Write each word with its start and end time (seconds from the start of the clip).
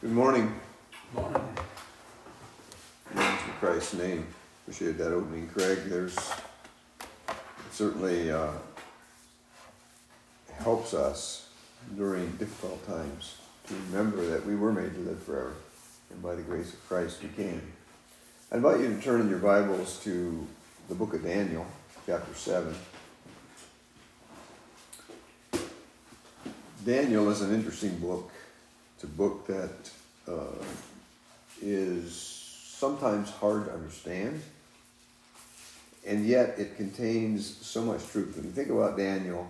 Good 0.00 0.12
morning. 0.12 0.54
Morning. 1.12 1.42
In 3.16 3.20
Christ's 3.58 3.94
name. 3.94 4.28
Appreciate 4.62 4.96
that 4.96 5.10
opening, 5.12 5.48
Craig. 5.48 5.78
There's 5.86 6.16
certainly 7.72 8.30
uh, 8.30 8.52
helps 10.62 10.94
us 10.94 11.48
during 11.96 12.30
difficult 12.36 12.86
times 12.86 13.38
to 13.66 13.74
remember 13.90 14.24
that 14.30 14.46
we 14.46 14.54
were 14.54 14.72
made 14.72 14.94
to 14.94 15.00
live 15.00 15.20
forever, 15.24 15.54
and 16.12 16.22
by 16.22 16.36
the 16.36 16.42
grace 16.42 16.72
of 16.74 16.88
Christ 16.88 17.20
we 17.24 17.30
can. 17.30 17.60
I 18.52 18.56
invite 18.58 18.78
you 18.78 18.94
to 18.94 19.02
turn 19.02 19.22
in 19.22 19.28
your 19.28 19.40
Bibles 19.40 20.00
to 20.04 20.46
the 20.88 20.94
book 20.94 21.12
of 21.12 21.24
Daniel, 21.24 21.66
chapter 22.06 22.34
7. 22.38 22.72
Daniel 26.86 27.28
is 27.30 27.40
an 27.40 27.52
interesting 27.52 27.98
book. 27.98 28.30
It's 28.98 29.04
a 29.04 29.16
book 29.16 29.46
that 29.46 29.70
uh, 30.26 30.40
is 31.62 32.12
sometimes 32.16 33.30
hard 33.30 33.66
to 33.66 33.70
understand, 33.72 34.42
and 36.04 36.26
yet 36.26 36.58
it 36.58 36.76
contains 36.76 37.64
so 37.64 37.82
much 37.82 38.04
truth. 38.08 38.34
When 38.34 38.46
you 38.46 38.50
think 38.50 38.70
about 38.70 38.96
Daniel, 38.96 39.46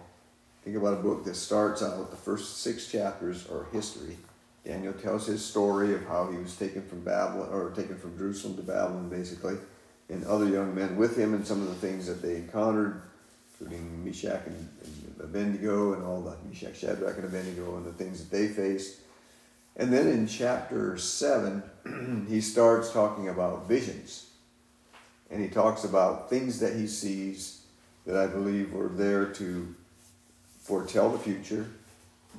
think 0.65 0.77
about 0.77 0.93
a 0.99 1.03
book 1.03 1.25
that 1.25 1.35
starts 1.35 1.83
out, 1.83 2.11
the 2.11 2.17
first 2.19 2.59
six 2.59 2.93
chapters 2.93 3.49
are 3.49 3.65
history. 3.73 4.19
Daniel 4.67 4.93
tells 4.93 5.27
his 5.27 5.43
story 5.43 5.95
of 5.95 6.07
how 6.07 6.31
he 6.31 6.37
was 6.37 6.55
taken 6.57 6.83
from 6.83 7.01
Babylon, 7.01 7.49
or 7.51 7.71
taken 7.71 7.97
from 7.97 8.19
Jerusalem 8.19 8.55
to 8.59 8.63
Babylon, 8.63 9.09
basically, 9.09 9.57
and 10.11 10.27
other 10.27 10.45
young 10.45 10.75
men 10.75 10.95
with 10.99 11.17
him, 11.17 11.33
and 11.33 11.47
some 11.47 11.63
of 11.63 11.69
the 11.69 11.89
things 11.89 12.07
that 12.07 12.21
they 12.21 12.37
encountered, 12.37 13.01
including 13.59 14.05
Meshach 14.05 14.43
and, 14.45 14.69
and 14.85 15.17
Abednego, 15.21 15.95
and 15.95 16.05
all 16.05 16.21
the 16.21 16.37
Meshach, 16.47 16.77
Shadrach, 16.77 17.17
and 17.17 17.25
Abednego, 17.25 17.79
and 17.79 17.87
the 17.87 17.93
things 17.95 18.23
that 18.23 18.31
they 18.31 18.49
faced 18.49 18.99
and 19.79 19.93
then 19.93 20.09
in 20.09 20.27
chapter 20.27 20.99
7, 20.99 22.27
he 22.29 22.41
starts 22.41 22.91
talking 22.93 23.29
about 23.29 23.69
visions. 23.69 24.27
And 25.31 25.41
he 25.41 25.49
talks 25.49 25.85
about 25.85 26.29
things 26.29 26.59
that 26.61 26.75
he 26.75 26.89
sees 26.89 27.63
that 28.05 28.17
I 28.17 28.27
believe 28.27 28.73
were 28.73 28.89
there 28.89 29.27
to 29.27 29.73
foretell 30.61 31.11
the 31.11 31.19
future, 31.19 31.67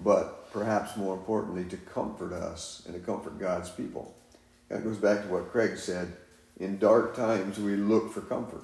but 0.04 0.52
perhaps 0.52 0.98
more 0.98 1.14
importantly, 1.14 1.64
to 1.66 1.78
comfort 1.78 2.34
us 2.34 2.82
and 2.86 2.94
to 2.94 3.00
comfort 3.00 3.40
God's 3.40 3.70
people. 3.70 4.14
That 4.68 4.84
goes 4.84 4.98
back 4.98 5.22
to 5.24 5.28
what 5.30 5.52
Craig 5.52 5.78
said. 5.78 6.12
In 6.60 6.78
dark 6.78 7.16
times, 7.16 7.58
we 7.58 7.76
look 7.78 8.12
for 8.12 8.22
comfort. 8.22 8.64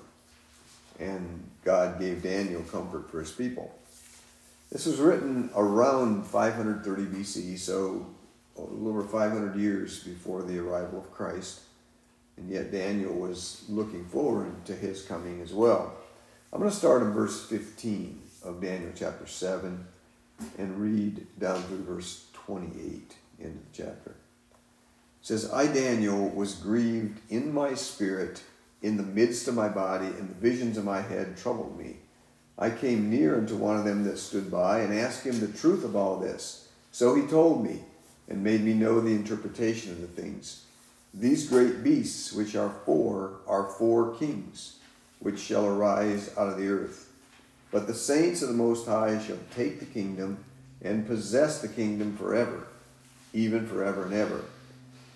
And 1.00 1.44
God 1.64 2.00
gave 2.00 2.24
Daniel 2.24 2.64
comfort 2.64 3.10
for 3.10 3.22
his 3.22 3.32
people. 3.32 3.74
This 4.72 4.86
was 4.86 4.98
written 5.00 5.50
around 5.56 6.26
530 6.28 7.04
BC, 7.06 7.58
so 7.58 8.08
a 8.58 8.62
little 8.62 8.88
over 8.88 9.04
500 9.04 9.56
years 9.56 10.00
before 10.04 10.42
the 10.42 10.58
arrival 10.60 11.00
of 11.00 11.12
Christ, 11.14 11.62
and 12.38 12.50
yet 12.50 12.72
Daniel 12.72 13.14
was 13.14 13.64
looking 13.70 14.06
forward 14.06 14.66
to 14.66 14.74
his 14.76 15.02
coming 15.04 15.42
as 15.42 15.54
well. 15.54 15.94
I'm 16.52 16.60
going 16.60 16.72
to 16.72 16.76
start 16.78 17.02
in 17.02 17.12
verse 17.12 17.46
15 17.46 18.20
of 18.46 18.62
Daniel 18.62 18.92
chapter 18.96 19.28
7 19.28 19.86
and 20.58 20.80
read 20.80 21.26
down 21.40 21.62
through 21.64 21.84
verse 21.84 22.26
28, 22.34 23.16
end 23.42 23.46
of 23.48 23.54
the 23.54 23.84
chapter. 23.86 24.12
It 24.12 24.16
says, 25.30 25.52
I, 25.52 25.68
Daniel, 25.68 26.30
was 26.30 26.54
grieved 26.54 27.20
in 27.30 27.54
my 27.54 27.74
spirit, 27.74 28.42
in 28.82 28.98
the 28.98 29.04
midst 29.04 29.48
of 29.48 29.56
my 29.56 29.68
body, 29.68 30.06
and 30.06 30.30
the 30.30 30.36
visions 30.36 30.78
of 30.78 30.84
my 30.86 31.02
head 31.02 31.36
troubled 31.38 31.78
me. 31.80 31.98
I 32.60 32.70
came 32.70 33.10
near 33.10 33.38
unto 33.38 33.56
one 33.58 33.78
of 33.78 33.86
them 33.86 34.04
that 34.04 34.18
stood 34.20 34.52
by 34.52 34.80
and 34.82 34.94
asked 34.98 35.26
him 35.26 35.40
the 35.40 35.48
truth 35.58 35.84
of 35.84 35.96
all 35.96 36.18
this. 36.20 36.70
So 36.92 37.16
he 37.16 37.24
told 37.24 37.64
me 37.66 37.82
and 38.28 38.44
made 38.44 38.62
me 38.64 38.74
know 38.74 39.00
the 39.00 39.12
interpretation 39.14 39.92
of 39.92 40.02
the 40.02 40.08
things. 40.22 40.64
These 41.14 41.48
great 41.50 41.84
beasts, 41.84 42.34
which 42.34 42.56
are 42.56 42.74
four, 42.86 43.38
are 43.48 43.64
four 43.78 44.16
kings, 44.16 44.78
which 45.20 45.40
shall 45.40 45.66
arise 45.66 46.36
out 46.38 46.50
of 46.50 46.58
the 46.58 46.68
earth. 46.68 47.12
But 47.72 47.88
the 47.88 47.94
saints 47.94 48.42
of 48.42 48.50
the 48.50 48.56
Most 48.56 48.88
High 48.88 49.22
shall 49.24 49.38
take 49.52 49.80
the 49.80 49.86
kingdom 49.86 50.44
and 50.82 51.08
possess 51.08 51.62
the 51.62 51.68
kingdom 51.68 52.18
forever, 52.18 52.68
even 53.34 53.66
forever 53.68 54.06
and 54.06 54.14
ever. 54.14 54.42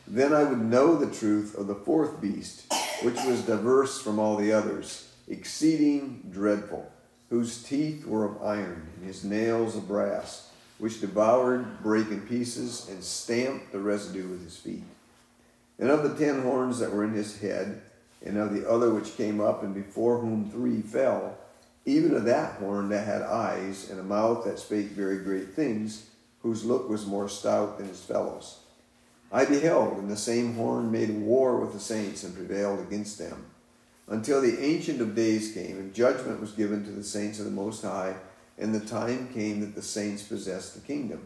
Then 0.08 0.34
I 0.34 0.44
would 0.44 0.62
know 0.62 0.96
the 0.98 1.14
truth 1.14 1.56
of 1.56 1.68
the 1.68 1.76
fourth 1.76 2.20
beast, 2.22 2.72
which 3.02 3.18
was 3.26 3.42
diverse 3.46 4.02
from 4.02 4.20
all 4.20 4.38
the 4.38 4.52
others, 4.52 5.12
exceeding 5.28 6.30
dreadful, 6.32 6.90
whose 7.30 7.62
teeth 7.62 8.06
were 8.06 8.26
of 8.26 8.42
iron 8.42 8.88
and 8.98 9.06
his 9.06 9.24
nails 9.24 9.76
of 9.76 9.88
brass 9.88 10.49
which 10.80 11.02
devoured, 11.02 11.84
brake 11.84 12.08
in 12.08 12.22
pieces, 12.22 12.88
and 12.90 13.04
stamped 13.04 13.72
the 13.72 13.80
residue 13.80 14.28
with 14.28 14.44
his 14.44 14.58
feet. 14.58 14.84
And 15.78 15.90
of 15.90 16.04
the 16.04 16.16
ten 16.26 16.42
horns 16.42 16.80
that 16.80 16.92
were 16.94 17.04
in 17.04 17.14
his 17.14 17.40
head, 17.40 17.82
and 18.26 18.38
of 18.38 18.54
the 18.54 18.68
other 18.70 18.90
which 18.94 19.16
came 19.18 19.40
up, 19.40 19.62
and 19.62 19.74
before 19.76 20.18
whom 20.20 20.50
three 20.50 20.82
fell, 20.82 21.38
even 21.86 22.16
of 22.16 22.26
that 22.26 22.54
horn 22.60 22.90
that 22.90 23.06
had 23.06 23.22
eyes, 23.22 23.90
and 23.90 24.00
a 24.00 24.04
mouth 24.04 24.46
that 24.46 24.58
spake 24.60 24.88
very 24.88 25.18
great 25.18 25.54
things, 25.54 26.06
whose 26.42 26.64
look 26.66 26.90
was 26.90 27.06
more 27.06 27.28
stout 27.28 27.78
than 27.78 27.88
his 27.88 28.02
fellows. 28.02 28.60
I 29.32 29.46
beheld, 29.46 29.98
and 29.98 30.10
the 30.10 30.18
same 30.18 30.56
horn 30.56 30.92
made 30.92 31.10
war 31.12 31.58
with 31.58 31.74
the 31.74 31.80
saints 31.80 32.24
and 32.24 32.34
prevailed 32.34 32.80
against 32.80 33.18
them, 33.20 33.46
until 34.08 34.42
the 34.42 34.62
Ancient 34.64 35.02
of 35.02 35.14
Days 35.14 35.52
came, 35.52 35.78
and 35.78 35.94
judgment 35.94 36.40
was 36.40 36.54
given 36.54 36.86
to 36.86 36.92
the 36.92 37.04
saints 37.04 37.38
of 37.40 37.46
the 37.46 37.52
Most 37.52 37.84
High 37.84 38.16
and 38.60 38.76
the 38.76 38.80
time 38.86 39.30
came 39.30 39.62
that 39.62 39.74
the 39.74 39.82
saints 39.82 40.22
possessed 40.22 40.76
the 40.76 40.82
kingdom. 40.82 41.24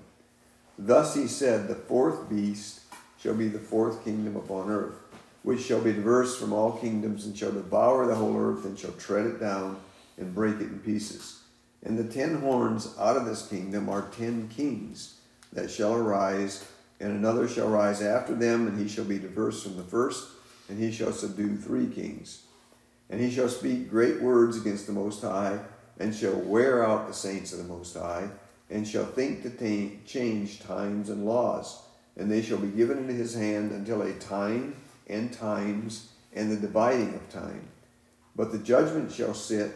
Thus 0.78 1.16
he 1.16 1.28
said, 1.28 1.68
The 1.68 1.76
fourth 1.76 2.30
beast 2.30 2.82
shall 3.22 3.34
be 3.34 3.48
the 3.48 3.60
fourth 3.60 4.04
kingdom 4.04 4.36
upon 4.36 4.70
earth, 4.70 4.96
which 5.42 5.62
shall 5.62 5.82
be 5.82 5.92
diverse 5.94 6.38
from 6.38 6.54
all 6.54 6.74
kingdoms, 6.78 7.26
and 7.26 7.36
shall 7.38 7.52
devour 7.52 8.06
the 8.06 8.16
whole 8.16 8.38
earth, 8.40 8.66
and 8.66 8.78
shall 8.78 8.92
tread 8.94 9.26
it 9.26 9.40
down, 9.40 9.78
and 10.18 10.36
break 10.36 10.56
it 10.56 10.64
in 10.72 10.80
pieces. 10.80 11.40
And 11.84 11.98
the 11.98 12.04
ten 12.14 12.36
horns 12.40 12.94
out 13.00 13.18
of 13.18 13.26
this 13.26 13.48
kingdom 13.48 13.90
are 13.90 14.04
ten 14.16 14.48
kings 14.48 15.16
that 15.52 15.72
shall 15.72 15.94
arise, 15.96 16.68
and 17.00 17.12
another 17.12 17.48
shall 17.48 17.68
rise 17.68 18.02
after 18.02 18.36
them, 18.36 18.68
and 18.68 18.80
he 18.80 18.88
shall 18.88 19.06
be 19.06 19.18
diverse 19.20 19.64
from 19.64 19.76
the 19.76 19.84
first, 19.84 20.30
and 20.70 20.80
he 20.80 20.92
shall 20.92 21.12
subdue 21.12 21.58
three 21.58 21.88
kings. 21.88 22.44
And 23.10 23.20
he 23.20 23.32
shall 23.32 23.50
speak 23.50 23.90
great 23.90 24.22
words 24.22 24.56
against 24.56 24.88
the 24.88 24.94
Most 24.94 25.22
High 25.22 25.60
and 26.00 26.14
shall 26.14 26.36
wear 26.36 26.86
out 26.86 27.08
the 27.08 27.14
saints 27.14 27.52
of 27.54 27.60
the 27.60 27.66
Most 27.74 27.96
High, 27.96 28.30
and 28.70 28.88
shall 28.88 29.06
think 29.06 29.44
to 29.44 29.50
t- 29.50 30.00
change 30.06 30.62
times 30.62 31.10
and 31.10 31.26
laws. 31.26 31.82
And 32.18 32.32
they 32.32 32.42
shall 32.42 32.58
be 32.58 32.68
given 32.70 33.00
into 33.00 33.14
his 33.14 33.34
hand 33.36 33.72
until 33.72 34.02
a 34.04 34.14
time 34.14 34.76
and 35.08 35.32
times 35.34 36.10
and 36.32 36.52
the 36.52 36.58
dividing 36.58 37.14
of 37.16 37.30
time. 37.30 37.68
But 38.36 38.52
the 38.52 38.60
judgment 38.60 39.12
shall 39.12 39.34
sit, 39.34 39.76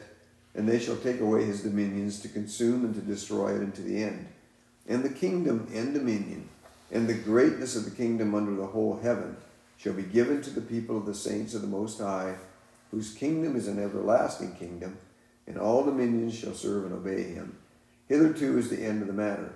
and 0.55 0.67
they 0.67 0.79
shall 0.79 0.95
take 0.95 1.19
away 1.22 1.45
his 1.45 1.61
dominions 1.61 2.19
to 2.22 2.29
consume 2.29 2.85
and 2.85 2.95
to 2.95 3.01
destroy 3.01 3.55
it 3.55 3.61
unto 3.61 3.84
the 3.84 4.03
end. 4.03 4.28
And 4.88 5.03
the 5.03 5.09
kingdom 5.09 5.67
and 5.73 5.94
dominion, 5.94 6.49
and 6.91 7.07
the 7.07 7.13
greatness 7.13 7.75
of 7.75 7.85
the 7.85 7.91
kingdom 7.91 8.34
under 8.34 8.55
the 8.55 8.66
whole 8.66 8.99
heaven, 9.03 9.38
shall 9.78 9.94
be 9.94 10.03
given 10.03 10.41
to 10.41 10.49
the 10.49 10.61
people 10.61 10.97
of 10.97 11.05
the 11.05 11.13
saints 11.13 11.53
of 11.53 11.61
the 11.61 11.67
Most 11.67 11.99
High, 11.99 12.35
whose 12.89 13.13
kingdom 13.13 13.55
is 13.55 13.67
an 13.67 13.78
everlasting 13.78 14.55
kingdom 14.55 14.97
and 15.47 15.58
all 15.58 15.84
dominions 15.85 16.38
shall 16.38 16.53
serve 16.53 16.85
and 16.85 16.94
obey 16.94 17.24
him. 17.24 17.58
Hitherto 18.08 18.58
is 18.59 18.69
the 18.69 18.84
end 18.84 19.02
of 19.02 19.08
the 19.08 19.13
matter. 19.13 19.53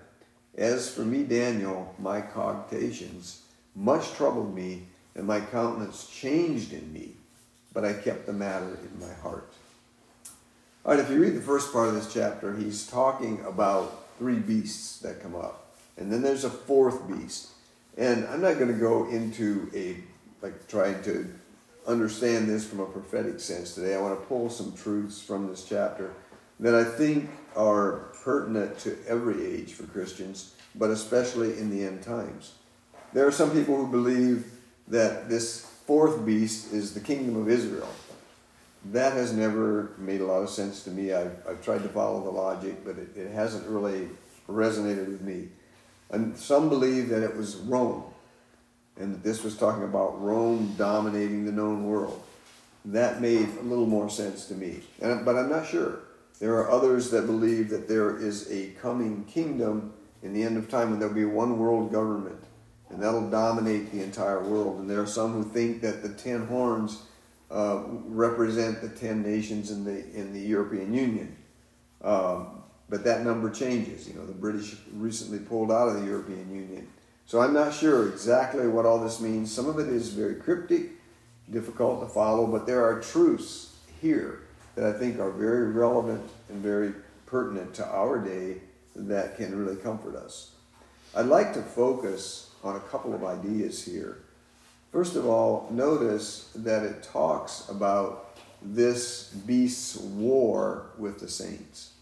As 0.58 0.90
for 0.94 1.02
me, 1.02 1.24
Daniel, 1.24 1.94
my 2.00 2.22
cogitations 2.22 3.40
much 3.76 4.12
troubled 4.14 4.54
me, 4.56 4.84
and 5.16 5.26
my 5.26 5.40
countenance 5.40 6.08
changed 6.10 6.74
in 6.74 6.92
me, 6.92 7.12
but 7.74 7.86
I 7.86 7.94
kept 7.94 8.26
the 8.26 8.34
matter 8.34 8.66
in 8.82 9.00
my 9.06 9.14
heart. 9.16 9.52
All 10.86 10.92
right, 10.94 11.00
if 11.00 11.10
you 11.10 11.22
read 11.22 11.36
the 11.36 11.42
first 11.42 11.72
part 11.72 11.88
of 11.90 11.94
this 11.96 12.14
chapter, 12.14 12.56
he's 12.56 12.88
talking 12.88 13.40
about 13.46 14.08
three 14.18 14.40
beasts 14.40 15.00
that 15.00 15.22
come 15.24 15.36
up. 15.36 15.74
And 15.98 16.12
then 16.12 16.22
there's 16.22 16.44
a 16.44 16.50
fourth 16.50 17.08
beast. 17.08 17.50
And 17.98 18.26
I'm 18.28 18.42
not 18.42 18.56
going 18.56 18.70
to 18.74 18.80
go 18.80 19.08
into 19.10 19.70
a, 19.74 19.98
like, 20.44 20.68
trying 20.68 21.02
to 21.04 21.30
understand 21.88 22.48
this 22.48 22.66
from 22.66 22.80
a 22.80 22.86
prophetic 22.86 23.40
sense 23.40 23.74
today. 23.74 23.96
I 23.96 24.02
want 24.02 24.20
to 24.20 24.26
pull 24.28 24.50
some 24.50 24.74
truths 24.74 25.22
from 25.22 25.48
this 25.48 25.66
chapter 25.68 26.14
that 26.60 26.76
I 26.76 26.84
think 26.84 27.30
are 27.56 28.12
pertinent 28.24 28.78
to 28.80 28.98
every 29.08 29.46
age 29.46 29.74
for 29.74 29.84
Christians, 29.84 30.54
but 30.76 30.92
especially 30.92 31.58
in 31.58 31.70
the 31.70 31.84
end 31.84 32.04
times. 32.04 32.54
There 33.14 33.26
are 33.28 33.32
some 33.32 33.52
people 33.52 33.76
who 33.78 33.88
believe 33.92 34.46
that 34.88 35.28
this 35.30 35.66
fourth 35.88 36.24
beast 36.26 36.72
is 36.72 36.94
the 36.94 37.00
kingdom 37.00 37.36
of 37.42 37.50
Israel. 37.50 37.90
That 38.92 39.14
has 39.14 39.34
never 39.34 39.92
made 39.98 40.22
a 40.22 40.26
lot 40.26 40.42
of 40.44 40.50
sense 40.50 40.84
to 40.84 40.92
me. 40.92 41.14
I've, 41.14 41.36
I've 41.48 41.64
tried 41.64 41.84
to 41.84 41.90
follow 41.90 42.24
the 42.24 42.30
logic, 42.32 42.84
but 42.86 42.98
it, 42.98 43.16
it 43.18 43.32
hasn't 43.32 43.68
really 43.68 44.10
resonated 44.48 45.08
with 45.08 45.22
me. 45.22 45.50
And 46.10 46.38
some 46.38 46.70
believe 46.70 47.10
that 47.10 47.24
it 47.24 47.36
was 47.36 47.56
Rome, 47.58 48.04
and 49.02 49.14
that 49.16 49.24
this 49.24 49.44
was 49.44 49.58
talking 49.58 49.84
about 49.84 50.22
Rome 50.22 50.74
dominating 50.78 51.44
the 51.46 51.52
known 51.52 51.86
world. 51.88 52.22
That 52.86 53.20
made 53.22 53.50
a 53.60 53.64
little 53.64 53.86
more 53.88 54.10
sense 54.10 54.46
to 54.46 54.54
me, 54.56 54.82
and, 55.02 55.26
but 55.26 55.36
I'm 55.36 55.50
not 55.50 55.68
sure. 55.68 56.00
There 56.40 56.56
are 56.56 56.72
others 56.72 57.12
that 57.12 57.28
believe 57.28 57.70
that 57.70 57.88
there 57.88 58.18
is 58.18 58.50
a 58.52 58.70
coming 58.82 59.26
kingdom 59.26 59.94
in 60.24 60.34
the 60.34 60.42
end 60.44 60.58
of 60.58 60.70
time 60.70 60.90
when 60.90 61.00
there'll 61.00 61.14
be 61.14 61.26
one 61.26 61.60
world 61.60 61.92
government, 61.92 62.40
and 62.90 63.02
that'll 63.02 63.30
dominate 63.30 63.92
the 63.92 64.02
entire 64.02 64.44
world. 64.44 64.80
And 64.80 64.90
there 64.90 65.02
are 65.02 65.06
some 65.08 65.34
who 65.34 65.44
think 65.44 65.82
that 65.82 66.02
the 66.02 66.10
ten 66.10 66.48
horns 66.48 67.04
uh, 67.52 67.84
represent 67.88 68.82
the 68.82 68.90
ten 68.90 69.22
nations 69.22 69.70
in 69.70 69.84
the 69.84 70.10
in 70.20 70.34
the 70.34 70.40
European 70.42 70.92
Union. 70.92 71.36
Um, 72.04 72.64
but 72.90 73.04
that 73.04 73.24
number 73.24 73.52
changes. 73.52 74.08
You 74.08 74.16
know, 74.16 74.26
the 74.26 74.34
British 74.34 74.76
recently 74.94 75.38
pulled 75.38 75.72
out 75.72 75.90
of 75.90 76.02
the 76.02 76.06
European 76.10 76.50
Union 76.54 76.88
so 77.26 77.40
I'm 77.40 77.54
not 77.54 77.74
sure 77.74 78.10
exactly 78.10 78.68
what 78.68 78.86
all 78.86 79.00
this 79.00 79.22
means. 79.22 79.54
Some 79.54 79.68
of 79.70 79.80
it 79.80 79.88
is 79.88 80.10
very 80.10 80.36
cryptic, 80.36 80.92
difficult 81.50 82.02
to 82.02 82.08
follow, 82.08 82.46
but 82.48 82.66
there 82.66 82.84
are 82.84 83.00
truths 83.02 83.76
here 84.02 84.40
that 84.76 84.86
I 84.86 84.94
think 84.98 85.20
are 85.20 85.32
very 85.32 85.72
relevant 85.72 86.30
and 86.50 86.58
very 86.62 86.94
pertinent 87.26 87.74
to 87.76 87.88
our 87.88 88.18
day 88.20 88.58
that 88.96 89.38
can 89.38 89.58
really 89.58 89.78
comfort 89.78 90.16
us. 90.16 90.52
I'd 91.16 91.26
like 91.28 91.54
to 91.54 91.62
focus 91.62 92.50
on 92.64 92.76
a 92.76 92.80
couple 92.80 93.14
of 93.14 93.24
ideas 93.24 93.84
here. 93.84 94.20
First 94.92 95.16
of 95.16 95.26
all, 95.26 95.68
notice 95.72 96.50
that 96.56 96.84
it 96.84 97.04
talks 97.04 97.70
about 97.70 98.38
this 98.62 99.30
beast's 99.30 99.98
war 99.98 100.88
with 100.98 101.20
the 101.20 101.30
saints. 101.30 101.94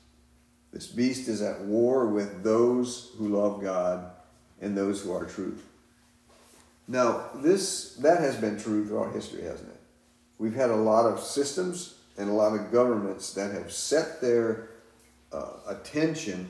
This 0.73 0.87
beast 0.87 1.27
is 1.27 1.41
at 1.41 1.61
war 1.61 2.07
with 2.07 2.43
those 2.43 3.11
who 3.17 3.29
love 3.29 3.61
God 3.61 4.11
and 4.61 4.77
those 4.77 5.01
who 5.01 5.13
are 5.13 5.25
true. 5.25 5.57
Now, 6.87 7.25
this 7.35 7.95
that 7.97 8.19
has 8.19 8.35
been 8.35 8.59
true 8.59 8.85
throughout 8.87 9.13
history, 9.13 9.43
hasn't 9.43 9.69
it? 9.69 9.79
We've 10.37 10.55
had 10.55 10.69
a 10.69 10.75
lot 10.75 11.05
of 11.05 11.19
systems 11.23 11.95
and 12.17 12.29
a 12.29 12.33
lot 12.33 12.57
of 12.59 12.71
governments 12.71 13.33
that 13.33 13.51
have 13.53 13.71
set 13.71 14.21
their 14.21 14.69
uh, 15.31 15.49
attention 15.67 16.47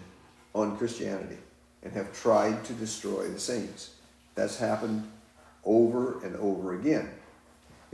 on 0.55 0.77
Christianity 0.77 1.37
and 1.83 1.91
have 1.93 2.13
tried 2.13 2.63
to 2.65 2.73
destroy 2.73 3.27
the 3.27 3.39
saints. 3.39 3.91
That's 4.35 4.57
happened 4.57 5.09
over 5.65 6.23
and 6.23 6.35
over 6.37 6.79
again. 6.79 7.09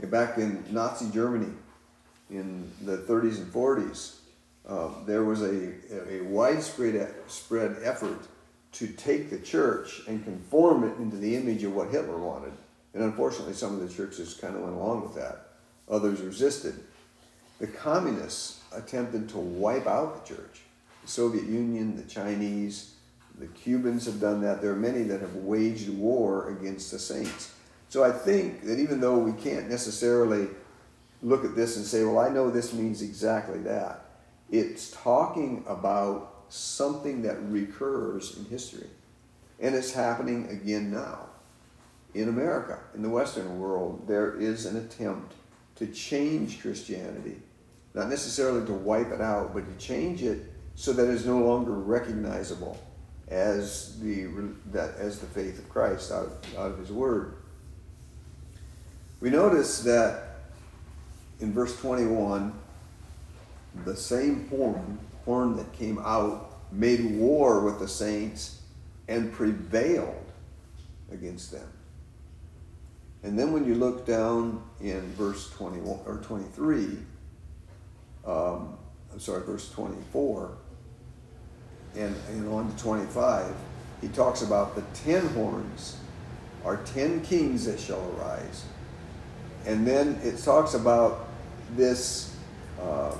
Back 0.04 0.38
in 0.38 0.64
Nazi 0.70 1.10
Germany 1.12 1.52
in 2.30 2.70
the 2.84 2.98
30s 2.98 3.38
and 3.38 3.52
40s, 3.52 4.16
uh, 4.68 4.86
um, 4.86 4.94
there 5.06 5.24
was 5.24 5.42
a, 5.42 5.72
a 6.12 6.20
widespread 6.24 7.08
spread 7.28 7.76
effort 7.82 8.20
to 8.76 8.86
take 8.88 9.30
the 9.30 9.38
church 9.40 10.02
and 10.06 10.22
conform 10.22 10.84
it 10.84 10.98
into 10.98 11.16
the 11.16 11.34
image 11.34 11.62
of 11.64 11.74
what 11.74 11.88
Hitler 11.88 12.18
wanted. 12.18 12.52
And 12.92 13.02
unfortunately, 13.02 13.54
some 13.54 13.74
of 13.74 13.80
the 13.88 13.94
churches 13.94 14.34
kind 14.34 14.54
of 14.54 14.60
went 14.62 14.74
along 14.74 15.02
with 15.02 15.14
that, 15.14 15.48
others 15.90 16.20
resisted. 16.20 16.74
The 17.58 17.68
communists 17.68 18.60
attempted 18.74 19.30
to 19.30 19.38
wipe 19.38 19.86
out 19.86 20.26
the 20.26 20.34
church. 20.34 20.60
The 21.04 21.08
Soviet 21.08 21.44
Union, 21.44 21.96
the 21.96 22.02
Chinese, 22.02 22.92
the 23.38 23.46
Cubans 23.46 24.04
have 24.04 24.20
done 24.20 24.42
that. 24.42 24.60
There 24.60 24.72
are 24.72 24.76
many 24.76 25.04
that 25.04 25.22
have 25.22 25.34
waged 25.36 25.88
war 25.88 26.50
against 26.50 26.90
the 26.90 26.98
saints. 26.98 27.54
So 27.88 28.04
I 28.04 28.12
think 28.12 28.64
that 28.64 28.78
even 28.78 29.00
though 29.00 29.16
we 29.16 29.32
can't 29.40 29.70
necessarily 29.70 30.48
look 31.22 31.46
at 31.46 31.56
this 31.56 31.78
and 31.78 31.86
say, 31.86 32.04
well, 32.04 32.18
I 32.18 32.28
know 32.28 32.50
this 32.50 32.74
means 32.74 33.00
exactly 33.00 33.60
that, 33.60 34.04
it's 34.50 34.90
talking 35.02 35.64
about 35.66 36.34
something 36.48 37.22
that 37.22 37.40
recurs 37.50 38.36
in 38.36 38.44
history. 38.46 38.86
And 39.60 39.74
it's 39.74 39.92
happening 39.92 40.48
again 40.48 40.90
now. 40.92 41.20
In 42.14 42.28
America, 42.28 42.78
in 42.94 43.02
the 43.02 43.08
Western 43.10 43.58
world, 43.60 44.04
there 44.06 44.36
is 44.40 44.64
an 44.66 44.76
attempt 44.76 45.32
to 45.76 45.86
change 45.86 46.60
Christianity. 46.62 47.36
Not 47.94 48.08
necessarily 48.08 48.66
to 48.66 48.72
wipe 48.72 49.10
it 49.10 49.20
out, 49.20 49.54
but 49.54 49.66
to 49.66 49.84
change 49.84 50.22
it 50.22 50.44
so 50.76 50.92
that 50.92 51.04
it 51.04 51.10
is 51.14 51.26
no 51.26 51.38
longer 51.38 51.72
recognizable 51.72 52.82
as 53.28 53.98
the, 54.00 54.26
that, 54.72 54.94
as 54.98 55.18
the 55.18 55.26
faith 55.26 55.58
of 55.58 55.68
Christ 55.68 56.12
out 56.12 56.26
of, 56.26 56.32
out 56.58 56.70
of 56.72 56.78
His 56.78 56.92
Word. 56.92 57.34
We 59.20 59.30
notice 59.30 59.80
that 59.80 60.40
in 61.40 61.52
verse 61.52 61.78
21, 61.80 62.52
the 63.84 63.96
same 63.96 64.48
horn 64.48 64.98
horn 65.26 65.56
that 65.56 65.70
came 65.74 65.98
out 65.98 66.52
made 66.72 67.04
war 67.16 67.60
with 67.62 67.78
the 67.80 67.88
saints 67.88 68.60
and 69.08 69.30
prevailed 69.32 70.24
against 71.12 71.50
them. 71.52 71.68
And 73.22 73.36
then 73.38 73.52
when 73.52 73.66
you 73.66 73.74
look 73.74 74.06
down 74.06 74.62
in 74.80 75.00
verse 75.14 75.50
21 75.50 75.98
or 76.06 76.18
23, 76.18 76.96
um, 78.26 78.76
I'm 79.12 79.18
sorry, 79.18 79.42
verse 79.44 79.68
24, 79.72 80.56
and, 81.96 82.14
and 82.30 82.48
on 82.52 82.72
to 82.74 82.82
25, 82.82 83.52
he 84.00 84.08
talks 84.08 84.42
about 84.42 84.74
the 84.76 84.82
ten 85.02 85.26
horns 85.28 85.96
are 86.64 86.76
ten 86.78 87.20
kings 87.22 87.64
that 87.64 87.80
shall 87.80 88.00
arise. 88.16 88.64
And 89.64 89.86
then 89.86 90.20
it 90.22 90.36
talks 90.38 90.74
about 90.74 91.28
this 91.74 92.36
uh, 92.80 93.14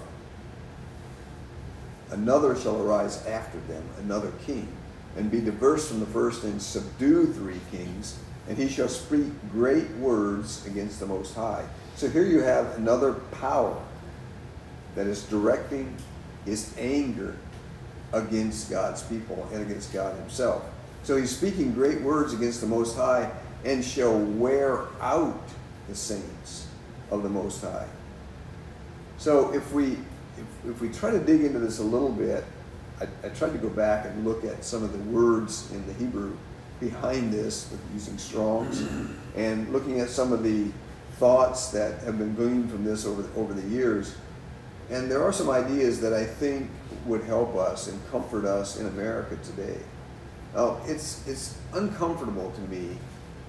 Another 2.11 2.55
shall 2.56 2.81
arise 2.81 3.25
after 3.26 3.58
them, 3.69 3.82
another 4.05 4.31
king, 4.47 4.69
and 5.17 5.31
be 5.31 5.41
diverse 5.41 5.88
from 5.88 6.00
the 6.00 6.06
first, 6.06 6.44
and 6.44 6.61
subdue 6.62 7.26
three 7.32 7.61
kings, 7.70 8.17
and 8.49 8.56
he 8.56 8.69
shall 8.69 8.88
speak 8.88 9.25
great 9.53 9.91
words 9.97 10.64
against 10.67 11.00
the 11.00 11.06
Most 11.06 11.35
High. 11.35 11.64
So 11.97 12.08
here 12.08 12.23
you 12.25 12.41
have 12.41 12.76
another 12.79 13.14
power 13.41 13.76
that 14.94 15.06
is 15.06 15.25
directing 15.25 15.94
his 16.44 16.73
anger 16.79 17.35
against 18.12 18.70
God's 18.70 19.03
people 19.03 19.49
and 19.53 19.62
against 19.62 19.93
God 19.93 20.14
himself. 20.17 20.64
So 21.03 21.17
he's 21.17 21.37
speaking 21.37 21.73
great 21.73 22.00
words 22.03 22.35
against 22.35 22.61
the 22.61 22.67
Most 22.69 22.97
High 22.97 23.31
and 23.64 23.85
shall 23.85 24.17
wear 24.19 24.85
out 25.00 25.43
the 25.88 25.94
saints 25.94 26.69
of 27.11 27.23
the 27.25 27.29
Most 27.29 27.62
High. 27.62 27.88
So 29.19 29.53
if 29.53 29.73
we 29.73 29.99
if, 30.38 30.70
if 30.70 30.80
we 30.80 30.88
try 30.88 31.10
to 31.10 31.18
dig 31.18 31.42
into 31.42 31.58
this 31.58 31.78
a 31.78 31.82
little 31.82 32.10
bit, 32.10 32.44
I, 33.00 33.04
I, 33.24 33.28
tried 33.30 33.52
to 33.52 33.58
go 33.58 33.68
back 33.68 34.06
and 34.06 34.24
look 34.24 34.44
at 34.44 34.64
some 34.64 34.82
of 34.82 34.92
the 34.92 34.98
words 35.10 35.70
in 35.72 35.86
the 35.86 35.92
Hebrew 35.94 36.36
behind 36.80 37.32
this, 37.32 37.72
using 37.92 38.18
Strong's, 38.18 38.82
and 39.36 39.70
looking 39.72 40.00
at 40.00 40.08
some 40.08 40.32
of 40.32 40.42
the 40.42 40.68
thoughts 41.18 41.68
that 41.68 42.02
have 42.02 42.18
been 42.18 42.34
gleaned 42.34 42.70
from 42.70 42.84
this 42.84 43.06
over 43.06 43.22
the, 43.22 43.40
over 43.40 43.52
the 43.54 43.66
years. 43.68 44.14
And 44.90 45.10
there 45.10 45.22
are 45.24 45.32
some 45.32 45.50
ideas 45.50 46.00
that 46.02 46.12
I 46.12 46.24
think 46.24 46.70
would 47.06 47.22
help 47.24 47.56
us 47.56 47.88
and 47.88 48.10
comfort 48.10 48.44
us 48.44 48.78
in 48.78 48.86
America 48.86 49.36
today. 49.42 49.78
Now, 50.54 50.60
oh, 50.60 50.80
it's, 50.86 51.26
it's 51.26 51.58
uncomfortable 51.74 52.50
to 52.52 52.60
me 52.62 52.96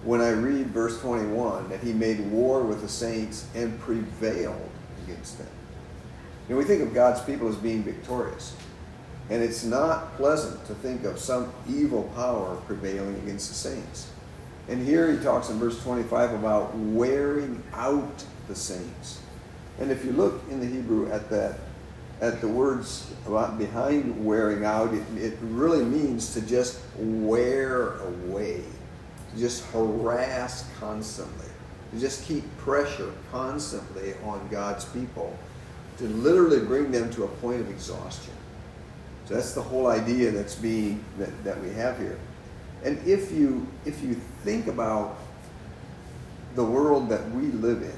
when 0.03 0.19
I 0.19 0.29
read 0.31 0.67
verse 0.67 0.99
21 0.99 1.69
that 1.69 1.79
he 1.79 1.93
made 1.93 2.19
war 2.31 2.61
with 2.63 2.81
the 2.81 2.89
saints 2.89 3.47
and 3.55 3.79
prevailed 3.79 4.69
against 5.05 5.37
them. 5.37 5.47
You 6.47 6.55
know, 6.55 6.59
we 6.59 6.63
think 6.65 6.81
of 6.81 6.93
God's 6.93 7.21
people 7.21 7.49
as 7.49 7.55
being 7.57 7.83
victorious. 7.83 8.55
And 9.29 9.43
it's 9.43 9.65
not 9.65 10.15
pleasant 10.15 10.65
to 10.67 10.75
think 10.75 11.03
of 11.03 11.19
some 11.19 11.51
evil 11.69 12.03
power 12.15 12.55
prevailing 12.65 13.15
against 13.15 13.49
the 13.49 13.55
saints. 13.55 14.09
And 14.69 14.85
here 14.85 15.11
he 15.11 15.21
talks 15.21 15.49
in 15.49 15.59
verse 15.59 15.81
25 15.83 16.33
about 16.35 16.73
wearing 16.77 17.61
out 17.73 18.23
the 18.47 18.55
saints. 18.55 19.19
And 19.79 19.91
if 19.91 20.05
you 20.05 20.13
look 20.13 20.41
in 20.49 20.61
the 20.61 20.65
Hebrew 20.65 21.11
at 21.11 21.29
that, 21.29 21.59
at 22.21 22.39
the 22.41 22.47
words 22.47 23.11
about 23.27 23.57
behind 23.57 24.25
wearing 24.25 24.63
out, 24.65 24.93
it, 24.93 25.03
it 25.17 25.37
really 25.41 25.83
means 25.83 26.33
to 26.33 26.41
just 26.41 26.79
wear 26.97 27.97
away, 27.99 28.63
to 29.33 29.37
just 29.39 29.65
harass 29.71 30.65
constantly, 30.79 31.45
to 31.93 31.99
just 31.99 32.23
keep 32.23 32.43
pressure 32.57 33.11
constantly 33.31 34.13
on 34.23 34.47
God's 34.49 34.85
people 34.85 35.37
to 35.97 36.05
literally 36.05 36.59
bring 36.59 36.91
them 36.91 37.09
to 37.11 37.23
a 37.23 37.27
point 37.27 37.59
of 37.59 37.69
exhaustion. 37.69 38.33
So 39.25 39.33
that's 39.33 39.53
the 39.53 39.61
whole 39.61 39.87
idea 39.87 40.31
that's 40.31 40.55
being 40.55 41.03
that, 41.17 41.43
that 41.43 41.61
we 41.61 41.69
have 41.71 41.97
here. 41.97 42.19
And 42.83 42.97
if 43.07 43.31
you 43.31 43.67
if 43.85 44.01
you 44.03 44.13
think 44.43 44.67
about 44.67 45.17
the 46.55 46.63
world 46.63 47.09
that 47.09 47.29
we 47.31 47.47
live 47.47 47.81
in, 47.81 47.97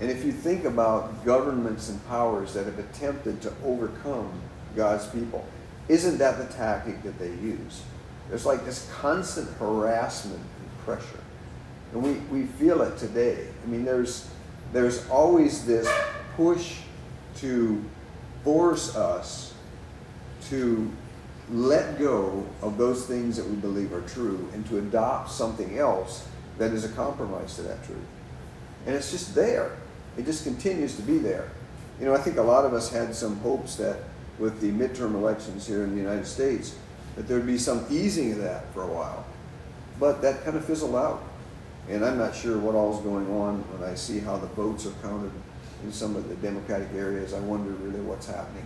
and 0.00 0.10
if 0.10 0.24
you 0.24 0.32
think 0.32 0.64
about 0.64 1.24
governments 1.24 1.90
and 1.90 2.06
powers 2.08 2.54
that 2.54 2.64
have 2.66 2.78
attempted 2.78 3.40
to 3.42 3.52
overcome 3.64 4.32
God's 4.74 5.06
people, 5.06 5.46
isn't 5.88 6.18
that 6.18 6.38
the 6.38 6.52
tactic 6.54 7.02
that 7.02 7.18
they 7.18 7.28
use? 7.30 7.82
There's 8.28 8.46
like 8.46 8.64
this 8.64 8.90
constant 8.92 9.48
harassment 9.58 10.40
and 10.40 10.84
pressure. 10.86 11.18
And 11.92 12.02
we, 12.02 12.12
we 12.36 12.46
feel 12.46 12.80
it 12.80 12.96
today. 12.96 13.46
I 13.62 13.66
mean, 13.68 13.84
there's, 13.84 14.28
there's 14.72 15.06
always 15.10 15.66
this 15.66 15.86
push 16.36 16.78
to 17.36 17.82
force 18.44 18.94
us 18.96 19.54
to 20.48 20.90
let 21.50 21.98
go 21.98 22.46
of 22.62 22.78
those 22.78 23.06
things 23.06 23.36
that 23.36 23.46
we 23.48 23.56
believe 23.56 23.92
are 23.92 24.00
true 24.02 24.48
and 24.54 24.66
to 24.68 24.78
adopt 24.78 25.30
something 25.30 25.78
else 25.78 26.26
that 26.58 26.72
is 26.72 26.84
a 26.84 26.88
compromise 26.90 27.54
to 27.56 27.62
that 27.62 27.82
truth. 27.84 27.98
And 28.86 28.94
it's 28.94 29.10
just 29.10 29.34
there. 29.34 29.76
It 30.16 30.24
just 30.24 30.44
continues 30.44 30.96
to 30.96 31.02
be 31.02 31.18
there. 31.18 31.50
You 32.00 32.06
know, 32.06 32.14
I 32.14 32.18
think 32.18 32.36
a 32.36 32.42
lot 32.42 32.64
of 32.64 32.74
us 32.74 32.90
had 32.90 33.14
some 33.14 33.36
hopes 33.40 33.76
that 33.76 33.98
with 34.38 34.60
the 34.60 34.70
midterm 34.72 35.14
elections 35.14 35.66
here 35.66 35.84
in 35.84 35.90
the 35.94 36.00
United 36.02 36.26
States, 36.26 36.76
that 37.16 37.28
there'd 37.28 37.46
be 37.46 37.58
some 37.58 37.84
easing 37.90 38.32
of 38.32 38.38
that 38.38 38.72
for 38.74 38.82
a 38.82 38.86
while. 38.86 39.24
But 40.00 40.22
that 40.22 40.42
kind 40.44 40.56
of 40.56 40.64
fizzled 40.64 40.96
out. 40.96 41.22
And 41.88 42.04
I'm 42.04 42.16
not 42.18 42.34
sure 42.34 42.58
what 42.58 42.74
all's 42.74 43.00
going 43.02 43.26
on 43.30 43.56
when 43.76 43.88
I 43.88 43.94
see 43.94 44.20
how 44.20 44.36
the 44.36 44.46
votes 44.48 44.86
are 44.86 44.92
counted 45.02 45.32
in 45.82 45.92
some 45.92 46.16
of 46.16 46.28
the 46.28 46.34
Democratic 46.36 46.88
areas, 46.94 47.34
I 47.34 47.40
wonder 47.40 47.70
really 47.72 48.00
what's 48.00 48.26
happening 48.26 48.64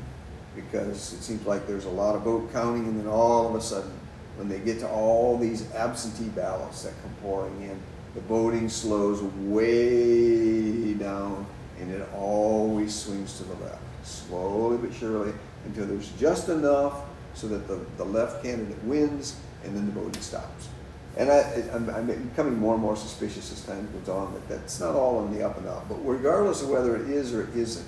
because 0.54 1.12
it 1.12 1.22
seems 1.22 1.46
like 1.46 1.66
there's 1.66 1.84
a 1.84 1.88
lot 1.90 2.14
of 2.16 2.22
vote 2.22 2.50
counting, 2.52 2.86
and 2.86 2.98
then 2.98 3.06
all 3.06 3.46
of 3.46 3.54
a 3.54 3.60
sudden, 3.60 3.92
when 4.36 4.48
they 4.48 4.58
get 4.58 4.78
to 4.80 4.88
all 4.88 5.36
these 5.36 5.70
absentee 5.74 6.30
ballots 6.30 6.82
that 6.82 6.94
come 7.02 7.10
pouring 7.22 7.60
in, 7.60 7.78
the 8.14 8.22
voting 8.22 8.66
slows 8.66 9.22
way 9.36 10.94
down, 10.94 11.44
and 11.78 11.90
it 11.90 12.08
always 12.14 12.94
swings 12.98 13.36
to 13.36 13.44
the 13.44 13.54
left, 13.64 13.82
slowly 14.02 14.78
but 14.78 14.94
surely, 14.96 15.30
until 15.66 15.84
there's 15.84 16.08
just 16.12 16.48
enough 16.48 17.02
so 17.34 17.46
that 17.48 17.68
the, 17.68 17.78
the 17.98 18.04
left 18.04 18.42
candidate 18.42 18.82
wins, 18.84 19.36
and 19.64 19.76
then 19.76 19.84
the 19.84 19.92
voting 19.92 20.22
stops. 20.22 20.68
And 21.16 21.30
I, 21.30 21.54
I'm, 21.74 21.88
I'm, 21.90 22.06
becoming 22.06 22.58
more 22.58 22.74
and 22.74 22.82
more 22.82 22.94
suspicious 22.96 23.50
as 23.50 23.62
time 23.64 23.88
goes 23.98 24.08
on 24.10 24.34
that 24.34 24.48
that's 24.48 24.78
not 24.80 24.94
all 24.94 25.18
on 25.18 25.32
the 25.32 25.44
up 25.44 25.56
and 25.56 25.66
up. 25.66 25.88
But 25.88 25.96
regardless 26.06 26.62
of 26.62 26.68
whether 26.68 26.94
it 26.94 27.08
is 27.08 27.32
or 27.32 27.44
it 27.48 27.56
isn't, 27.56 27.86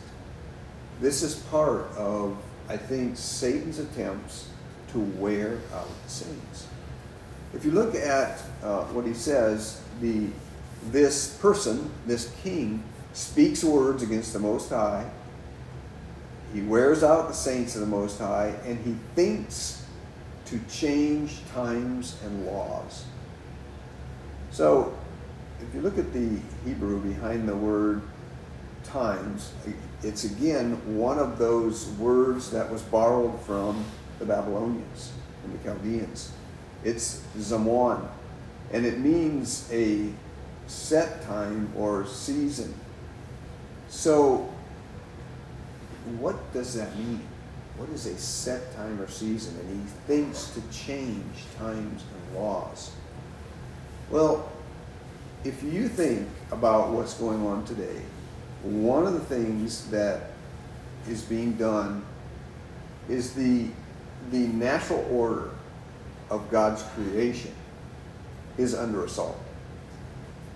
this 1.00 1.22
is 1.22 1.34
part 1.36 1.90
of, 1.98 2.36
I 2.70 2.78
think, 2.78 3.18
Satan's 3.18 3.78
attempts 3.80 4.48
to 4.92 4.98
wear 4.98 5.58
out 5.74 5.88
the 6.04 6.08
saints. 6.10 6.68
If 7.52 7.64
you 7.66 7.70
look 7.70 7.94
at 7.94 8.40
uh, 8.62 8.84
what 8.86 9.04
he 9.04 9.12
says, 9.14 9.82
the 10.00 10.28
this 10.90 11.36
person, 11.38 11.90
this 12.06 12.32
king, 12.42 12.82
speaks 13.12 13.62
words 13.64 14.02
against 14.02 14.32
the 14.32 14.38
Most 14.38 14.70
High. 14.70 15.08
He 16.54 16.62
wears 16.62 17.02
out 17.02 17.28
the 17.28 17.34
saints 17.34 17.74
of 17.74 17.80
the 17.82 17.86
Most 17.88 18.18
High, 18.20 18.54
and 18.64 18.78
he 18.78 18.96
thinks 19.16 19.84
to 20.46 20.58
change 20.70 21.44
times 21.52 22.16
and 22.24 22.46
laws. 22.46 23.04
So 24.50 24.94
if 25.60 25.74
you 25.74 25.80
look 25.80 25.98
at 25.98 26.12
the 26.12 26.38
Hebrew 26.64 26.98
behind 27.00 27.48
the 27.48 27.54
word 27.56 28.02
times, 28.84 29.52
it's 30.02 30.24
again 30.24 30.76
one 30.96 31.18
of 31.18 31.38
those 31.38 31.88
words 31.90 32.50
that 32.50 32.70
was 32.70 32.82
borrowed 32.82 33.40
from 33.42 33.84
the 34.18 34.24
Babylonians 34.24 35.12
and 35.44 35.52
the 35.58 35.62
Chaldeans. 35.64 36.32
It's 36.84 37.22
Zaman, 37.38 37.98
and 38.72 38.86
it 38.86 39.00
means 39.00 39.68
a 39.72 40.08
set 40.66 41.22
time 41.22 41.72
or 41.76 42.06
season. 42.06 42.72
So, 43.88 44.52
what 46.18 46.52
does 46.52 46.74
that 46.74 46.96
mean? 46.96 47.20
What 47.76 47.88
is 47.90 48.06
a 48.06 48.16
set 48.16 48.74
time 48.76 49.00
or 49.00 49.08
season? 49.08 49.58
And 49.58 49.80
he 49.82 49.86
thinks 50.06 50.50
to 50.50 50.60
change 50.74 51.24
times 51.58 52.02
and 52.26 52.38
laws. 52.40 52.92
Well, 54.10 54.50
if 55.44 55.62
you 55.62 55.88
think 55.88 56.26
about 56.50 56.90
what's 56.90 57.14
going 57.14 57.46
on 57.46 57.64
today, 57.64 58.00
one 58.62 59.06
of 59.06 59.12
the 59.12 59.20
things 59.20 59.86
that 59.90 60.30
is 61.08 61.22
being 61.22 61.52
done 61.54 62.04
is 63.08 63.34
the 63.34 63.68
the 64.30 64.38
natural 64.48 65.06
order 65.10 65.50
of 66.30 66.50
God's 66.50 66.82
creation 66.94 67.52
is 68.58 68.74
under 68.74 69.04
assault. 69.04 69.38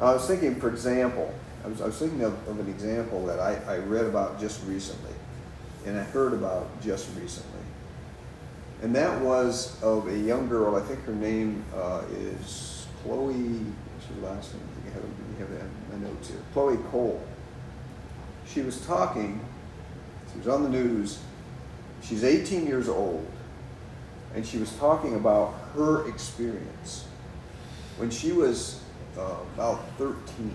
I 0.00 0.12
was 0.14 0.26
thinking, 0.26 0.56
for 0.60 0.68
example, 0.68 1.32
I 1.64 1.68
was, 1.68 1.80
I 1.80 1.86
was 1.86 1.96
thinking 1.98 2.22
of, 2.22 2.32
of, 2.48 2.58
an 2.58 2.68
example 2.68 3.24
that 3.26 3.38
I, 3.38 3.54
I 3.72 3.78
read 3.78 4.04
about 4.04 4.40
just 4.40 4.64
recently, 4.66 5.12
and 5.86 5.96
I 5.98 6.02
heard 6.02 6.32
about 6.32 6.82
just 6.82 7.08
recently. 7.18 7.48
And 8.82 8.94
that 8.96 9.22
was 9.22 9.80
of 9.82 10.08
a 10.08 10.18
young 10.18 10.48
girl, 10.48 10.74
I 10.76 10.80
think 10.80 11.04
her 11.04 11.14
name 11.14 11.64
uh, 11.74 12.02
is 12.12 12.81
Chloe, 13.02 13.34
what's 13.58 14.06
her 14.06 14.32
last 14.34 14.54
name? 14.54 14.62
I 14.70 14.82
think 14.90 14.94
I 14.94 15.40
have, 15.40 15.50
I 15.50 15.58
have 15.58 15.70
my 16.02 16.08
notes 16.08 16.28
here. 16.28 16.38
Chloe 16.52 16.76
Cole. 16.92 17.20
She 18.46 18.60
was 18.60 18.84
talking, 18.86 19.40
she 20.30 20.38
was 20.38 20.46
on 20.48 20.62
the 20.62 20.68
news. 20.68 21.20
She's 22.02 22.22
18 22.24 22.66
years 22.66 22.88
old, 22.88 23.26
and 24.34 24.46
she 24.46 24.58
was 24.58 24.72
talking 24.76 25.14
about 25.14 25.54
her 25.74 26.08
experience. 26.08 27.06
When 27.96 28.10
she 28.10 28.32
was 28.32 28.80
uh, 29.18 29.36
about 29.54 29.80
13, 29.98 30.52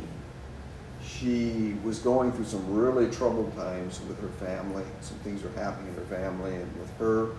she 1.05 1.75
was 1.83 1.99
going 1.99 2.31
through 2.31 2.45
some 2.45 2.73
really 2.73 3.09
troubled 3.11 3.55
times 3.57 3.99
with 4.07 4.19
her 4.21 4.45
family. 4.45 4.83
Some 5.01 5.17
things 5.19 5.43
were 5.43 5.51
happening 5.61 5.89
in 5.89 5.95
her 5.95 6.15
family 6.15 6.55
and 6.55 6.79
with 6.79 6.95
her. 6.97 7.29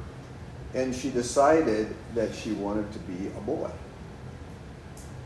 And 0.74 0.94
she 0.94 1.08
decided 1.10 1.94
that 2.14 2.34
she 2.34 2.52
wanted 2.52 2.90
to 2.92 2.98
be 3.00 3.28
a 3.28 3.40
boy. 3.42 3.70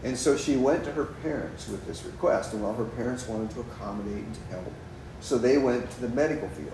And 0.04 0.16
so 0.18 0.36
she 0.36 0.56
went 0.56 0.84
to 0.84 0.92
her 0.92 1.04
parents 1.04 1.68
with 1.68 1.86
this 1.86 2.04
request. 2.04 2.52
And 2.52 2.62
while 2.62 2.74
her 2.74 2.84
parents 2.84 3.28
wanted 3.28 3.50
to 3.52 3.60
accommodate 3.60 4.24
and 4.24 4.34
to 4.34 4.40
help. 4.50 4.72
So 5.20 5.38
they 5.38 5.58
went 5.58 5.90
to 5.92 6.00
the 6.00 6.08
medical 6.08 6.48
field. 6.50 6.70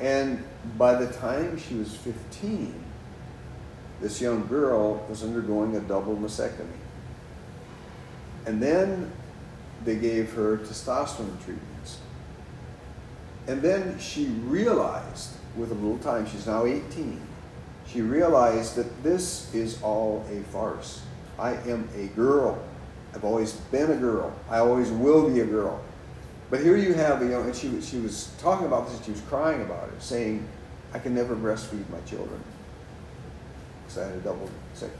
And 0.00 0.42
by 0.76 0.94
the 0.94 1.12
time 1.12 1.58
she 1.58 1.74
was 1.76 1.94
15, 1.96 2.74
this 4.00 4.20
young 4.20 4.46
girl 4.48 5.06
was 5.08 5.22
undergoing 5.22 5.76
a 5.76 5.80
double 5.80 6.16
mastectomy. 6.16 6.66
And 8.46 8.60
then 8.60 9.12
they 9.84 9.96
gave 9.96 10.32
her 10.32 10.58
testosterone 10.58 11.42
treatments. 11.44 11.98
And 13.46 13.62
then 13.62 13.98
she 14.00 14.26
realized, 14.26 15.30
with 15.56 15.70
a 15.70 15.74
little 15.74 15.98
time, 15.98 16.26
she's 16.26 16.46
now 16.46 16.66
18, 16.66 17.20
she 17.86 18.00
realized 18.00 18.74
that 18.76 19.02
this 19.04 19.54
is 19.54 19.80
all 19.82 20.24
a 20.30 20.40
farce 20.50 21.02
I 21.38 21.52
am 21.68 21.88
a 21.96 22.06
girl. 22.08 22.62
I've 23.14 23.24
always 23.24 23.52
been 23.52 23.90
a 23.90 23.96
girl. 23.96 24.32
I 24.48 24.58
always 24.58 24.90
will 24.90 25.28
be 25.28 25.40
a 25.40 25.44
girl. 25.46 25.80
But 26.50 26.60
here 26.60 26.76
you 26.76 26.94
have, 26.94 27.22
you 27.22 27.28
know, 27.28 27.42
and 27.42 27.54
she, 27.54 27.80
she 27.80 27.98
was 27.98 28.32
talking 28.38 28.66
about 28.66 28.88
this, 28.88 29.04
she 29.04 29.12
was 29.12 29.20
crying 29.22 29.62
about 29.62 29.88
it, 29.88 30.02
saying, 30.02 30.46
I 30.92 30.98
can 30.98 31.14
never 31.14 31.34
breastfeed 31.34 31.88
my 31.90 32.00
children 32.06 32.40
because 33.82 33.98
I 33.98 34.06
had 34.06 34.14
a 34.16 34.20
double 34.20 34.48
second. 34.74 34.94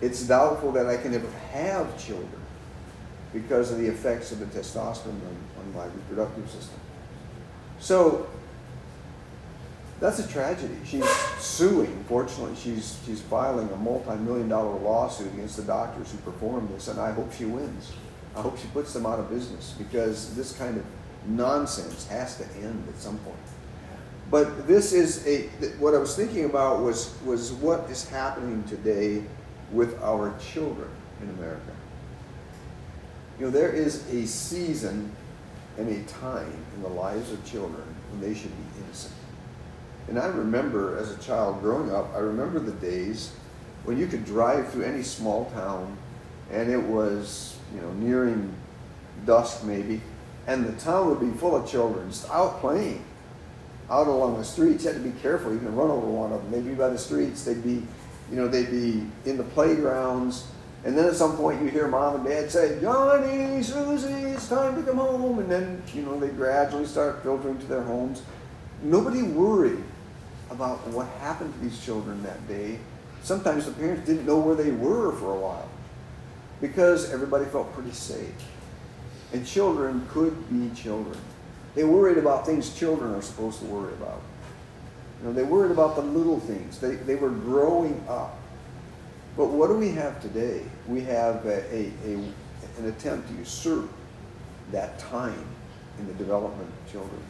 It's 0.00 0.22
doubtful 0.24 0.72
that 0.72 0.86
I 0.86 0.96
can 0.96 1.14
ever 1.14 1.30
have 1.52 1.98
children 2.02 2.30
because 3.32 3.70
of 3.70 3.78
the 3.78 3.86
effects 3.86 4.32
of 4.32 4.40
the 4.40 4.46
testosterone 4.46 5.08
on, 5.10 5.36
on 5.60 5.74
my 5.74 5.84
reproductive 5.84 6.46
system. 6.50 6.80
So 7.78 8.26
that's 10.00 10.18
a 10.18 10.26
tragedy. 10.26 10.74
She's 10.84 11.06
suing, 11.38 12.04
fortunately, 12.08 12.56
she's, 12.56 12.98
she's 13.04 13.20
filing 13.20 13.68
a 13.70 13.76
multi 13.76 14.16
million 14.16 14.48
dollar 14.48 14.78
lawsuit 14.80 15.32
against 15.34 15.58
the 15.58 15.62
doctors 15.62 16.10
who 16.10 16.18
performed 16.18 16.70
this, 16.70 16.88
and 16.88 16.98
I 16.98 17.12
hope 17.12 17.30
she 17.34 17.44
wins. 17.44 17.92
I 18.34 18.40
hope 18.40 18.58
she 18.58 18.66
puts 18.68 18.94
them 18.94 19.04
out 19.04 19.18
of 19.20 19.28
business 19.28 19.74
because 19.76 20.34
this 20.34 20.56
kind 20.56 20.78
of 20.78 20.84
nonsense 21.26 22.06
has 22.08 22.38
to 22.38 22.44
end 22.62 22.82
at 22.88 22.98
some 22.98 23.18
point. 23.18 23.36
But 24.30 24.66
this 24.66 24.92
is 24.94 25.26
a 25.26 25.48
what 25.80 25.94
I 25.94 25.98
was 25.98 26.16
thinking 26.16 26.44
about 26.46 26.80
was 26.80 27.14
was 27.26 27.52
what 27.52 27.90
is 27.90 28.08
happening 28.08 28.62
today 28.64 29.22
with 29.72 30.00
our 30.02 30.34
children 30.38 30.88
in 31.20 31.28
America. 31.30 31.72
You 33.38 33.46
know, 33.46 33.50
there 33.50 33.70
is 33.72 34.10
a 34.14 34.26
season 34.26 35.10
and 35.76 35.88
a 35.88 36.02
time 36.08 36.54
in 36.76 36.82
the 36.82 36.88
lives 36.88 37.32
of 37.32 37.44
children 37.44 37.82
when 38.10 38.20
they 38.20 38.34
should 38.38 38.50
be 38.56 38.80
innocent. 38.84 39.12
And 40.10 40.18
I 40.18 40.26
remember 40.26 40.98
as 40.98 41.12
a 41.12 41.16
child 41.18 41.62
growing 41.62 41.92
up, 41.92 42.12
I 42.14 42.18
remember 42.18 42.58
the 42.58 42.72
days 42.72 43.30
when 43.84 43.96
you 43.96 44.08
could 44.08 44.24
drive 44.24 44.68
through 44.70 44.82
any 44.82 45.04
small 45.04 45.48
town 45.54 45.96
and 46.50 46.68
it 46.68 46.82
was, 46.82 47.56
you 47.72 47.80
know, 47.80 47.92
nearing 47.92 48.52
dusk 49.24 49.62
maybe, 49.62 50.00
and 50.48 50.66
the 50.66 50.72
town 50.82 51.08
would 51.08 51.20
be 51.20 51.30
full 51.38 51.54
of 51.54 51.70
children 51.70 52.10
just 52.10 52.28
out 52.28 52.60
playing 52.60 53.04
out 53.88 54.08
along 54.08 54.36
the 54.36 54.44
streets. 54.44 54.82
You 54.84 54.92
had 54.92 55.02
to 55.02 55.08
be 55.08 55.16
careful. 55.20 55.52
You 55.52 55.60
can 55.60 55.74
run 55.76 55.90
over 55.90 56.06
one 56.06 56.32
of 56.32 56.42
them. 56.42 56.50
They'd 56.50 56.68
be 56.68 56.74
by 56.74 56.88
the 56.88 56.98
streets. 56.98 57.44
They'd 57.44 57.62
be, 57.62 57.74
you 58.30 58.36
know, 58.36 58.48
they'd 58.48 58.70
be 58.70 59.06
in 59.28 59.36
the 59.36 59.42
playgrounds. 59.44 60.46
And 60.84 60.96
then 60.98 61.04
at 61.06 61.14
some 61.14 61.36
point 61.36 61.62
you 61.62 61.68
hear 61.68 61.86
mom 61.86 62.16
and 62.16 62.24
dad 62.24 62.50
say, 62.50 62.80
Johnny, 62.80 63.62
Susie, 63.62 64.08
it's 64.12 64.48
time 64.48 64.74
to 64.76 64.82
come 64.82 64.98
home. 64.98 65.38
And 65.40 65.50
then, 65.50 65.82
you 65.94 66.02
know, 66.02 66.18
they 66.18 66.28
gradually 66.28 66.86
start 66.86 67.22
filtering 67.24 67.58
to 67.58 67.66
their 67.66 67.82
homes. 67.82 68.22
Nobody 68.82 69.22
worried 69.22 69.82
about 70.50 70.84
what 70.88 71.06
happened 71.20 71.52
to 71.54 71.60
these 71.60 71.82
children 71.84 72.22
that 72.24 72.46
day. 72.48 72.78
Sometimes 73.22 73.66
the 73.66 73.72
parents 73.72 74.06
didn't 74.06 74.26
know 74.26 74.38
where 74.38 74.54
they 74.54 74.70
were 74.72 75.12
for 75.12 75.32
a 75.34 75.38
while 75.38 75.68
because 76.60 77.12
everybody 77.12 77.44
felt 77.46 77.72
pretty 77.72 77.92
safe. 77.92 78.34
And 79.32 79.46
children 79.46 80.04
could 80.10 80.48
be 80.50 80.70
children. 80.78 81.16
They 81.74 81.84
worried 81.84 82.18
about 82.18 82.44
things 82.44 82.74
children 82.76 83.14
are 83.14 83.22
supposed 83.22 83.60
to 83.60 83.64
worry 83.66 83.92
about. 83.92 84.20
You 85.20 85.28
know, 85.28 85.32
they 85.34 85.44
worried 85.44 85.70
about 85.70 85.94
the 85.94 86.02
little 86.02 86.40
things. 86.40 86.78
They, 86.78 86.96
they 86.96 87.14
were 87.14 87.30
growing 87.30 88.02
up. 88.08 88.36
But 89.36 89.46
what 89.48 89.68
do 89.68 89.74
we 89.74 89.90
have 89.90 90.20
today? 90.20 90.62
We 90.88 91.02
have 91.02 91.46
a, 91.46 91.62
a, 91.74 91.92
a 92.10 92.14
an 92.78 92.88
attempt 92.88 93.28
to 93.28 93.34
usurp 93.34 93.90
that 94.72 94.98
time 94.98 95.44
in 95.98 96.06
the 96.06 96.14
development 96.14 96.68
of 96.86 96.92
children. 96.92 97.20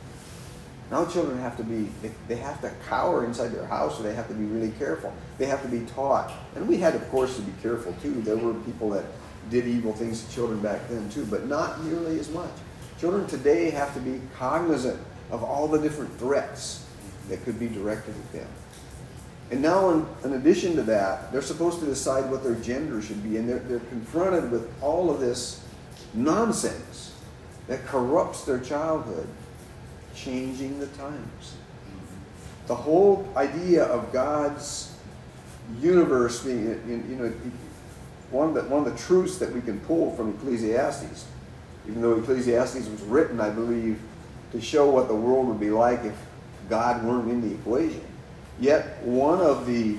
Now 0.90 1.04
children 1.04 1.38
have 1.38 1.56
to 1.59 1.62
be, 1.62 1.88
they, 2.02 2.11
they, 2.26 2.35
have 2.37 2.61
to 2.62 2.70
cower 2.88 3.25
inside 3.25 3.49
their 3.49 3.66
house, 3.66 3.97
so 3.97 4.02
they 4.02 4.14
have 4.14 4.26
to 4.26 4.35
be 4.35 4.44
really 4.44 4.73
careful. 4.73 5.12
They 5.38 5.47
have 5.47 5.62
to 5.62 5.68
be 5.68 5.87
taught. 5.87 6.32
And 6.56 6.66
we 6.66 6.78
had, 6.78 6.97
of 6.97 7.09
course, 7.11 7.37
to 7.37 7.42
be 7.42 7.52
careful 7.62 7.94
too. 8.02 8.12
There 8.23 8.37
were 8.37 8.54
people 8.54 8.90
that 8.90 9.04
did 9.50 9.66
evil 9.68 9.92
things 9.92 10.25
to 10.25 10.32
children 10.35 10.61
back 10.61 10.80
then 10.88 11.09
too, 11.11 11.26
but 11.26 11.47
not 11.47 11.85
nearly 11.85 12.18
as 12.18 12.28
much. 12.30 12.50
Children 12.99 13.26
today 13.28 13.70
have 13.70 13.94
to 13.94 14.00
be 14.00 14.20
cognizant 14.37 15.00
of 15.30 15.44
all 15.44 15.68
the 15.68 15.78
different 15.78 16.12
threats 16.18 16.85
that 17.28 17.42
could 17.44 17.61
be 17.61 17.68
directed 17.68 18.16
at 18.16 18.32
them. 18.32 18.49
And 19.52 19.62
now, 19.62 19.90
in, 19.90 20.06
in 20.25 20.32
addition 20.35 20.76
to 20.76 20.82
that, 20.82 21.32
they're 21.32 21.42
supposed 21.42 21.80
to 21.80 21.85
decide 21.87 22.30
what 22.30 22.44
their 22.44 22.54
gender 22.56 23.00
should 23.02 23.23
be, 23.23 23.37
and 23.37 23.49
they're, 23.49 23.59
they're 23.61 23.80
confronted 23.80 24.50
with 24.50 24.70
all 24.82 25.11
of 25.11 25.18
this 25.20 25.64
nonsense 26.14 27.14
that 27.68 27.85
corrupts 27.85 28.44
their 28.44 28.59
childhood 28.61 29.26
changing 30.14 30.79
the 30.79 30.87
times. 30.88 31.57
The 32.67 32.75
whole 32.75 33.29
idea 33.37 33.85
of 33.85 34.12
God's 34.12 34.95
universe 35.81 36.43
being, 36.45 36.62
you 36.87 37.17
know, 37.17 37.33
one 38.31 38.49
of, 38.49 38.55
the, 38.55 38.62
one 38.64 38.87
of 38.87 38.93
the 38.93 38.99
truths 38.99 39.38
that 39.38 39.52
we 39.52 39.61
can 39.61 39.81
pull 39.81 40.14
from 40.14 40.31
Ecclesiastes, 40.35 41.26
even 41.88 42.00
though 42.02 42.17
Ecclesiastes 42.19 42.88
was 42.88 43.02
written, 43.02 43.40
I 43.40 43.50
believe, 43.50 43.99
to 44.52 44.61
show 44.61 44.88
what 44.88 45.09
the 45.09 45.14
world 45.14 45.49
would 45.49 45.59
be 45.59 45.71
like 45.71 46.05
if 46.05 46.14
God 46.69 47.05
weren't 47.05 47.29
in 47.29 47.40
the 47.40 47.55
equation. 47.55 48.05
Yet, 48.61 49.02
one 49.02 49.40
of 49.40 49.67
the 49.67 49.97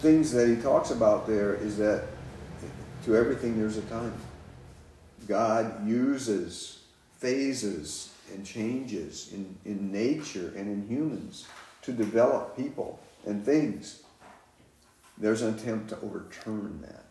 things 0.00 0.32
that 0.32 0.48
he 0.48 0.56
talks 0.56 0.90
about 0.90 1.26
there 1.26 1.54
is 1.56 1.76
that 1.78 2.06
to 3.04 3.14
everything 3.14 3.58
there's 3.58 3.76
a 3.76 3.82
time. 3.82 4.14
God 5.28 5.86
uses 5.86 6.80
phases 7.18 8.10
and 8.32 8.44
changes 8.44 9.30
in, 9.32 9.54
in 9.64 9.92
nature 9.92 10.52
and 10.56 10.68
in 10.68 10.86
humans 10.88 11.46
to 11.82 11.92
develop 11.92 12.56
people 12.56 12.98
and 13.26 13.44
things, 13.44 14.02
there's 15.18 15.42
an 15.42 15.54
attempt 15.54 15.88
to 15.90 15.96
overturn 16.00 16.80
that. 16.82 17.04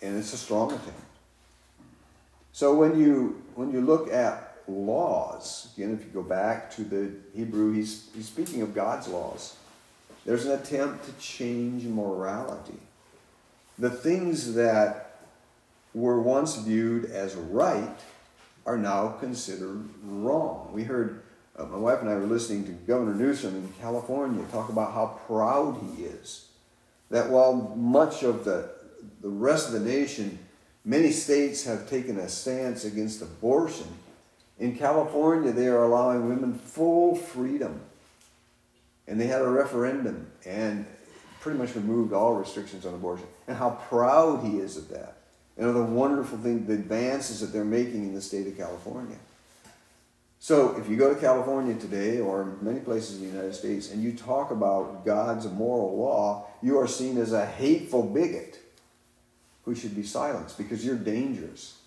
And 0.00 0.18
it's 0.18 0.32
a 0.32 0.36
strong 0.38 0.70
attempt. 0.72 0.94
So 2.52 2.74
when 2.74 2.98
you 2.98 3.42
when 3.54 3.70
you 3.72 3.80
look 3.80 4.10
at 4.12 4.56
laws, 4.66 5.72
again, 5.76 5.92
if 5.94 6.00
you 6.04 6.10
go 6.12 6.22
back 6.22 6.70
to 6.76 6.84
the 6.84 7.12
Hebrew, 7.34 7.72
he's, 7.72 8.08
he's 8.14 8.26
speaking 8.26 8.62
of 8.62 8.74
God's 8.74 9.08
laws. 9.08 9.56
There's 10.24 10.46
an 10.46 10.52
attempt 10.52 11.04
to 11.06 11.12
change 11.20 11.84
morality. 11.84 12.78
The 13.78 13.90
things 13.90 14.54
that 14.54 15.18
were 15.94 16.20
once 16.20 16.56
viewed 16.56 17.06
as 17.06 17.34
right 17.34 17.88
are 18.66 18.78
now 18.78 19.08
considered 19.08 19.84
wrong. 20.04 20.70
We 20.72 20.84
heard, 20.84 21.22
uh, 21.58 21.64
my 21.64 21.78
wife 21.78 22.00
and 22.00 22.08
I 22.08 22.14
were 22.14 22.26
listening 22.26 22.64
to 22.66 22.70
Governor 22.72 23.14
Newsom 23.14 23.54
in 23.56 23.68
California 23.80 24.44
talk 24.52 24.68
about 24.68 24.92
how 24.92 25.18
proud 25.26 25.80
he 25.96 26.04
is 26.04 26.46
that 27.10 27.28
while 27.28 27.52
much 27.76 28.22
of 28.22 28.44
the, 28.44 28.70
the 29.20 29.28
rest 29.28 29.66
of 29.68 29.72
the 29.74 29.80
nation, 29.80 30.38
many 30.84 31.10
states 31.10 31.62
have 31.64 31.86
taken 31.90 32.18
a 32.18 32.26
stance 32.28 32.84
against 32.84 33.20
abortion, 33.20 33.86
in 34.58 34.76
California 34.76 35.52
they 35.52 35.66
are 35.66 35.82
allowing 35.82 36.26
women 36.28 36.54
full 36.54 37.14
freedom. 37.14 37.78
And 39.06 39.20
they 39.20 39.26
had 39.26 39.42
a 39.42 39.48
referendum 39.48 40.26
and 40.46 40.86
pretty 41.40 41.58
much 41.58 41.74
removed 41.74 42.12
all 42.14 42.34
restrictions 42.34 42.86
on 42.86 42.94
abortion. 42.94 43.26
And 43.46 43.56
how 43.58 43.70
proud 43.88 44.44
he 44.46 44.58
is 44.58 44.78
of 44.78 44.88
that. 44.90 45.16
Another 45.56 45.82
wonderful 45.82 46.38
thing, 46.38 46.66
the 46.66 46.74
advances 46.74 47.40
that 47.40 47.46
they're 47.48 47.64
making 47.64 48.04
in 48.04 48.14
the 48.14 48.22
state 48.22 48.46
of 48.46 48.56
California. 48.56 49.16
So 50.40 50.76
if 50.76 50.88
you 50.88 50.96
go 50.96 51.12
to 51.12 51.20
California 51.20 51.74
today 51.74 52.18
or 52.20 52.46
many 52.62 52.80
places 52.80 53.16
in 53.20 53.26
the 53.26 53.32
United 53.32 53.54
States 53.54 53.92
and 53.92 54.02
you 54.02 54.12
talk 54.12 54.50
about 54.50 55.04
God's 55.04 55.46
moral 55.48 55.96
law, 55.96 56.46
you 56.62 56.78
are 56.78 56.86
seen 56.88 57.18
as 57.18 57.32
a 57.32 57.46
hateful 57.46 58.02
bigot 58.02 58.58
who 59.64 59.74
should 59.74 59.94
be 59.94 60.02
silenced 60.02 60.58
because 60.58 60.84
you're 60.84 60.96
dangerous. 60.96 61.78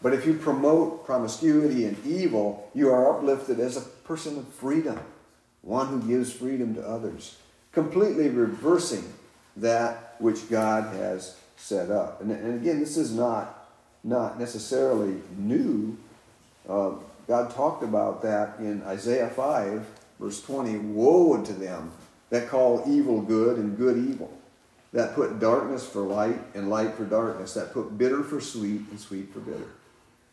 But 0.00 0.14
if 0.14 0.24
you 0.26 0.34
promote 0.34 1.04
promiscuity 1.04 1.84
and 1.84 1.96
evil, 2.06 2.70
you 2.72 2.88
are 2.88 3.18
uplifted 3.18 3.60
as 3.60 3.76
a 3.76 3.80
person 3.82 4.38
of 4.38 4.48
freedom, 4.54 4.98
one 5.60 5.88
who 5.88 6.00
gives 6.08 6.32
freedom 6.32 6.74
to 6.76 6.88
others, 6.88 7.36
completely 7.72 8.30
reversing 8.30 9.12
that 9.58 10.14
which 10.18 10.48
God 10.48 10.96
has 10.96 11.36
set 11.60 11.90
up. 11.90 12.20
And, 12.20 12.32
and 12.32 12.54
again, 12.60 12.80
this 12.80 12.96
is 12.96 13.12
not, 13.12 13.68
not 14.02 14.38
necessarily 14.40 15.16
new. 15.36 15.96
Uh, 16.68 16.92
God 17.28 17.50
talked 17.54 17.84
about 17.84 18.22
that 18.22 18.58
in 18.58 18.82
Isaiah 18.84 19.28
5, 19.28 19.86
verse 20.18 20.42
20 20.42 20.78
Woe 20.78 21.34
unto 21.36 21.52
them 21.52 21.92
that 22.30 22.48
call 22.48 22.82
evil 22.88 23.20
good 23.20 23.58
and 23.58 23.76
good 23.76 23.98
evil, 23.98 24.32
that 24.92 25.14
put 25.14 25.38
darkness 25.38 25.86
for 25.86 26.00
light 26.00 26.40
and 26.54 26.70
light 26.70 26.94
for 26.94 27.04
darkness, 27.04 27.54
that 27.54 27.72
put 27.72 27.96
bitter 27.98 28.22
for 28.24 28.40
sweet 28.40 28.80
and 28.90 28.98
sweet 28.98 29.32
for 29.32 29.40
bitter. 29.40 29.68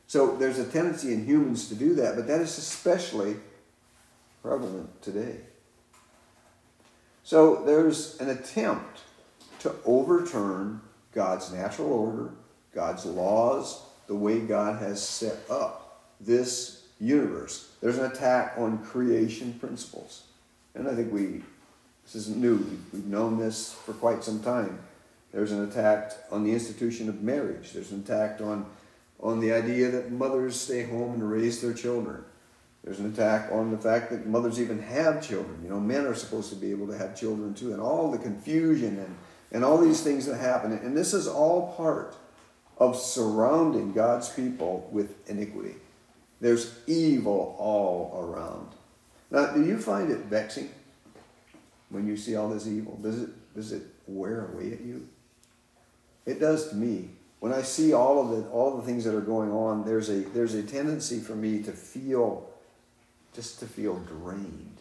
So 0.07 0.37
there's 0.37 0.59
a 0.59 0.65
tendency 0.65 1.13
in 1.13 1.25
humans 1.25 1.67
to 1.67 1.75
do 1.75 1.93
that, 1.95 2.15
but 2.15 2.27
that 2.27 2.39
is 2.39 2.57
especially 2.57 3.35
prevalent 4.41 5.01
today. 5.01 5.35
So 7.25 7.63
there's 7.65 8.17
an 8.21 8.29
attempt 8.29 9.01
to 9.59 9.75
overturn 9.85 10.79
God's 11.17 11.51
natural 11.51 11.91
order, 11.91 12.29
God's 12.75 13.03
laws, 13.03 13.81
the 14.05 14.13
way 14.13 14.39
God 14.39 14.79
has 14.79 15.01
set 15.01 15.39
up 15.49 16.03
this 16.21 16.83
universe. 16.99 17.71
There's 17.81 17.97
an 17.97 18.11
attack 18.11 18.53
on 18.55 18.85
creation 18.85 19.53
principles. 19.59 20.25
And 20.75 20.87
I 20.87 20.93
think 20.93 21.11
we, 21.11 21.41
this 22.05 22.13
isn't 22.13 22.37
new, 22.37 22.57
we've 22.93 23.07
known 23.07 23.39
this 23.39 23.73
for 23.73 23.93
quite 23.93 24.23
some 24.23 24.43
time. 24.43 24.77
There's 25.31 25.51
an 25.51 25.63
attack 25.67 26.11
on 26.29 26.43
the 26.43 26.51
institution 26.51 27.09
of 27.09 27.23
marriage, 27.23 27.73
there's 27.73 27.91
an 27.91 28.01
attack 28.01 28.39
on, 28.39 28.67
on 29.19 29.39
the 29.39 29.51
idea 29.53 29.89
that 29.89 30.11
mothers 30.11 30.55
stay 30.55 30.83
home 30.83 31.13
and 31.15 31.27
raise 31.31 31.63
their 31.63 31.73
children. 31.73 32.23
There's 32.83 32.99
an 32.99 33.11
attack 33.11 33.51
on 33.51 33.71
the 33.71 33.77
fact 33.79 34.11
that 34.11 34.27
mothers 34.27 34.61
even 34.61 34.79
have 34.83 35.27
children. 35.27 35.61
You 35.63 35.69
know, 35.71 35.79
men 35.79 36.05
are 36.05 36.13
supposed 36.13 36.51
to 36.51 36.55
be 36.55 36.69
able 36.69 36.85
to 36.85 36.95
have 36.99 37.19
children 37.19 37.55
too, 37.55 37.73
and 37.73 37.81
all 37.81 38.11
the 38.11 38.19
confusion 38.19 38.99
and 38.99 39.15
and 39.51 39.63
all 39.63 39.77
these 39.77 40.01
things 40.01 40.25
that 40.25 40.37
happen. 40.37 40.71
And 40.71 40.95
this 40.95 41.13
is 41.13 41.27
all 41.27 41.73
part 41.77 42.15
of 42.77 42.97
surrounding 42.99 43.93
God's 43.93 44.29
people 44.29 44.87
with 44.91 45.29
iniquity. 45.29 45.75
There's 46.41 46.77
evil 46.85 47.55
all 47.57 48.23
around. 48.23 48.69
Now, 49.31 49.53
do 49.53 49.65
you 49.65 49.79
find 49.79 50.11
it 50.11 50.19
vexing 50.25 50.69
when 51.89 52.07
you 52.07 52.15
see 52.15 52.35
all 52.35 52.49
this 52.49 52.67
evil? 52.67 52.97
Does 53.01 53.23
it, 53.23 53.55
does 53.55 53.71
it 53.71 53.83
wear 54.05 54.49
away 54.53 54.73
at 54.73 54.81
you? 54.81 55.07
It 56.25 56.39
does 56.39 56.69
to 56.69 56.75
me. 56.75 57.09
When 57.39 57.53
I 57.53 57.61
see 57.61 57.93
all 57.93 58.21
of 58.21 58.37
the, 58.43 58.49
all 58.49 58.77
the 58.77 58.83
things 58.83 59.03
that 59.05 59.15
are 59.15 59.21
going 59.21 59.51
on, 59.51 59.85
there's 59.85 60.09
a, 60.09 60.19
there's 60.21 60.53
a 60.55 60.63
tendency 60.63 61.19
for 61.19 61.35
me 61.35 61.61
to 61.63 61.71
feel, 61.71 62.49
just 63.33 63.59
to 63.59 63.65
feel 63.65 63.97
drained 63.99 64.77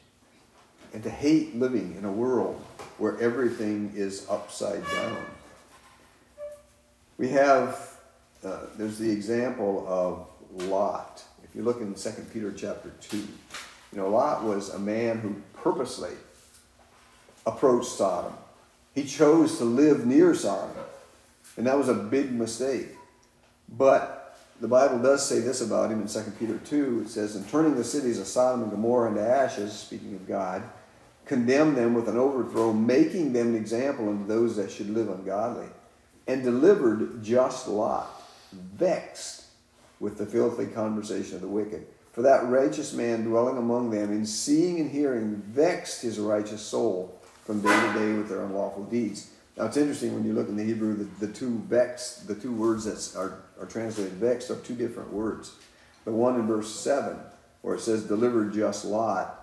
and 0.97 1.05
to 1.05 1.11
hate 1.11 1.55
living 1.55 1.95
in 1.99 2.07
a 2.07 2.11
world 2.11 2.55
where 2.97 3.21
everything 3.21 3.93
is 3.95 4.27
upside 4.31 4.83
down. 4.87 5.19
We 7.19 7.29
have, 7.29 7.99
uh, 8.43 8.61
there's 8.79 8.97
the 8.99 9.11
example 9.13 9.85
of 9.87 10.27
Lot. 10.71 11.23
If 11.45 11.55
you 11.55 11.65
look 11.65 11.83
in 11.83 11.95
2 11.95 12.11
Peter 12.33 12.51
chapter 12.51 12.91
2, 13.11 13.19
you 13.19 13.29
know, 13.93 14.09
Lot 14.09 14.43
was 14.45 14.71
a 14.71 14.79
man 14.79 15.19
who 15.19 15.37
purposely 15.53 16.13
approached 17.45 17.91
Sodom. 17.91 18.33
He 18.95 19.05
chose 19.05 19.59
to 19.59 19.65
live 19.67 20.07
near 20.07 20.35
Sodom, 20.35 20.75
and 21.59 21.67
that 21.67 21.77
was 21.77 21.91
a 21.91 21.95
big 21.95 22.33
mistake. 22.33 22.87
But 23.69 24.39
the 24.63 24.69
Bible 24.69 24.99
does 25.01 25.29
say 25.29 25.41
this 25.41 25.61
about 25.61 25.93
him 25.93 26.01
in 26.01 26.09
2 26.09 26.23
Peter 26.39 26.57
2. 26.57 27.03
It 27.05 27.11
says, 27.11 27.37
In 27.37 27.45
turning 27.45 27.75
the 27.75 27.85
cities 27.85 28.19
of 28.19 28.27
Sodom 28.27 28.63
and 28.63 28.71
Gomorrah 28.71 29.11
into 29.11 29.21
ashes, 29.21 29.75
speaking 29.75 30.15
of 30.15 30.27
God, 30.27 30.63
condemn 31.27 31.75
them 31.75 31.93
with 31.93 32.09
an 32.09 32.17
overthrow, 32.17 32.73
making 32.73 33.33
them 33.33 33.49
an 33.49 33.57
example 33.57 34.09
unto 34.09 34.27
those 34.27 34.57
that 34.57 34.71
should 34.71 34.89
live 34.91 35.11
ungodly, 35.11 35.67
and 36.27 36.43
delivered 36.43 37.23
just 37.23 37.69
Lot, 37.69 38.09
vexed 38.53 39.45
with 40.01 40.17
the 40.17 40.27
filthy 40.27 40.67
conversation 40.67 41.35
of 41.37 41.43
the 41.43 41.49
wicked. 41.49 41.87
For 42.13 42.23
that 42.23 42.47
righteous 42.47 42.95
man 42.95 43.25
dwelling 43.25 43.59
among 43.59 43.91
them, 43.91 44.11
in 44.13 44.25
seeing 44.25 44.81
and 44.81 44.91
hearing, 44.91 45.37
vexed 45.37 46.01
his 46.03 46.19
righteous 46.19 46.63
soul 46.63 47.21
from 47.45 47.61
day 47.61 47.69
to 47.93 47.99
day 47.99 48.13
with 48.15 48.29
their 48.29 48.43
unlawful 48.43 48.85
deeds. 48.85 49.31
Now 49.57 49.67
it's 49.67 49.77
interesting 49.77 50.15
when 50.15 50.25
you 50.25 50.33
look 50.33 50.49
in 50.49 50.57
the 50.57 50.65
Hebrew, 50.65 50.95
the, 50.95 51.27
the 51.27 51.33
two 51.33 51.59
vex, 51.69 52.17
the 52.27 52.35
two 52.35 52.53
words 52.53 52.85
that 52.85 53.19
are, 53.19 53.43
are 53.61 53.67
translated 53.67 54.15
vexed 54.15 54.51
are 54.51 54.57
two 54.57 54.75
different 54.75 55.13
words. 55.13 55.53
The 56.05 56.13
one 56.13 56.37
in 56.37 56.47
verse 56.47 56.71
7, 56.73 57.17
where 57.63 57.75
it 57.75 57.81
says, 57.81 58.05
delivered 58.05 58.53
just 58.55 58.85
Lot, 58.85 59.36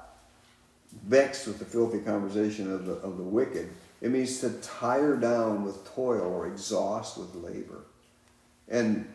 vexed 1.06 1.48
with 1.48 1.60
the 1.60 1.66
filthy 1.66 2.00
conversation 2.00 2.72
of 2.72 2.86
the, 2.86 2.94
of 2.94 3.18
the 3.18 3.24
wicked. 3.24 3.70
It 4.02 4.12
means 4.12 4.40
to 4.40 4.52
tire 4.62 5.16
down 5.16 5.64
with 5.64 5.84
toil 5.96 6.22
or 6.26 6.48
exhaust 6.48 7.18
with 7.18 7.34
labor. 7.36 7.82
And 8.70 9.08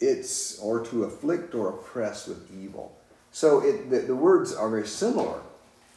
it's, 0.00 0.58
or 0.60 0.84
to 0.86 1.04
afflict 1.04 1.54
or 1.54 1.70
oppress 1.70 2.26
with 2.26 2.50
evil. 2.62 2.96
So 3.32 3.60
it, 3.64 3.90
the, 3.90 4.00
the 4.00 4.16
words 4.16 4.54
are 4.54 4.68
very 4.68 4.86
similar, 4.86 5.40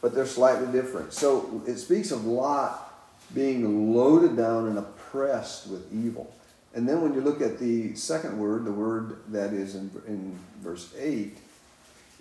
but 0.01 0.13
they're 0.13 0.25
slightly 0.25 0.71
different. 0.71 1.13
So 1.13 1.61
it 1.67 1.77
speaks 1.77 2.11
of 2.11 2.25
Lot 2.25 2.87
being 3.33 3.95
loaded 3.95 4.35
down 4.35 4.67
and 4.67 4.77
oppressed 4.77 5.67
with 5.67 5.91
evil. 5.93 6.33
And 6.73 6.87
then 6.87 7.01
when 7.01 7.13
you 7.13 7.21
look 7.21 7.41
at 7.41 7.59
the 7.59 7.95
second 7.95 8.37
word, 8.39 8.65
the 8.65 8.71
word 8.71 9.17
that 9.29 9.53
is 9.53 9.75
in, 9.75 9.91
in 10.07 10.37
verse 10.61 10.93
8, 10.97 11.37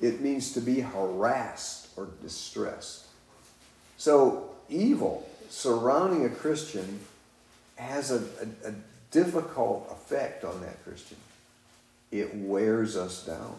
it 0.01 0.21
means 0.21 0.53
to 0.55 0.61
be 0.61 0.81
harassed 0.81 1.89
or 1.97 2.09
distressed. 2.23 3.05
So, 3.99 4.51
evil 4.69 5.29
surrounding 5.51 6.25
a 6.25 6.31
Christian 6.31 7.01
has 7.77 8.11
a, 8.11 8.17
a, 8.65 8.69
a 8.71 8.75
difficult 9.11 9.89
effect 9.91 10.45
on 10.45 10.61
that 10.63 10.83
Christian. 10.85 11.17
It 12.11 12.35
wears 12.35 12.97
us 12.97 13.27
down. 13.27 13.57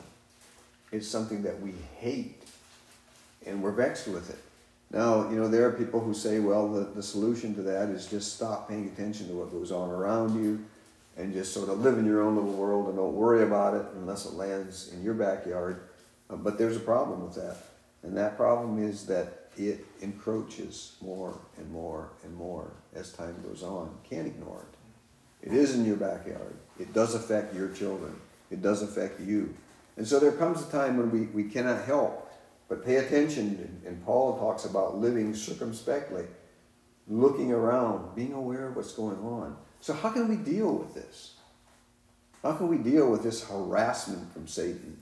It's 0.92 1.08
something 1.08 1.44
that 1.44 1.62
we 1.62 1.74
hate 1.98 2.42
and 3.46 3.62
we're 3.62 3.72
vexed 3.72 4.08
with 4.08 4.30
it. 4.30 4.40
Now, 4.92 5.30
you 5.30 5.38
know, 5.40 5.48
there 5.48 5.68
are 5.68 5.72
people 5.72 6.00
who 6.00 6.14
say, 6.14 6.40
well, 6.40 6.68
the, 6.68 6.82
the 6.82 7.04
solution 7.04 7.56
to 7.56 7.62
that 7.64 7.90
is 7.90 8.08
just 8.08 8.36
stop 8.36 8.68
paying 8.70 8.88
attention 8.88 9.28
to 9.28 9.34
what 9.34 9.52
goes 9.52 9.72
on 9.72 9.90
around 9.90 10.42
you 10.44 10.64
and 11.18 11.34
just 11.34 11.54
sort 11.54 11.70
of 11.70 11.80
live 11.80 11.98
in 11.98 12.06
your 12.06 12.22
own 12.22 12.36
little 12.36 12.52
world 12.52 12.88
and 12.88 12.98
don't 12.98 13.14
worry 13.14 13.44
about 13.44 13.74
it 13.74 13.86
unless 13.96 14.26
it 14.26 14.34
lands 14.34 14.92
in 14.94 15.02
your 15.04 15.14
backyard. 15.14 15.82
Uh, 16.32 16.38
but 16.38 16.58
there's 16.58 16.78
a 16.78 16.82
problem 16.82 17.24
with 17.24 17.36
that. 17.36 17.58
And 18.04 18.16
that 18.18 18.38
problem 18.38 18.82
is 18.84 19.06
that 19.08 19.50
it 19.58 19.86
encroaches 20.02 20.96
more 21.02 21.38
and 21.58 21.70
more 21.72 22.10
and 22.24 22.34
more 22.34 22.72
as 22.96 23.12
time 23.12 23.36
goes 23.46 23.64
on. 23.64 23.94
Can't 24.10 24.26
ignore 24.28 24.66
it. 25.42 25.50
It 25.50 25.54
is 25.54 25.76
in 25.76 25.86
your 25.86 25.98
backyard. 25.98 26.56
It 26.80 26.94
does 26.94 27.16
affect 27.16 27.54
your 27.54 27.70
children. 27.70 28.16
It 28.50 28.62
does 28.62 28.82
affect 28.82 29.20
you. 29.20 29.54
And 29.98 30.08
so 30.08 30.20
there 30.20 30.32
comes 30.32 30.62
a 30.66 30.72
time 30.72 30.98
when 30.98 31.12
we, 31.12 31.22
we 31.28 31.44
cannot 31.50 31.84
help 31.84 32.30
but 32.70 32.86
pay 32.86 32.98
attention. 32.98 33.82
And 33.86 34.04
Paul 34.06 34.38
talks 34.40 34.66
about 34.66 34.98
living 34.98 35.36
circumspectly, 35.36 36.26
looking 37.08 37.52
around, 37.52 38.16
being 38.16 38.34
aware 38.34 38.68
of 38.70 38.76
what's 38.78 38.94
going 38.94 39.18
on. 39.18 39.58
So, 39.82 39.94
how 39.94 40.10
can 40.12 40.28
we 40.30 40.36
deal 40.36 40.74
with 40.76 40.94
this? 40.94 41.36
How 42.44 42.54
can 42.54 42.68
we 42.68 42.78
deal 42.78 43.10
with 43.10 43.24
this 43.24 43.44
harassment 43.44 44.32
from 44.32 44.48
Satan? 44.48 45.01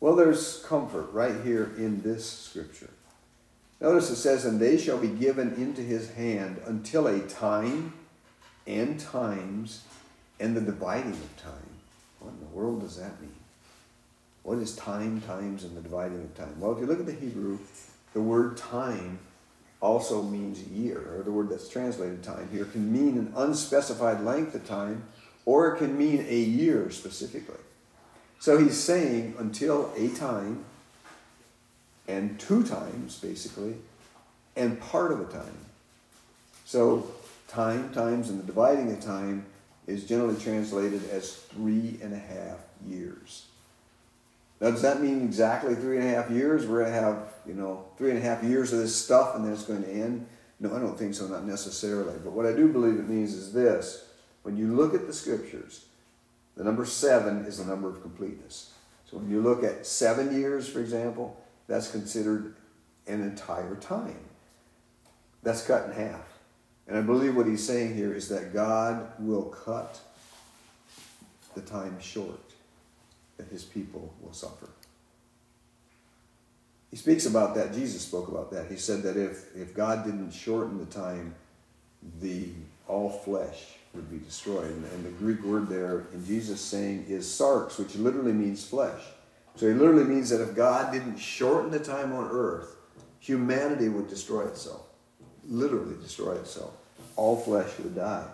Well, 0.00 0.16
there's 0.16 0.62
comfort 0.66 1.12
right 1.12 1.34
here 1.44 1.72
in 1.76 2.00
this 2.00 2.28
scripture. 2.28 2.88
Notice 3.82 4.08
it 4.10 4.16
says, 4.16 4.46
And 4.46 4.58
they 4.58 4.78
shall 4.78 4.96
be 4.96 5.08
given 5.08 5.52
into 5.56 5.82
his 5.82 6.10
hand 6.12 6.56
until 6.66 7.06
a 7.06 7.20
time 7.20 7.92
and 8.66 8.98
times 8.98 9.82
and 10.40 10.56
the 10.56 10.60
dividing 10.62 11.12
of 11.12 11.36
time. 11.36 11.52
What 12.18 12.32
in 12.32 12.40
the 12.40 12.46
world 12.56 12.80
does 12.80 12.96
that 12.96 13.20
mean? 13.20 13.34
What 14.42 14.56
is 14.56 14.74
time, 14.74 15.20
times, 15.20 15.64
and 15.64 15.76
the 15.76 15.82
dividing 15.82 16.18
of 16.22 16.34
time? 16.34 16.58
Well, 16.58 16.72
if 16.72 16.78
you 16.80 16.86
look 16.86 17.00
at 17.00 17.06
the 17.06 17.12
Hebrew, 17.12 17.58
the 18.14 18.22
word 18.22 18.56
time 18.56 19.18
also 19.82 20.22
means 20.22 20.62
year, 20.62 21.14
or 21.18 21.22
the 21.22 21.30
word 21.30 21.50
that's 21.50 21.68
translated 21.68 22.22
time 22.22 22.48
here 22.50 22.64
can 22.64 22.90
mean 22.90 23.18
an 23.18 23.32
unspecified 23.36 24.22
length 24.22 24.54
of 24.54 24.66
time, 24.66 25.04
or 25.44 25.74
it 25.74 25.78
can 25.78 25.96
mean 25.98 26.24
a 26.26 26.34
year 26.36 26.90
specifically. 26.90 27.58
So 28.40 28.56
he's 28.56 28.80
saying 28.82 29.34
until 29.38 29.92
a 29.94 30.08
time 30.08 30.64
and 32.08 32.40
two 32.40 32.64
times, 32.64 33.18
basically, 33.18 33.76
and 34.56 34.80
part 34.80 35.12
of 35.12 35.20
a 35.20 35.30
time. 35.30 35.58
So 36.64 37.06
time, 37.48 37.90
times, 37.92 38.30
and 38.30 38.40
the 38.42 38.46
dividing 38.46 38.90
of 38.92 39.00
time 39.00 39.44
is 39.86 40.06
generally 40.06 40.40
translated 40.40 41.06
as 41.10 41.34
three 41.34 41.98
and 42.02 42.14
a 42.14 42.18
half 42.18 42.56
years. 42.88 43.44
Now, 44.58 44.70
does 44.70 44.82
that 44.82 45.02
mean 45.02 45.20
exactly 45.22 45.74
three 45.74 45.98
and 45.98 46.06
a 46.06 46.08
half 46.08 46.30
years? 46.30 46.66
We're 46.66 46.80
going 46.80 46.94
to 46.94 46.98
have, 46.98 47.18
you 47.46 47.54
know, 47.54 47.84
three 47.98 48.08
and 48.10 48.18
a 48.18 48.22
half 48.22 48.42
years 48.42 48.72
of 48.72 48.78
this 48.78 48.96
stuff 48.96 49.36
and 49.36 49.44
then 49.44 49.52
it's 49.52 49.64
going 49.66 49.82
to 49.82 49.88
end? 49.90 50.26
No, 50.60 50.74
I 50.74 50.78
don't 50.78 50.98
think 50.98 51.14
so, 51.14 51.26
not 51.26 51.44
necessarily. 51.46 52.16
But 52.24 52.32
what 52.32 52.46
I 52.46 52.52
do 52.54 52.68
believe 52.72 52.98
it 52.98 53.08
means 53.08 53.34
is 53.34 53.52
this 53.52 54.06
when 54.44 54.56
you 54.56 54.74
look 54.74 54.94
at 54.94 55.06
the 55.06 55.12
scriptures, 55.12 55.84
the 56.60 56.66
number 56.66 56.84
seven 56.84 57.46
is 57.46 57.56
the 57.56 57.64
number 57.64 57.88
of 57.88 58.02
completeness. 58.02 58.74
So 59.10 59.16
when 59.16 59.30
you 59.30 59.40
look 59.40 59.64
at 59.64 59.86
seven 59.86 60.38
years, 60.38 60.68
for 60.68 60.80
example, 60.80 61.42
that's 61.66 61.90
considered 61.90 62.54
an 63.06 63.22
entire 63.22 63.76
time. 63.76 64.18
That's 65.42 65.66
cut 65.66 65.86
in 65.88 65.92
half. 65.92 66.26
And 66.86 66.98
I 66.98 67.00
believe 67.00 67.34
what 67.34 67.46
he's 67.46 67.66
saying 67.66 67.94
here 67.96 68.12
is 68.12 68.28
that 68.28 68.52
God 68.52 69.10
will 69.18 69.44
cut 69.44 69.98
the 71.54 71.62
time 71.62 71.98
short 71.98 72.38
that 73.38 73.48
his 73.48 73.62
people 73.64 74.12
will 74.20 74.34
suffer. 74.34 74.68
He 76.90 76.98
speaks 76.98 77.24
about 77.24 77.54
that. 77.54 77.72
Jesus 77.72 78.02
spoke 78.02 78.28
about 78.28 78.50
that. 78.50 78.70
He 78.70 78.76
said 78.76 79.02
that 79.04 79.16
if, 79.16 79.46
if 79.56 79.74
God 79.74 80.04
didn't 80.04 80.30
shorten 80.32 80.76
the 80.76 80.84
time, 80.84 81.34
the 82.20 82.50
all 82.86 83.08
flesh 83.08 83.76
would 83.94 84.10
be 84.10 84.18
destroyed. 84.18 84.70
And, 84.70 84.84
and 84.84 85.04
the 85.04 85.10
Greek 85.10 85.42
word 85.42 85.68
there 85.68 86.06
in 86.12 86.24
Jesus 86.24 86.60
saying 86.60 87.06
is 87.08 87.26
sarx, 87.26 87.78
which 87.78 87.96
literally 87.96 88.32
means 88.32 88.64
flesh. 88.66 89.02
So 89.56 89.66
it 89.66 89.76
literally 89.76 90.04
means 90.04 90.30
that 90.30 90.40
if 90.40 90.54
God 90.54 90.92
didn't 90.92 91.18
shorten 91.18 91.70
the 91.70 91.80
time 91.80 92.12
on 92.12 92.28
earth, 92.30 92.76
humanity 93.18 93.88
would 93.88 94.08
destroy 94.08 94.46
itself. 94.46 94.86
Literally 95.48 95.96
destroy 96.00 96.34
itself. 96.36 96.72
All 97.16 97.36
flesh 97.36 97.70
would 97.78 97.94
die. 97.96 98.26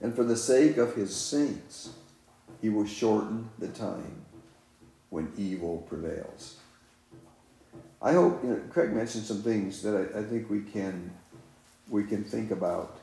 And 0.00 0.14
for 0.14 0.24
the 0.24 0.36
sake 0.36 0.78
of 0.78 0.96
his 0.96 1.14
saints, 1.14 1.90
he 2.60 2.68
will 2.70 2.86
shorten 2.86 3.50
the 3.58 3.68
time 3.68 4.22
when 5.10 5.30
evil 5.36 5.84
prevails. 5.88 6.56
I 8.00 8.12
hope 8.14 8.42
you 8.42 8.50
know, 8.50 8.60
Craig 8.70 8.92
mentioned 8.92 9.24
some 9.24 9.42
things 9.42 9.82
that 9.82 9.94
I, 10.16 10.20
I 10.20 10.22
think 10.24 10.50
we 10.50 10.62
can 10.62 11.12
we 11.88 12.02
can 12.02 12.24
think 12.24 12.50
about 12.50 12.98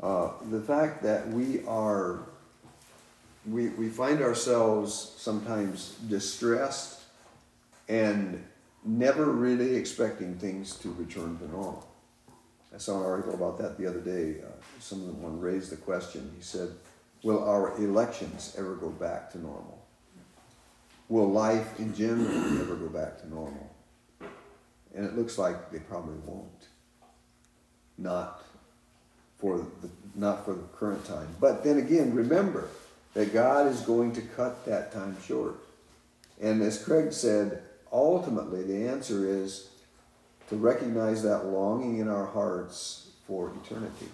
uh, 0.00 0.30
the 0.50 0.60
fact 0.60 1.02
that 1.02 1.28
we 1.28 1.64
are, 1.66 2.28
we, 3.46 3.68
we 3.70 3.88
find 3.88 4.20
ourselves 4.20 5.14
sometimes 5.18 5.96
distressed 6.08 7.00
and 7.88 8.42
never 8.84 9.26
really 9.32 9.74
expecting 9.74 10.36
things 10.38 10.76
to 10.76 10.92
return 10.92 11.36
to 11.38 11.50
normal. 11.50 11.84
I 12.72 12.78
saw 12.78 13.00
an 13.00 13.06
article 13.06 13.34
about 13.34 13.58
that 13.58 13.76
the 13.76 13.86
other 13.86 13.98
day. 14.00 14.36
Uh, 14.40 14.50
someone 14.78 15.40
raised 15.40 15.70
the 15.72 15.76
question. 15.76 16.30
He 16.36 16.42
said, 16.42 16.68
Will 17.24 17.42
our 17.42 17.76
elections 17.78 18.54
ever 18.56 18.76
go 18.76 18.90
back 18.90 19.32
to 19.32 19.40
normal? 19.40 19.82
Will 21.08 21.28
life 21.32 21.76
in 21.80 21.92
general 21.92 22.60
ever 22.60 22.76
go 22.76 22.88
back 22.88 23.20
to 23.22 23.28
normal? 23.28 23.68
And 24.94 25.04
it 25.04 25.16
looks 25.16 25.38
like 25.38 25.72
they 25.72 25.80
probably 25.80 26.18
won't. 26.24 26.68
Not 27.96 28.44
for 29.38 29.58
the, 29.80 29.88
not 30.14 30.44
for 30.44 30.54
the 30.54 30.62
current 30.76 31.04
time. 31.04 31.28
But 31.40 31.64
then 31.64 31.78
again, 31.78 32.12
remember 32.14 32.68
that 33.14 33.32
God 33.32 33.66
is 33.68 33.80
going 33.80 34.12
to 34.14 34.22
cut 34.22 34.64
that 34.66 34.92
time 34.92 35.16
short. 35.26 35.56
And 36.40 36.60
as 36.62 36.82
Craig 36.82 37.12
said, 37.12 37.62
ultimately 37.92 38.62
the 38.64 38.88
answer 38.88 39.26
is 39.28 39.70
to 40.50 40.56
recognize 40.56 41.22
that 41.22 41.46
longing 41.46 41.98
in 41.98 42.08
our 42.08 42.26
hearts 42.26 43.08
for 43.26 43.52
eternity. 43.64 44.08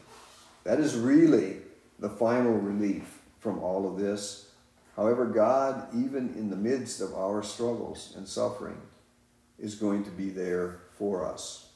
That 0.65 0.81
is 0.81 0.97
really 0.97 1.57
the 1.99 2.09
final 2.09 2.53
relief 2.53 3.21
from 3.41 3.59
all 3.61 3.91
of 3.93 3.99
this. 3.99 4.51
However, 4.97 5.27
God, 5.27 5.87
even 5.95 6.35
in 6.37 6.51
the 6.51 6.57
midst 6.57 7.01
of 7.01 7.15
our 7.15 7.43
struggles 7.43 8.13
and 8.17 8.27
suffering, 8.27 8.81
is 9.59 9.75
going 9.75 10.05
to 10.05 10.11
be 10.11 10.31
there 10.31 10.79
for 10.99 11.25
us. 11.27 11.69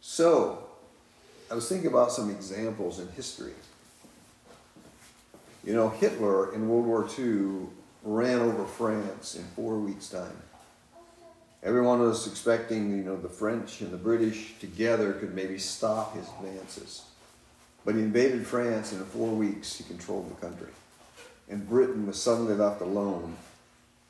So, 0.00 0.64
I 1.54 1.56
was 1.56 1.68
thinking 1.68 1.86
about 1.86 2.10
some 2.10 2.30
examples 2.32 2.98
in 2.98 3.06
history. 3.12 3.52
You 5.64 5.72
know, 5.72 5.88
Hitler 5.88 6.52
in 6.52 6.68
World 6.68 6.84
War 6.84 7.08
II 7.16 7.68
ran 8.02 8.40
over 8.40 8.64
France 8.64 9.36
in 9.36 9.44
four 9.54 9.76
weeks' 9.78 10.08
time. 10.08 10.36
Everyone 11.62 12.00
was 12.00 12.26
expecting, 12.26 12.90
you 12.90 13.04
know, 13.04 13.16
the 13.16 13.28
French 13.28 13.82
and 13.82 13.92
the 13.92 13.96
British 13.96 14.58
together 14.58 15.12
could 15.12 15.32
maybe 15.36 15.56
stop 15.56 16.16
his 16.16 16.26
advances. 16.40 17.02
But 17.84 17.94
he 17.94 18.00
invaded 18.00 18.44
France, 18.44 18.90
and 18.90 19.00
in 19.02 19.06
four 19.06 19.28
weeks 19.28 19.76
he 19.76 19.84
controlled 19.84 20.28
the 20.32 20.40
country. 20.44 20.72
And 21.48 21.68
Britain 21.68 22.08
was 22.08 22.20
suddenly 22.20 22.54
left 22.56 22.80
alone, 22.80 23.36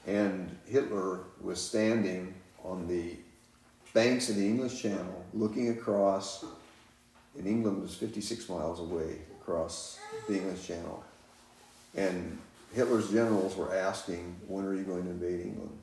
and 0.06 0.56
Hitler 0.64 1.18
was 1.42 1.60
standing 1.60 2.32
on 2.64 2.88
the 2.88 3.16
banks 3.92 4.30
of 4.30 4.36
the 4.36 4.46
English 4.48 4.80
Channel 4.80 5.26
looking 5.34 5.68
across 5.68 6.42
in 7.38 7.46
England 7.46 7.82
was 7.82 7.94
56 7.94 8.48
miles 8.48 8.80
away 8.80 9.18
across 9.40 9.98
the 10.28 10.34
English 10.36 10.66
Channel. 10.66 11.02
And 11.96 12.38
Hitler's 12.72 13.10
generals 13.10 13.56
were 13.56 13.74
asking, 13.74 14.36
when 14.46 14.64
are 14.64 14.74
you 14.74 14.82
going 14.82 15.04
to 15.04 15.10
invade 15.10 15.40
England? 15.46 15.78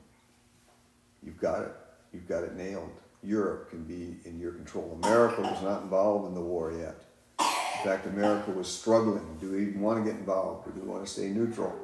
You've 1.22 1.40
got 1.40 1.62
it. 1.62 1.72
You've 2.12 2.28
got 2.28 2.42
it 2.42 2.56
nailed. 2.56 2.90
Europe 3.22 3.70
can 3.70 3.84
be 3.84 4.16
in 4.28 4.38
your 4.38 4.52
control. 4.52 4.98
America 5.02 5.40
was 5.40 5.62
not 5.62 5.82
involved 5.82 6.28
in 6.28 6.34
the 6.34 6.40
war 6.40 6.72
yet. 6.72 6.96
In 7.40 7.84
fact, 7.88 8.06
America 8.06 8.50
was 8.50 8.68
struggling. 8.68 9.36
Do 9.40 9.52
we 9.52 9.62
even 9.68 9.80
want 9.80 10.04
to 10.04 10.10
get 10.10 10.18
involved 10.18 10.68
or 10.68 10.72
do 10.72 10.80
we 10.80 10.88
want 10.88 11.06
to 11.06 11.10
stay 11.10 11.28
neutral? 11.28 11.74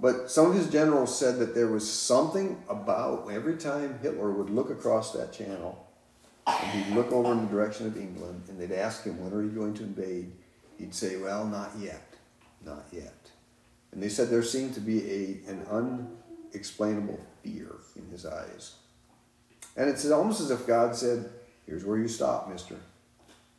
But 0.00 0.30
some 0.30 0.46
of 0.50 0.54
his 0.54 0.68
generals 0.68 1.16
said 1.16 1.38
that 1.38 1.54
there 1.54 1.68
was 1.68 1.90
something 1.90 2.62
about 2.68 3.30
every 3.30 3.56
time 3.56 3.98
Hitler 4.02 4.30
would 4.30 4.50
look 4.50 4.70
across 4.70 5.12
that 5.12 5.32
channel, 5.32 5.85
and 6.46 6.70
he'd 6.70 6.94
look 6.94 7.10
over 7.12 7.32
in 7.32 7.40
the 7.40 7.50
direction 7.52 7.86
of 7.86 7.96
England, 7.96 8.42
and 8.48 8.58
they'd 8.60 8.72
ask 8.72 9.04
him, 9.04 9.20
When 9.22 9.32
are 9.32 9.42
you 9.42 9.50
going 9.50 9.74
to 9.74 9.82
invade? 9.82 10.30
He'd 10.78 10.94
say, 10.94 11.16
Well, 11.16 11.46
not 11.46 11.70
yet, 11.80 12.04
not 12.64 12.86
yet. 12.92 13.12
And 13.92 14.02
they 14.02 14.08
said 14.08 14.28
there 14.28 14.42
seemed 14.42 14.74
to 14.74 14.80
be 14.80 15.02
a, 15.48 15.50
an 15.50 15.66
unexplainable 16.52 17.18
fear 17.42 17.74
in 17.96 18.08
his 18.10 18.26
eyes. 18.26 18.74
And 19.76 19.88
it's 19.88 20.08
almost 20.10 20.40
as 20.40 20.50
if 20.50 20.66
God 20.66 20.94
said, 20.94 21.28
Here's 21.66 21.84
where 21.84 21.98
you 21.98 22.08
stop, 22.08 22.48
mister. 22.48 22.76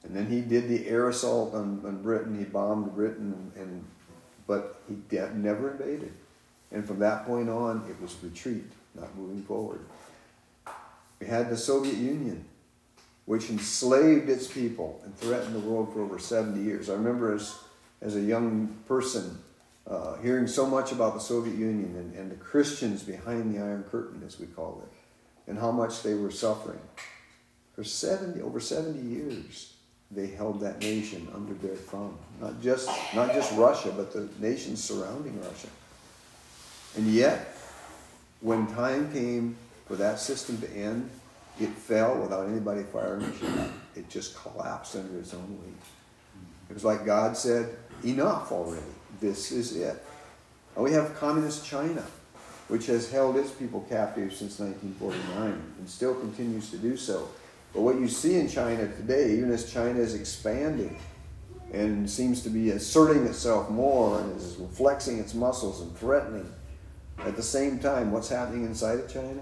And 0.03 0.15
then 0.15 0.27
he 0.27 0.39
did 0.39 0.69
the 0.69 0.87
air 0.87 1.09
assault 1.09 1.53
on, 1.53 1.81
on 1.83 2.01
Britain. 2.01 2.37
He 2.37 2.45
bombed 2.45 2.93
Britain, 2.95 3.51
and, 3.57 3.83
but 4.47 4.81
he 4.87 4.95
de- 5.09 5.35
never 5.35 5.71
invaded. 5.71 6.13
And 6.71 6.85
from 6.87 6.99
that 6.99 7.25
point 7.25 7.49
on, 7.49 7.83
it 7.89 8.01
was 8.01 8.15
retreat, 8.23 8.63
not 8.95 9.13
moving 9.17 9.43
forward. 9.43 9.81
We 11.19 11.27
had 11.27 11.49
the 11.49 11.57
Soviet 11.57 11.95
Union 11.97 12.45
which 13.27 13.49
enslaved 13.49 14.29
its 14.29 14.47
people 14.47 15.01
and 15.03 15.15
threatened 15.17 15.53
the 15.53 15.59
world 15.59 15.91
for 15.93 15.99
over 16.01 16.17
70 16.17 16.61
years. 16.63 16.89
I 16.89 16.93
remember 16.93 17.33
as, 17.35 17.59
as 18.01 18.15
a 18.15 18.21
young 18.21 18.67
person 18.87 19.37
uh, 19.85 20.15
hearing 20.19 20.47
so 20.47 20.65
much 20.65 20.93
about 20.93 21.13
the 21.13 21.19
Soviet 21.19 21.57
Union 21.57 21.93
and, 21.97 22.15
and 22.15 22.31
the 22.31 22.37
Christians 22.37 23.03
behind 23.03 23.53
the 23.53 23.59
Iron 23.59 23.83
Curtain, 23.83 24.23
as 24.25 24.39
we 24.39 24.45
call 24.47 24.81
it, 24.85 25.49
and 25.51 25.59
how 25.59 25.71
much 25.71 26.03
they 26.03 26.13
were 26.13 26.31
suffering. 26.31 26.79
For 27.75 27.83
70, 27.83 28.41
over 28.41 28.61
70 28.61 28.97
years, 29.01 29.73
they 30.09 30.27
held 30.27 30.61
that 30.61 30.79
nation 30.79 31.27
under 31.35 31.53
their 31.55 31.75
thumb. 31.75 32.17
Not 32.39 32.61
just, 32.61 32.87
not 33.13 33.33
just 33.33 33.51
Russia, 33.57 33.93
but 33.95 34.13
the 34.13 34.29
nations 34.39 34.81
surrounding 34.81 35.37
Russia. 35.41 35.67
And 36.95 37.05
yet, 37.07 37.53
when 38.39 38.67
time 38.67 39.11
came 39.11 39.57
for 39.85 39.97
that 39.97 40.17
system 40.19 40.59
to 40.61 40.71
end, 40.71 41.09
it 41.59 41.69
fell 41.69 42.19
without 42.19 42.47
anybody 42.47 42.83
firing 42.83 43.23
a 43.23 43.33
shot. 43.37 43.69
It 43.95 44.09
just 44.09 44.35
collapsed 44.39 44.95
under 44.95 45.17
its 45.17 45.33
own 45.33 45.57
weight. 45.59 45.73
It 46.69 46.73
was 46.73 46.83
like 46.83 47.03
God 47.05 47.35
said, 47.35 47.75
enough 48.03 48.51
already. 48.51 48.81
This 49.19 49.51
is 49.51 49.75
it. 49.75 50.03
And 50.75 50.83
we 50.83 50.91
have 50.91 51.15
communist 51.19 51.65
China, 51.65 52.05
which 52.67 52.85
has 52.85 53.09
held 53.09 53.37
its 53.37 53.49
people 53.49 53.81
captive 53.89 54.33
since 54.33 54.59
1949 54.59 55.59
and 55.79 55.89
still 55.89 56.13
continues 56.13 56.69
to 56.69 56.77
do 56.77 56.95
so. 56.95 57.27
But 57.73 57.81
what 57.81 57.95
you 57.95 58.07
see 58.07 58.35
in 58.35 58.47
China 58.47 58.85
today, 58.95 59.31
even 59.37 59.51
as 59.51 59.71
China 59.71 59.99
is 59.99 60.13
expanding 60.13 60.99
and 61.73 62.07
seems 62.09 62.43
to 62.43 62.49
be 62.49 62.69
asserting 62.69 63.25
itself 63.25 63.69
more 63.69 64.19
and 64.21 64.37
is 64.37 64.57
flexing 64.73 65.17
its 65.17 65.33
muscles 65.33 65.81
and 65.81 65.97
threatening, 65.97 66.49
at 67.19 67.35
the 67.35 67.41
same 67.43 67.79
time, 67.79 68.11
what's 68.11 68.29
happening 68.29 68.63
inside 68.63 68.99
of 68.99 69.11
China? 69.11 69.41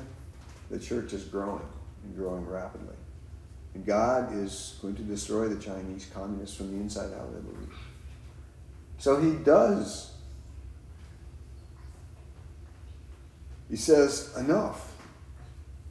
The 0.72 0.80
church 0.80 1.12
is 1.12 1.26
growing 1.26 1.62
and 2.06 2.16
growing 2.16 2.46
rapidly. 2.46 2.96
And 3.74 3.86
God 3.86 4.34
is 4.36 4.78
going 4.82 4.96
to 4.96 5.02
destroy 5.02 5.48
the 5.50 5.62
Chinese 5.62 6.10
communists 6.14 6.56
from 6.56 6.72
the 6.72 6.78
inside 6.78 7.12
out, 7.14 7.30
I 7.30 7.40
believe. 7.42 7.74
So 9.00 9.20
he 9.20 9.32
does. 9.44 10.12
He 13.70 13.76
says, 13.76 14.36
Enough. 14.38 14.92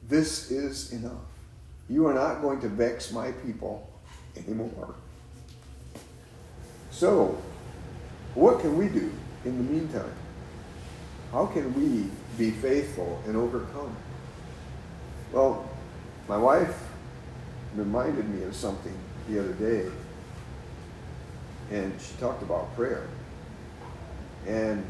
This 0.07 0.49
is 0.51 0.93
enough. 0.93 1.11
You 1.89 2.05
are 2.07 2.13
not 2.13 2.41
going 2.41 2.59
to 2.61 2.67
vex 2.69 3.11
my 3.11 3.31
people 3.31 3.87
anymore. 4.37 4.93
So, 6.91 7.39
what 8.35 8.59
can 8.61 8.77
we 8.77 8.87
do 8.87 9.11
in 9.45 9.57
the 9.65 9.71
meantime? 9.73 10.13
How 11.31 11.47
can 11.47 11.73
we 11.73 12.09
be 12.37 12.51
faithful 12.51 13.19
and 13.25 13.35
overcome? 13.35 13.95
Well, 15.33 15.69
my 16.27 16.37
wife 16.37 16.75
reminded 17.75 18.27
me 18.27 18.43
of 18.43 18.55
something 18.55 18.93
the 19.29 19.39
other 19.39 19.53
day, 19.53 19.87
and 21.71 21.93
she 22.01 22.17
talked 22.19 22.41
about 22.41 22.75
prayer. 22.75 23.03
And 24.47 24.83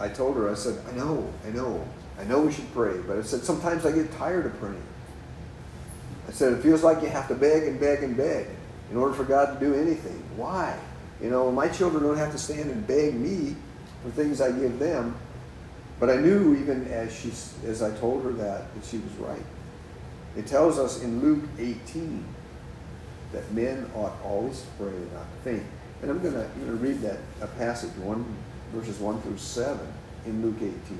I 0.00 0.08
told 0.08 0.36
her, 0.36 0.50
I 0.50 0.54
said, 0.54 0.78
I 0.92 0.96
know, 0.96 1.28
I 1.46 1.50
know, 1.50 1.84
I 2.18 2.24
know 2.24 2.40
we 2.40 2.50
should 2.52 2.72
pray, 2.72 2.96
but 3.06 3.16
I 3.18 3.22
said, 3.22 3.42
sometimes 3.44 3.86
I 3.86 3.92
get 3.92 4.10
tired 4.16 4.46
of 4.46 4.58
praying. 4.58 4.82
I 6.28 6.32
said, 6.32 6.52
it 6.54 6.62
feels 6.62 6.82
like 6.82 7.00
you 7.02 7.08
have 7.10 7.28
to 7.28 7.34
beg 7.36 7.62
and 7.64 7.78
beg 7.78 8.02
and 8.02 8.16
beg 8.16 8.48
in 8.90 8.96
order 8.96 9.14
for 9.14 9.24
God 9.24 9.54
to 9.54 9.60
do 9.64 9.72
anything. 9.74 10.20
Why? 10.36 10.76
You 11.22 11.30
know, 11.30 11.50
my 11.52 11.68
children 11.68 12.02
don't 12.02 12.16
have 12.18 12.32
to 12.32 12.38
stand 12.38 12.70
and 12.72 12.84
beg 12.86 13.14
me 13.14 13.54
for 14.02 14.10
things 14.10 14.40
I 14.40 14.50
give 14.50 14.78
them. 14.80 15.16
But 16.00 16.10
I 16.10 16.16
knew 16.16 16.54
even 16.56 16.86
as 16.88 17.14
she, 17.16 17.30
as 17.66 17.82
I 17.82 17.96
told 17.98 18.22
her 18.24 18.32
that, 18.32 18.74
that 18.74 18.84
she 18.84 18.98
was 18.98 19.12
right. 19.12 19.42
It 20.36 20.46
tells 20.46 20.78
us 20.78 21.02
in 21.02 21.20
Luke 21.20 21.42
18 21.58 22.22
that 23.32 23.50
men 23.52 23.90
ought 23.96 24.12
always 24.22 24.60
to 24.60 24.66
pray 24.84 24.88
and 24.94 25.12
not 25.12 25.32
to 25.34 25.42
faint. 25.50 25.62
And 26.02 26.10
I'm 26.10 26.20
going 26.22 26.34
to, 26.34 26.48
read 26.72 27.00
that 27.00 27.18
a 27.40 27.46
passage, 27.46 27.92
one, 27.96 28.24
verses 28.72 29.00
1 29.00 29.22
through 29.22 29.38
7 29.38 29.78
in 30.26 30.42
Luke 30.42 30.56
18. 30.58 30.70
It 30.70 30.92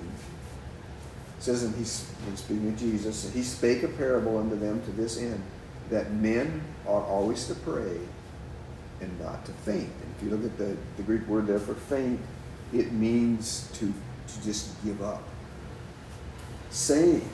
says, 1.38 1.62
and 1.64 1.75
he's 1.75 2.07
speaking 2.37 2.68
of 2.68 2.79
Jesus, 2.79 3.27
and 3.27 3.35
he 3.35 3.42
spake 3.42 3.83
a 3.83 3.88
parable 3.88 4.38
unto 4.38 4.57
them 4.57 4.83
to 4.85 4.90
this 4.92 5.18
end, 5.18 5.42
that 5.90 6.12
men 6.14 6.64
ought 6.87 7.07
always 7.07 7.46
to 7.49 7.55
pray 7.57 7.99
and 9.03 9.20
not 9.20 9.44
to 9.44 9.53
faint. 9.53 9.83
And 9.83 10.14
if 10.16 10.22
you 10.25 10.31
look 10.35 10.44
at 10.51 10.57
the, 10.57 10.75
the 10.96 11.03
Greek 11.03 11.27
word 11.27 11.46
there 11.46 11.59
for 11.59 11.75
faint, 11.75 12.18
it 12.72 12.92
means 12.92 13.68
to, 13.75 13.92
to 13.92 14.42
just 14.42 14.83
give 14.83 15.03
up. 15.03 15.22
Saying, 16.70 17.29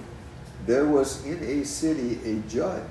there 0.67 0.85
was 0.85 1.25
in 1.27 1.39
a 1.43 1.65
city 1.65 2.21
a 2.25 2.37
judge 2.49 2.83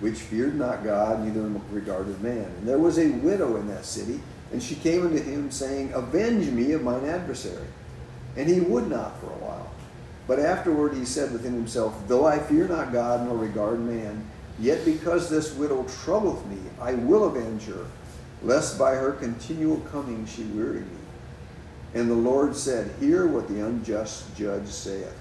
which 0.00 0.18
feared 0.20 0.56
not 0.56 0.84
God, 0.84 1.24
neither 1.24 1.40
regarded 1.72 2.20
man. 2.22 2.44
And 2.44 2.68
there 2.68 2.78
was 2.78 2.98
a 2.98 3.08
widow 3.24 3.56
in 3.56 3.68
that 3.68 3.86
city, 3.86 4.20
and 4.52 4.62
she 4.62 4.74
came 4.76 5.06
unto 5.06 5.22
him, 5.22 5.50
saying, 5.50 5.92
Avenge 5.94 6.48
me 6.50 6.72
of 6.72 6.82
mine 6.82 7.06
adversary. 7.06 7.66
And 8.36 8.48
he 8.48 8.60
would 8.60 8.88
not 8.90 9.18
for 9.20 9.26
a 9.26 9.38
while. 9.40 9.70
But 10.26 10.40
afterward 10.40 10.94
he 10.94 11.04
said 11.06 11.32
within 11.32 11.54
himself, 11.54 11.94
Though 12.08 12.26
I 12.26 12.38
fear 12.38 12.66
not 12.68 12.92
God, 12.92 13.26
nor 13.26 13.36
regard 13.38 13.80
man, 13.80 14.24
yet 14.60 14.84
because 14.84 15.30
this 15.30 15.54
widow 15.54 15.84
troubleth 16.04 16.44
me, 16.46 16.58
I 16.80 16.94
will 16.94 17.24
avenge 17.24 17.64
her, 17.64 17.86
lest 18.42 18.78
by 18.78 18.94
her 18.96 19.12
continual 19.12 19.78
coming 19.92 20.26
she 20.26 20.42
weary 20.52 20.80
me. 20.80 21.00
And 21.94 22.10
the 22.10 22.14
Lord 22.18 22.54
said, 22.56 22.90
Hear 23.00 23.26
what 23.26 23.48
the 23.48 23.64
unjust 23.64 24.36
judge 24.36 24.66
saith. 24.68 25.14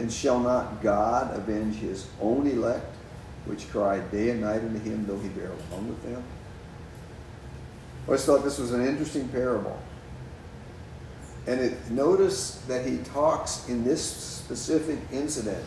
And 0.00 0.10
shall 0.10 0.40
not 0.40 0.80
God 0.82 1.36
avenge 1.36 1.76
his 1.76 2.06
own 2.22 2.46
elect, 2.46 2.86
which 3.44 3.70
cried 3.70 4.10
day 4.10 4.30
and 4.30 4.40
night 4.40 4.62
unto 4.62 4.78
him, 4.78 5.04
though 5.06 5.18
he 5.18 5.28
bear 5.28 5.50
along 5.70 5.88
with 5.90 6.02
them? 6.02 6.22
I 8.06 8.06
always 8.08 8.24
thought 8.24 8.42
this 8.42 8.58
was 8.58 8.72
an 8.72 8.82
interesting 8.82 9.28
parable. 9.28 9.78
And 11.46 11.60
it, 11.60 11.90
notice 11.90 12.62
that 12.66 12.86
he 12.86 12.96
talks 13.12 13.68
in 13.68 13.84
this 13.84 14.02
specific 14.02 14.96
incident, 15.12 15.62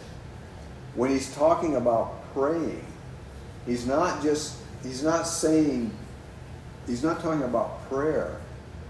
when 0.96 1.12
he's 1.12 1.32
talking 1.36 1.76
about 1.76 2.34
praying, 2.34 2.84
he's 3.67 3.86
not 3.86 4.24
just, 4.24 4.58
he's 4.82 5.04
not 5.04 5.28
saying, 5.28 5.91
he's 6.88 7.04
not 7.04 7.19
talking 7.22 7.43
about 7.43 7.88
prayer 7.88 8.36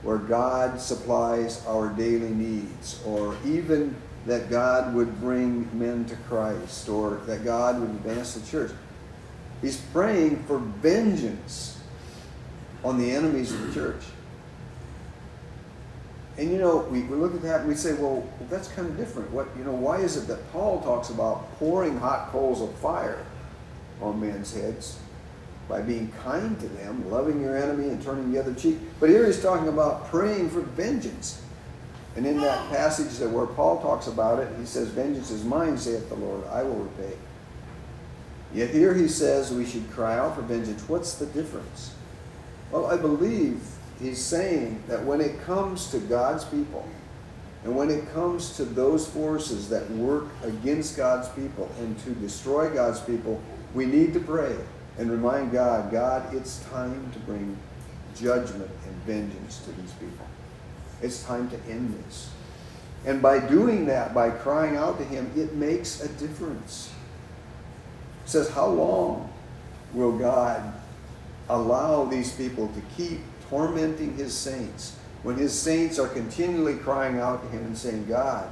where 0.04 0.18
God 0.20 0.80
supplies 0.80 1.66
our 1.66 1.90
daily 1.90 2.30
needs 2.30 3.02
or 3.06 3.36
even 3.46 3.94
that 4.26 4.50
God 4.50 4.94
would 4.96 5.20
bring 5.20 5.70
men 5.78 6.06
to 6.06 6.16
Christ 6.28 6.88
or 6.88 7.22
that 7.28 7.44
God 7.44 7.80
would 7.80 7.90
advance 7.90 8.36
the 8.36 8.46
church. 8.50 8.72
He's 9.62 9.78
praying 9.78 10.44
for 10.44 10.60
vengeance 10.60 11.80
on 12.84 12.98
the 12.98 13.12
enemies 13.12 13.52
of 13.52 13.68
the 13.68 13.74
church. 13.74 14.02
And 16.38 16.52
you 16.52 16.58
know, 16.58 16.78
we, 16.90 17.02
we 17.04 17.16
look 17.16 17.36
at 17.36 17.42
that 17.44 17.62
and 17.62 17.70
we 17.70 17.76
say, 17.76 17.94
well, 17.94 18.28
that's 18.50 18.68
kind 18.70 18.88
of 18.88 18.98
different. 18.98 19.30
What 19.32 19.48
you 19.58 19.64
know, 19.64 19.72
why 19.72 19.98
is 20.00 20.18
it 20.18 20.28
that 20.28 20.52
Paul 20.52 20.82
talks 20.82 21.10
about 21.10 21.52
pouring 21.60 21.98
hot 21.98 22.30
coals 22.32 22.62
of 22.62 22.74
fire 22.80 23.24
on 24.02 24.20
men's 24.20 24.54
heads 24.54 25.00
by 25.70 25.82
being 25.82 26.12
kind 26.24 26.60
to 26.60 26.68
them, 26.70 27.10
loving 27.10 27.40
your 27.40 27.56
enemy, 27.56 27.90
and 27.90 28.02
turning 28.02 28.32
the 28.34 28.40
other 28.40 28.54
cheek? 28.56 28.78
But 29.00 29.10
here 29.10 29.26
he's 29.28 29.42
talking 29.42 29.68
about 29.68 30.08
praying 30.08 30.50
for 30.50 30.62
vengeance. 30.62 31.43
And 32.16 32.26
in 32.28 32.38
that 32.42 32.70
passage 32.70 33.18
that 33.20 33.30
where 33.30 33.48
Paul 33.48 33.82
talks 33.82 34.08
about 34.08 34.40
it, 34.40 34.50
he 34.60 34.66
says, 34.66 34.88
Vengeance 34.90 35.32
is 35.32 35.44
mine, 35.44 35.78
saith 35.78 36.10
the 36.10 36.16
Lord, 36.16 36.46
I 36.48 36.62
will 36.64 36.76
repay. 36.76 37.14
Yet 38.54 38.70
here 38.70 38.94
he 38.94 39.08
says 39.08 39.52
we 39.52 39.66
should 39.66 39.90
cry 39.92 40.18
out 40.18 40.36
for 40.36 40.44
vengeance. 40.44 40.88
What's 40.88 41.16
the 41.16 41.26
difference? 41.26 41.96
Well, 42.72 42.86
I 42.86 42.98
believe 42.98 43.62
he's 44.00 44.24
saying 44.24 44.84
that 44.88 45.04
when 45.04 45.22
it 45.22 45.42
comes 45.42 45.90
to 45.90 45.98
God's 46.00 46.46
people, 46.46 46.86
and 47.64 47.76
when 47.76 47.90
it 47.90 48.12
comes 48.14 48.56
to 48.58 48.66
those 48.66 49.08
forces 49.08 49.70
that 49.70 49.90
work 49.92 50.26
against 50.44 50.98
God's 50.98 51.30
people 51.30 51.72
and 51.80 51.98
to 52.04 52.12
destroy 52.12 52.70
God's 52.72 53.00
people, 53.00 53.42
we 53.74 53.86
need 53.86 54.14
to 54.16 54.20
pray 54.20 54.54
and 55.00 55.10
remind 55.10 55.54
God, 55.54 55.90
God, 55.90 56.36
it's 56.36 56.60
time 56.66 57.10
to 57.14 57.20
bring 57.20 57.58
judgment 58.18 58.70
and 58.86 58.96
vengeance 59.06 59.60
to 59.60 59.72
these 59.72 59.94
people. 59.94 60.28
It's 61.02 61.24
time 61.24 61.50
to 61.50 61.56
end 61.70 61.96
this. 62.06 62.30
And 63.06 63.22
by 63.22 63.40
doing 63.40 63.86
that, 63.88 64.14
by 64.14 64.30
crying 64.30 64.78
out 64.78 64.98
to 65.00 65.04
Him, 65.06 65.32
it 65.36 65.54
makes 65.56 66.02
a 66.04 66.08
difference. 66.08 66.92
It 68.26 68.30
says, 68.30 68.50
How 68.50 68.68
long 68.68 69.32
will 69.94 70.18
God 70.18 70.74
allow 71.50 72.06
these 72.06 72.32
people 72.34 72.68
to 72.70 72.82
keep 72.96 73.20
tormenting 73.50 74.16
His 74.16 74.34
saints 74.34 74.96
when 75.24 75.36
His 75.36 75.58
saints 75.58 76.00
are 76.00 76.08
continually 76.08 76.76
crying 76.76 77.20
out 77.20 77.42
to 77.44 77.50
Him 77.50 77.66
and 77.66 77.78
saying, 77.78 78.06
God, 78.06 78.48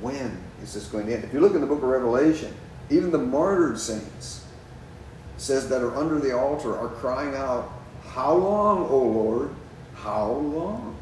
when 0.00 0.38
is 0.62 0.72
this 0.72 0.86
going 0.86 1.06
to 1.06 1.14
end? 1.14 1.24
If 1.24 1.32
you 1.34 1.40
look 1.40 1.54
in 1.54 1.60
the 1.60 1.66
book 1.66 1.78
of 1.82 1.88
Revelation, 1.88 2.54
even 2.88 3.10
the 3.10 3.18
martyred 3.18 3.78
saints 3.78 4.44
says 5.36 5.68
that 5.68 5.82
are 5.82 5.94
under 5.96 6.18
the 6.18 6.36
altar 6.36 6.76
are 6.76 6.88
crying 6.88 7.34
out, 7.34 7.70
How 8.06 8.32
long, 8.34 8.86
O 8.88 8.98
Lord? 8.98 9.50
How 9.94 10.30
long? 10.32 10.96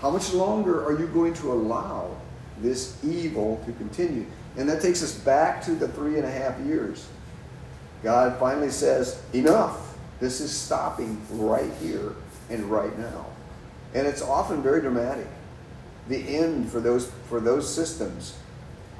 How 0.00 0.10
much 0.10 0.32
longer 0.32 0.84
are 0.84 0.98
you 0.98 1.06
going 1.08 1.34
to 1.34 1.52
allow 1.52 2.10
this 2.60 2.96
evil 3.04 3.62
to 3.66 3.72
continue? 3.74 4.26
And 4.56 4.68
that 4.68 4.80
takes 4.82 5.02
us 5.02 5.14
back 5.16 5.62
to 5.64 5.72
the 5.72 5.88
three 5.88 6.16
and 6.16 6.24
a 6.26 6.30
half 6.30 6.58
years. 6.60 7.06
God 8.02 8.38
finally 8.38 8.70
says, 8.70 9.20
Enough. 9.32 9.80
This 10.20 10.40
is 10.40 10.56
stopping 10.56 11.20
right 11.30 11.72
here 11.82 12.12
and 12.48 12.64
right 12.70 12.96
now. 12.98 13.26
And 13.94 14.06
it's 14.06 14.22
often 14.22 14.62
very 14.62 14.80
dramatic. 14.80 15.26
The 16.08 16.16
end 16.16 16.70
for 16.70 16.80
those, 16.80 17.10
for 17.28 17.40
those 17.40 17.72
systems 17.72 18.38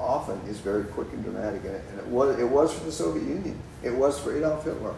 often 0.01 0.41
is 0.49 0.59
very 0.59 0.85
quick 0.85 1.07
and 1.13 1.23
dramatic. 1.23 1.63
And 1.65 1.77
it, 1.99 2.07
was, 2.09 2.39
it 2.39 2.49
was 2.49 2.73
for 2.75 2.85
the 2.85 2.93
Soviet 2.93 3.23
Union, 3.23 3.59
it 3.83 3.95
was 3.95 4.19
for 4.19 4.37
Adolf 4.37 4.65
Hitler, 4.65 4.95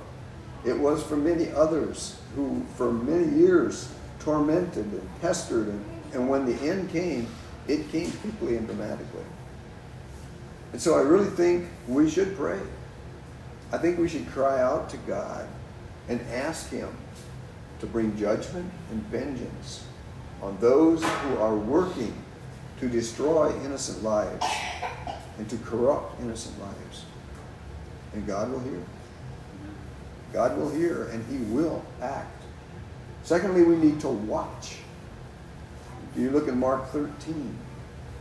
it 0.65 0.79
was 0.79 1.03
for 1.03 1.17
many 1.17 1.51
others 1.53 2.19
who, 2.35 2.65
for 2.77 2.91
many 2.91 3.37
years, 3.39 3.93
tormented 4.27 4.87
and 4.93 5.21
pestered. 5.21 5.69
And, 5.69 5.85
and 6.13 6.29
when 6.29 6.45
the 6.45 6.61
end 6.69 6.91
came, 6.91 7.29
it 7.69 7.89
came 7.93 8.11
quickly 8.11 8.57
and 8.57 8.67
dramatically. 8.67 9.23
And 10.73 10.83
so 10.83 10.97
I 10.97 11.01
really 11.01 11.31
think 11.31 11.69
we 11.87 12.11
should 12.11 12.37
pray. 12.37 12.59
I 13.73 13.79
think 13.79 13.99
we 14.01 14.09
should 14.09 14.27
cry 14.29 14.61
out 14.61 14.91
to 14.91 14.97
God 15.07 15.47
and 16.09 16.21
ask 16.33 16.71
Him 16.71 16.89
to 17.79 17.87
bring 17.87 18.19
judgment 18.19 18.71
and 18.91 19.01
vengeance 19.05 19.87
on 20.43 20.57
those 20.61 21.05
who 21.05 21.37
are 21.39 21.55
working 21.55 22.13
to 22.81 22.89
destroy 22.89 23.49
innocent 23.65 24.03
lives 24.03 24.45
and 25.39 25.49
to 25.49 25.57
corrupt 25.59 26.21
innocent 26.21 26.61
lives. 26.61 27.05
And 28.13 28.27
God 28.27 28.51
will 28.51 28.61
hear. 28.61 28.83
God 30.33 30.57
will 30.59 30.71
hear 30.71 31.05
and 31.13 31.25
He 31.31 31.39
will 31.55 31.85
act. 32.03 32.36
Secondly, 33.27 33.65
we 33.65 33.75
need 33.75 33.99
to 34.03 34.09
watch. 34.09 34.77
If 36.15 36.21
you 36.23 36.31
look 36.31 36.47
in 36.47 36.61
Mark 36.61 36.87
13, 36.91 37.57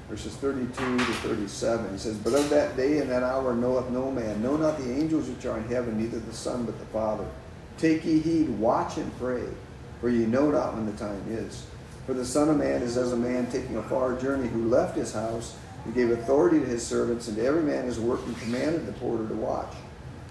verses 0.09 0.33
32 0.37 0.97
to 0.97 1.03
37, 1.13 1.91
he 1.91 1.97
says, 1.99 2.17
But 2.17 2.33
of 2.33 2.49
that 2.49 2.75
day 2.75 2.97
and 2.97 3.11
that 3.11 3.21
hour 3.21 3.53
knoweth 3.53 3.91
no 3.91 4.09
man, 4.09 4.41
know 4.41 4.57
not 4.57 4.79
the 4.79 4.89
angels 4.91 5.29
which 5.29 5.45
are 5.45 5.59
in 5.59 5.65
heaven, 5.67 5.99
neither 6.01 6.17
the 6.19 6.33
Son, 6.33 6.65
but 6.65 6.79
the 6.79 6.87
Father. 6.87 7.27
Take 7.77 8.03
ye 8.03 8.17
heed, 8.17 8.49
watch 8.49 8.97
and 8.97 9.15
pray, 9.19 9.43
for 10.01 10.09
ye 10.09 10.25
know 10.25 10.49
not 10.49 10.73
when 10.73 10.87
the 10.87 10.93
time 10.97 11.21
is. 11.29 11.67
For 12.07 12.15
the 12.15 12.25
Son 12.25 12.49
of 12.49 12.57
Man 12.57 12.81
is 12.81 12.97
as 12.97 13.13
a 13.13 13.17
man 13.17 13.45
taking 13.51 13.77
a 13.77 13.83
far 13.83 14.19
journey, 14.19 14.47
who 14.49 14.69
left 14.69 14.97
his 14.97 15.13
house 15.13 15.55
and 15.83 15.93
gave 15.93 16.09
authority 16.09 16.59
to 16.61 16.65
his 16.65 16.83
servants, 16.83 17.27
and 17.27 17.37
to 17.37 17.45
every 17.45 17.61
man 17.61 17.85
his 17.85 17.99
work, 17.99 18.21
and 18.25 18.35
commanded 18.39 18.87
the 18.87 18.93
porter 18.93 19.27
to 19.27 19.35
watch. 19.35 19.71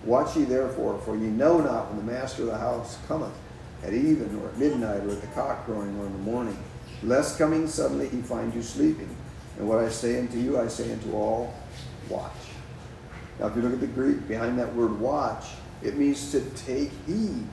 Watch 0.05 0.37
ye 0.37 0.43
therefore, 0.43 0.99
for 1.05 1.15
ye 1.17 1.29
know 1.29 1.61
not 1.61 1.87
when 1.95 2.05
the 2.05 2.11
master 2.13 2.43
of 2.43 2.49
the 2.49 2.59
house 2.59 2.99
cometh 3.07 3.31
at 3.85 3.93
even, 3.93 4.35
or 4.37 4.49
at 4.49 4.59
midnight, 4.59 5.05
or 5.05 5.11
at 5.11 5.21
the 5.21 5.27
cock 5.29 5.65
crowing, 5.67 5.97
or 6.01 6.07
in 6.07 6.13
the 6.13 6.19
morning, 6.31 6.57
lest 7.03 7.37
coming 7.39 7.69
suddenly 7.69 8.09
he 8.09 8.23
find 8.23 8.55
you 8.55 8.63
sleeping. 8.63 9.15
And 9.59 9.69
what 9.69 9.79
I 9.79 9.89
say 9.89 10.19
unto 10.19 10.39
you, 10.39 10.59
I 10.59 10.69
say 10.69 10.91
unto 10.93 11.13
all, 11.13 11.53
watch. 12.09 12.33
Now, 13.39 13.49
if 13.49 13.57
you 13.57 13.63
look 13.63 13.75
at 13.75 13.81
the 13.81 13.87
Greek 13.87 14.27
behind 14.27 14.59
that 14.59 14.75
word 14.75 14.99
watch, 14.99 15.45
it 15.83 15.97
means 15.97 16.33
to 16.33 16.41
take 16.67 16.91
heed, 17.07 17.45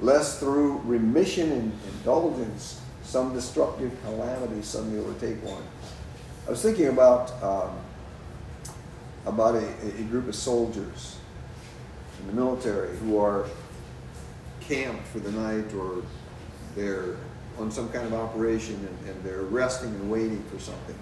lest 0.00 0.38
through 0.38 0.78
remission 0.84 1.50
and 1.50 1.72
indulgence 1.94 2.80
some 3.02 3.32
destructive 3.32 3.92
calamity 4.04 4.60
suddenly 4.62 4.98
overtake 4.98 5.42
one. 5.42 5.62
I 6.46 6.50
was 6.50 6.62
thinking 6.62 6.88
about 6.88 7.42
um, 7.42 7.76
about 9.24 9.56
a, 9.56 9.68
a 9.98 10.02
group 10.02 10.28
of 10.28 10.34
soldiers 10.36 11.16
in 12.20 12.26
the 12.28 12.32
military 12.32 12.96
who 12.98 13.18
are 13.18 13.46
camp 14.68 15.00
for 15.06 15.20
the 15.20 15.30
night 15.32 15.72
or 15.74 16.02
they're 16.74 17.16
on 17.58 17.70
some 17.70 17.88
kind 17.90 18.06
of 18.06 18.14
operation 18.14 18.74
and, 18.74 19.10
and 19.10 19.24
they're 19.24 19.42
resting 19.42 19.88
and 19.90 20.10
waiting 20.10 20.42
for 20.44 20.58
something, 20.58 20.98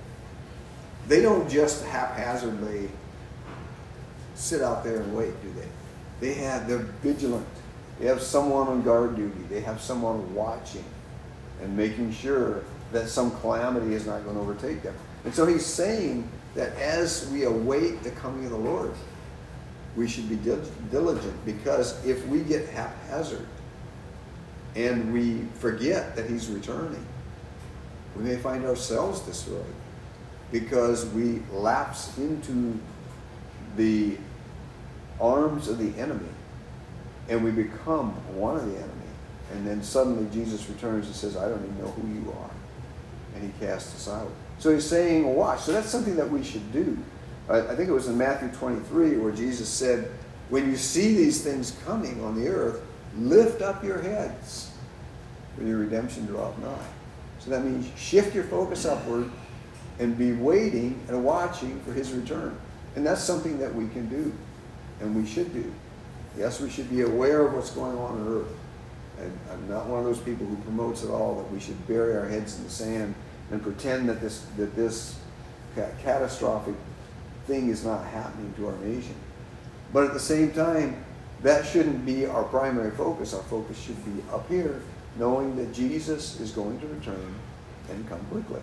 they 1.09 1.21
don't 1.21 1.49
just 1.51 1.85
haphazardly 1.85 2.89
sit 4.35 4.63
out 4.63 4.85
there 4.85 5.01
and 5.01 5.17
wait, 5.17 5.33
do 5.43 5.53
they? 5.53 5.69
They 6.21 6.35
have 6.41 6.69
they're 6.69 6.79
vigilant. 6.79 7.47
They 7.99 8.07
have 8.07 8.21
someone 8.23 8.69
on 8.69 8.83
guard 8.83 9.17
duty. 9.17 9.43
They 9.49 9.61
have 9.61 9.81
someone 9.81 10.35
watching 10.35 10.85
and 11.63 11.77
making 11.77 12.13
sure 12.13 12.65
that 12.93 13.09
some 13.09 13.31
calamity 13.41 13.95
is 13.95 14.07
not 14.07 14.25
going 14.25 14.37
to 14.37 14.43
overtake 14.43 14.83
them. 14.83 14.95
And 15.25 15.35
so 15.35 15.47
he's 15.47 15.65
saying 15.67 16.29
that 16.55 16.75
as 16.77 17.29
we 17.33 17.45
await 17.45 18.03
the 18.03 18.11
coming 18.13 18.45
of 18.45 18.51
the 18.51 18.57
Lord, 18.57 18.95
we 19.97 20.09
should 20.09 20.29
be 20.29 20.37
diligent 20.91 21.45
because 21.45 22.05
if 22.05 22.27
we 22.27 22.41
get 22.41 22.69
haphazard, 22.69 23.47
and 24.77 25.13
we 25.13 25.41
forget 25.59 26.17
that 26.17 26.29
He's 26.29 26.49
returning. 26.51 27.05
We 28.17 28.25
may 28.25 28.37
find 28.37 28.65
ourselves 28.65 29.21
destroyed 29.21 29.65
because 30.53 31.07
we 31.07 31.43
lapse 31.53 32.17
into 32.19 32.79
the 33.77 34.17
arms 35.21 35.69
of 35.69 35.79
the 35.79 35.97
enemy 36.01 36.29
and 37.29 37.43
we 37.43 37.51
become 37.51 38.11
one 38.37 38.57
of 38.57 38.67
the 38.71 38.77
enemy. 38.77 38.91
And 39.53 39.67
then 39.67 39.83
suddenly 39.83 40.29
Jesus 40.33 40.69
returns 40.69 41.07
and 41.07 41.15
says, 41.15 41.37
I 41.37 41.49
don't 41.49 41.63
even 41.63 41.79
know 41.79 41.91
who 41.93 42.09
you 42.09 42.33
are. 42.41 42.51
And 43.35 43.43
he 43.53 43.65
casts 43.67 43.95
us 44.07 44.13
out. 44.23 44.31
So 44.59 44.73
he's 44.73 44.87
saying, 44.87 45.27
Watch. 45.35 45.61
So 45.63 45.73
that's 45.73 45.89
something 45.89 46.17
that 46.17 46.29
we 46.31 46.43
should 46.43 46.73
do. 46.73 46.99
I 47.49 47.61
think 47.75 47.89
it 47.89 47.93
was 47.93 48.09
in 48.09 48.17
Matthew 48.17 48.49
23 48.49 49.19
where 49.19 49.33
Jesus 49.33 49.69
said, 49.69 50.11
When 50.51 50.71
you 50.71 50.77
see 50.77 51.15
these 51.17 51.43
things 51.43 51.77
coming 51.85 52.23
on 52.25 52.35
the 52.41 52.49
earth, 52.49 52.81
Lift 53.19 53.63
up 53.63 53.85
your 53.85 54.01
heads, 54.01 54.71
for 55.57 55.63
your 55.63 55.79
redemption 55.79 56.27
draweth 56.27 56.59
nigh. 56.59 56.87
So 57.39 57.51
that 57.51 57.65
means 57.65 57.89
shift 57.99 58.35
your 58.35 58.45
focus 58.45 58.85
upward 58.85 59.31
and 60.01 60.19
be 60.19 60.33
waiting 60.33 60.99
and 61.09 61.23
watching 61.25 61.79
for 61.83 61.93
his 61.93 62.13
return. 62.13 62.59
And 62.97 63.07
that's 63.07 63.23
something 63.23 63.59
that 63.59 63.73
we 63.73 63.87
can 63.89 64.09
do 64.09 64.33
and 65.01 65.15
we 65.15 65.27
should 65.27 65.53
do. 65.53 65.73
Yes, 66.37 66.61
we 66.61 66.69
should 66.69 66.91
be 66.91 67.03
aware 67.03 67.43
of 67.47 67.55
what's 67.55 67.71
going 67.71 67.97
on 67.97 68.21
on 68.21 68.29
earth. 68.41 68.53
And 69.21 69.39
I'm 69.53 69.69
not 69.69 69.87
one 69.87 70.01
of 70.01 70.05
those 70.07 70.19
people 70.21 70.47
who 70.47 70.57
promotes 70.65 71.05
at 71.05 71.11
all 71.11 71.37
that 71.37 71.51
we 71.53 71.61
should 71.61 71.87
bury 71.87 72.17
our 72.17 72.27
heads 72.27 72.57
in 72.59 72.65
the 72.65 72.71
sand 72.71 73.15
and 73.53 73.63
pretend 73.63 74.09
that 74.09 74.21
this 74.21 74.41
that 74.57 74.75
this 74.75 75.19
catastrophic 75.77 76.75
thing 77.47 77.69
is 77.69 77.85
not 77.85 78.05
happening 78.07 78.53
to 78.57 78.67
our 78.69 78.77
nation. 78.79 79.15
But 79.93 80.05
at 80.05 80.15
the 80.15 80.21
same 80.21 80.51
time, 80.53 81.05
that 81.45 81.67
shouldn't 81.67 82.07
be 82.07 82.25
our 82.25 82.43
primary 82.45 82.91
focus. 82.91 83.35
Our 83.35 83.43
focus 83.43 83.79
should 83.79 84.03
be 84.07 84.23
up 84.33 84.49
here, 84.49 84.81
knowing 85.19 85.55
that 85.57 85.75
Jesus 85.75 86.41
is 86.41 86.51
going 86.51 86.81
to 86.81 86.87
return 86.89 87.35
and 87.93 88.09
come 88.09 88.21
quickly. 88.31 88.63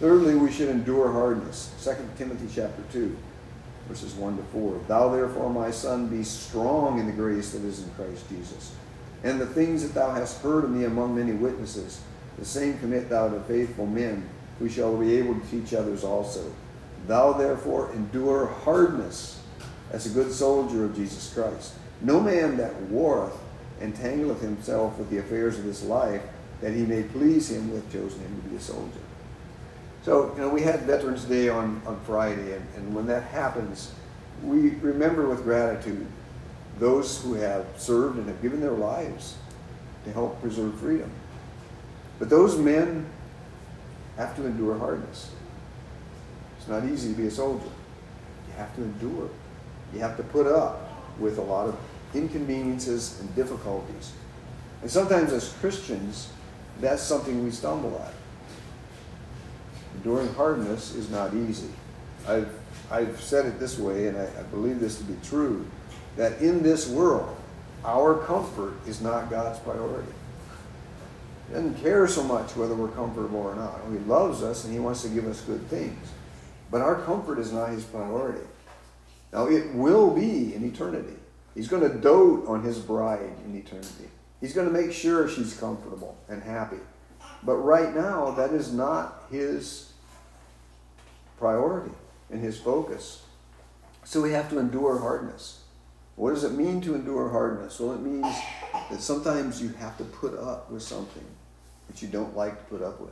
Thirdly, 0.00 0.34
we 0.34 0.50
should 0.50 0.70
endure 0.70 1.12
hardness. 1.12 1.74
2 1.84 1.92
Timothy 2.16 2.46
chapter 2.54 2.82
2, 2.90 3.14
verses 3.90 4.14
1 4.14 4.36
to 4.38 4.42
4. 4.44 4.80
Thou 4.88 5.10
therefore, 5.10 5.50
my 5.50 5.70
son, 5.70 6.08
be 6.08 6.24
strong 6.24 6.98
in 6.98 7.04
the 7.06 7.12
grace 7.12 7.52
that 7.52 7.62
is 7.62 7.82
in 7.84 7.90
Christ 7.90 8.26
Jesus. 8.30 8.74
And 9.22 9.38
the 9.38 9.46
things 9.46 9.82
that 9.82 9.92
thou 9.92 10.12
hast 10.14 10.40
heard 10.40 10.64
of 10.64 10.70
me 10.70 10.84
among 10.86 11.14
many 11.14 11.32
witnesses, 11.32 12.00
the 12.38 12.44
same 12.46 12.78
commit 12.78 13.10
thou 13.10 13.28
to 13.28 13.40
faithful 13.40 13.84
men, 13.86 14.26
who 14.58 14.70
shall 14.70 14.96
be 14.96 15.16
able 15.18 15.38
to 15.38 15.46
teach 15.50 15.74
others 15.74 16.02
also. 16.02 16.50
Thou 17.08 17.34
therefore 17.34 17.92
endure 17.92 18.46
hardness 18.46 19.42
as 19.94 20.06
a 20.06 20.08
good 20.08 20.32
soldier 20.32 20.84
of 20.84 20.96
Jesus 20.96 21.32
Christ. 21.32 21.72
No 22.00 22.18
man 22.20 22.56
that 22.56 22.74
warreth 22.90 23.36
entangleth 23.80 24.40
himself 24.40 24.98
with 24.98 25.08
the 25.08 25.18
affairs 25.18 25.56
of 25.58 25.64
his 25.64 25.84
life, 25.84 26.20
that 26.60 26.72
he 26.74 26.82
may 26.84 27.04
please 27.04 27.50
him 27.50 27.72
with 27.72 27.84
hath 27.84 27.92
chosen 27.92 28.20
him 28.20 28.42
to 28.42 28.48
be 28.48 28.56
a 28.56 28.60
soldier. 28.60 28.98
So, 30.04 30.32
you 30.34 30.38
know, 30.40 30.48
we 30.48 30.62
had 30.62 30.80
Veterans 30.82 31.24
Day 31.24 31.48
on, 31.48 31.80
on 31.86 31.98
Friday, 32.00 32.56
and, 32.56 32.66
and 32.76 32.94
when 32.94 33.06
that 33.06 33.22
happens, 33.24 33.92
we 34.42 34.70
remember 34.76 35.28
with 35.28 35.44
gratitude 35.44 36.06
those 36.80 37.22
who 37.22 37.34
have 37.34 37.64
served 37.76 38.18
and 38.18 38.26
have 38.26 38.42
given 38.42 38.60
their 38.60 38.72
lives 38.72 39.36
to 40.04 40.12
help 40.12 40.40
preserve 40.42 40.74
freedom. 40.80 41.10
But 42.18 42.28
those 42.30 42.58
men 42.58 43.06
have 44.16 44.34
to 44.36 44.44
endure 44.44 44.76
hardness. 44.76 45.30
It's 46.58 46.68
not 46.68 46.84
easy 46.84 47.12
to 47.12 47.16
be 47.16 47.28
a 47.28 47.30
soldier. 47.30 47.64
You 47.66 48.54
have 48.58 48.74
to 48.76 48.82
endure 48.82 49.30
you 49.94 50.00
have 50.00 50.16
to 50.16 50.22
put 50.22 50.46
up 50.46 50.90
with 51.18 51.38
a 51.38 51.42
lot 51.42 51.68
of 51.68 51.76
inconveniences 52.14 53.20
and 53.20 53.34
difficulties. 53.36 54.12
And 54.82 54.90
sometimes 54.90 55.32
as 55.32 55.50
Christians, 55.60 56.30
that's 56.80 57.02
something 57.02 57.44
we 57.44 57.50
stumble 57.52 57.98
at. 58.04 58.12
Enduring 60.02 60.34
hardness 60.34 60.94
is 60.94 61.08
not 61.10 61.32
easy. 61.34 61.70
I've, 62.26 62.52
I've 62.90 63.20
said 63.22 63.46
it 63.46 63.60
this 63.60 63.78
way, 63.78 64.08
and 64.08 64.18
I, 64.18 64.24
I 64.24 64.42
believe 64.44 64.80
this 64.80 64.98
to 64.98 65.04
be 65.04 65.14
true 65.26 65.64
that 66.16 66.40
in 66.40 66.62
this 66.62 66.88
world, 66.88 67.36
our 67.84 68.14
comfort 68.24 68.74
is 68.86 69.00
not 69.00 69.28
God's 69.30 69.58
priority. 69.60 70.12
He 71.48 71.54
doesn't 71.54 71.74
care 71.82 72.06
so 72.06 72.22
much 72.22 72.54
whether 72.56 72.74
we're 72.74 72.88
comfortable 72.88 73.40
or 73.40 73.54
not. 73.56 73.80
He 73.92 73.98
loves 74.08 74.40
us 74.42 74.64
and 74.64 74.72
He 74.72 74.78
wants 74.78 75.02
to 75.02 75.08
give 75.08 75.26
us 75.26 75.40
good 75.42 75.66
things. 75.68 75.98
But 76.70 76.80
our 76.82 76.94
comfort 77.02 77.38
is 77.40 77.52
not 77.52 77.70
His 77.70 77.82
priority. 77.84 78.44
Now, 79.34 79.48
it 79.48 79.74
will 79.74 80.12
be 80.14 80.54
in 80.54 80.64
eternity. 80.64 81.16
He's 81.56 81.66
going 81.66 81.82
to 81.82 81.98
dote 81.98 82.46
on 82.46 82.62
his 82.62 82.78
bride 82.78 83.30
in 83.44 83.56
eternity. 83.56 84.08
He's 84.40 84.54
going 84.54 84.72
to 84.72 84.72
make 84.72 84.92
sure 84.92 85.28
she's 85.28 85.58
comfortable 85.58 86.16
and 86.28 86.40
happy. 86.40 86.78
But 87.42 87.56
right 87.56 87.92
now, 87.94 88.30
that 88.30 88.50
is 88.52 88.72
not 88.72 89.24
his 89.32 89.92
priority 91.36 91.92
and 92.30 92.40
his 92.40 92.58
focus. 92.58 93.24
So 94.04 94.22
we 94.22 94.30
have 94.32 94.48
to 94.50 94.58
endure 94.60 95.00
hardness. 95.00 95.62
What 96.14 96.30
does 96.32 96.44
it 96.44 96.52
mean 96.52 96.80
to 96.82 96.94
endure 96.94 97.28
hardness? 97.28 97.80
Well, 97.80 97.92
it 97.94 98.02
means 98.02 98.32
that 98.88 99.00
sometimes 99.00 99.60
you 99.60 99.70
have 99.70 99.98
to 99.98 100.04
put 100.04 100.38
up 100.38 100.70
with 100.70 100.82
something 100.84 101.24
that 101.88 102.00
you 102.00 102.06
don't 102.06 102.36
like 102.36 102.56
to 102.56 102.64
put 102.72 102.82
up 102.84 103.00
with 103.00 103.10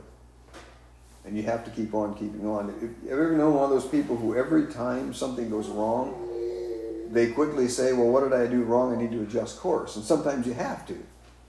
and 1.25 1.37
you 1.37 1.43
have 1.43 1.63
to 1.65 1.71
keep 1.71 1.93
on 1.93 2.13
keeping 2.15 2.45
on. 2.45 2.69
If 2.69 2.81
you 2.81 2.91
ever 3.09 3.31
known 3.37 3.53
one 3.53 3.63
of 3.63 3.69
those 3.69 3.85
people 3.87 4.15
who 4.15 4.35
every 4.35 4.67
time 4.67 5.13
something 5.13 5.49
goes 5.49 5.67
wrong, 5.69 6.19
they 7.11 7.31
quickly 7.31 7.67
say, 7.67 7.93
Well, 7.93 8.07
what 8.09 8.21
did 8.23 8.33
I 8.33 8.47
do 8.47 8.63
wrong? 8.63 8.93
I 8.95 8.99
need 9.01 9.11
to 9.11 9.21
adjust 9.21 9.59
course. 9.59 9.95
And 9.95 10.03
sometimes 10.03 10.45
you 10.45 10.53
have 10.53 10.85
to. 10.87 10.97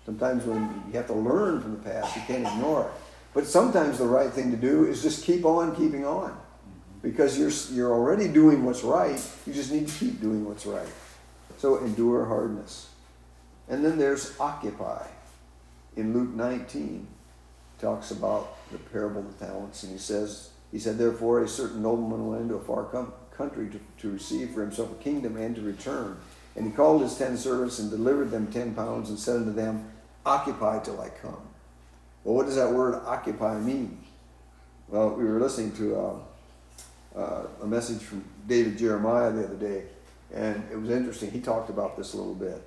Sometimes 0.07 0.45
when 0.45 0.61
you 0.87 0.93
have 0.99 1.07
to 1.09 1.14
learn 1.14 1.61
from 1.61 1.72
the 1.72 1.79
past, 1.83 2.14
you 2.14 2.22
can't 2.22 2.47
ignore 2.47 2.83
it. 2.85 2.91
But 3.33 3.47
sometimes 3.47 3.99
the 3.99 4.07
right 4.07 4.31
thing 4.31 4.51
to 4.53 4.57
do 4.57 4.85
is 4.85 5.03
just 5.03 5.25
keep 5.25 5.45
on 5.45 5.75
keeping 5.75 6.05
on. 6.05 6.39
Because 7.03 7.39
you're, 7.39 7.51
you're 7.77 7.93
already 7.93 8.29
doing 8.29 8.64
what's 8.64 8.83
right, 8.85 9.20
you 9.47 9.53
just 9.53 9.72
need 9.72 9.89
to 9.89 9.95
keep 9.99 10.20
doing 10.20 10.45
what's 10.47 10.66
right. 10.66 10.89
So 11.59 11.79
endure 11.79 12.25
hardness. 12.27 12.89
And 13.68 13.85
then 13.85 13.99
there's 13.99 14.39
occupy 14.39 15.07
in 15.97 16.12
Luke 16.12 16.31
19 16.35 17.07
talks 17.81 18.11
about 18.11 18.70
the 18.70 18.79
parable 18.79 19.20
of 19.20 19.39
the 19.39 19.47
talents, 19.47 19.83
and 19.83 19.93
he 19.93 19.99
says, 19.99 20.51
he 20.70 20.79
said, 20.79 20.99
therefore 20.99 21.43
a 21.43 21.49
certain 21.49 21.83
nobleman 21.83 22.27
went 22.27 22.43
into 22.43 22.55
a 22.55 22.61
far 22.61 22.85
com- 22.85 23.12
country 23.37 23.68
to, 23.70 23.81
to 23.99 24.11
receive 24.11 24.51
for 24.51 24.61
himself 24.62 24.91
a 24.93 25.03
kingdom 25.03 25.37
and 25.37 25.55
to 25.57 25.62
return. 25.62 26.16
And 26.57 26.66
he 26.66 26.72
called 26.72 27.03
his 27.03 27.16
ten 27.18 27.37
servants 27.37 27.79
and 27.79 27.91
delivered 27.91 28.31
them 28.31 28.47
ten 28.49 28.75
pounds 28.75 29.09
and 29.09 29.18
said 29.18 29.37
unto 29.37 29.53
them, 29.53 29.91
Occupy 30.27 30.81
till 30.81 31.01
I 31.01 31.09
come. 31.09 31.37
Well, 32.22 32.35
what 32.37 32.47
does 32.47 32.57
that 32.57 32.72
word 32.72 32.95
occupy 33.05 33.59
mean? 33.59 33.99
Well, 34.89 35.11
we 35.11 35.25
were 35.25 35.41
listening 35.41 35.72
to 35.72 35.95
a 35.97 36.09
um, 36.11 36.22
uh, 37.16 37.47
a 37.62 37.66
message 37.66 38.03
from 38.03 38.25
David 38.49 38.77
Jeremiah 38.77 39.31
the 39.31 39.45
other 39.45 39.55
day, 39.55 39.85
and 40.35 40.66
it 40.72 40.77
was 40.77 40.91
interesting. 40.91 41.31
He 41.31 41.41
talked 41.41 41.70
about 41.70 41.97
this 41.97 42.12
a 42.12 42.16
little 42.16 42.35
bit 42.35 42.61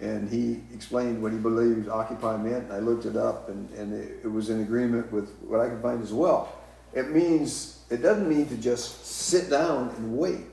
and 0.00 0.28
he 0.28 0.60
explained 0.74 1.22
what 1.22 1.32
he 1.32 1.38
believed 1.38 1.88
Occupy 1.88 2.36
meant. 2.36 2.70
I 2.70 2.78
looked 2.78 3.06
it 3.06 3.16
up, 3.16 3.48
and, 3.48 3.68
and 3.70 3.92
it, 3.94 4.18
it, 4.24 4.28
was 4.28 4.50
in 4.50 4.60
agreement 4.60 5.10
with 5.12 5.28
what 5.42 5.60
I 5.60 5.68
could 5.68 5.80
find 5.80 6.02
as 6.02 6.12
well. 6.12 6.56
It 6.92 7.10
means, 7.10 7.80
it 7.90 7.98
doesn't 8.02 8.28
mean 8.28 8.46
to 8.48 8.56
just 8.56 9.06
sit 9.06 9.50
down 9.50 9.90
and 9.96 10.16
wait, 10.16 10.46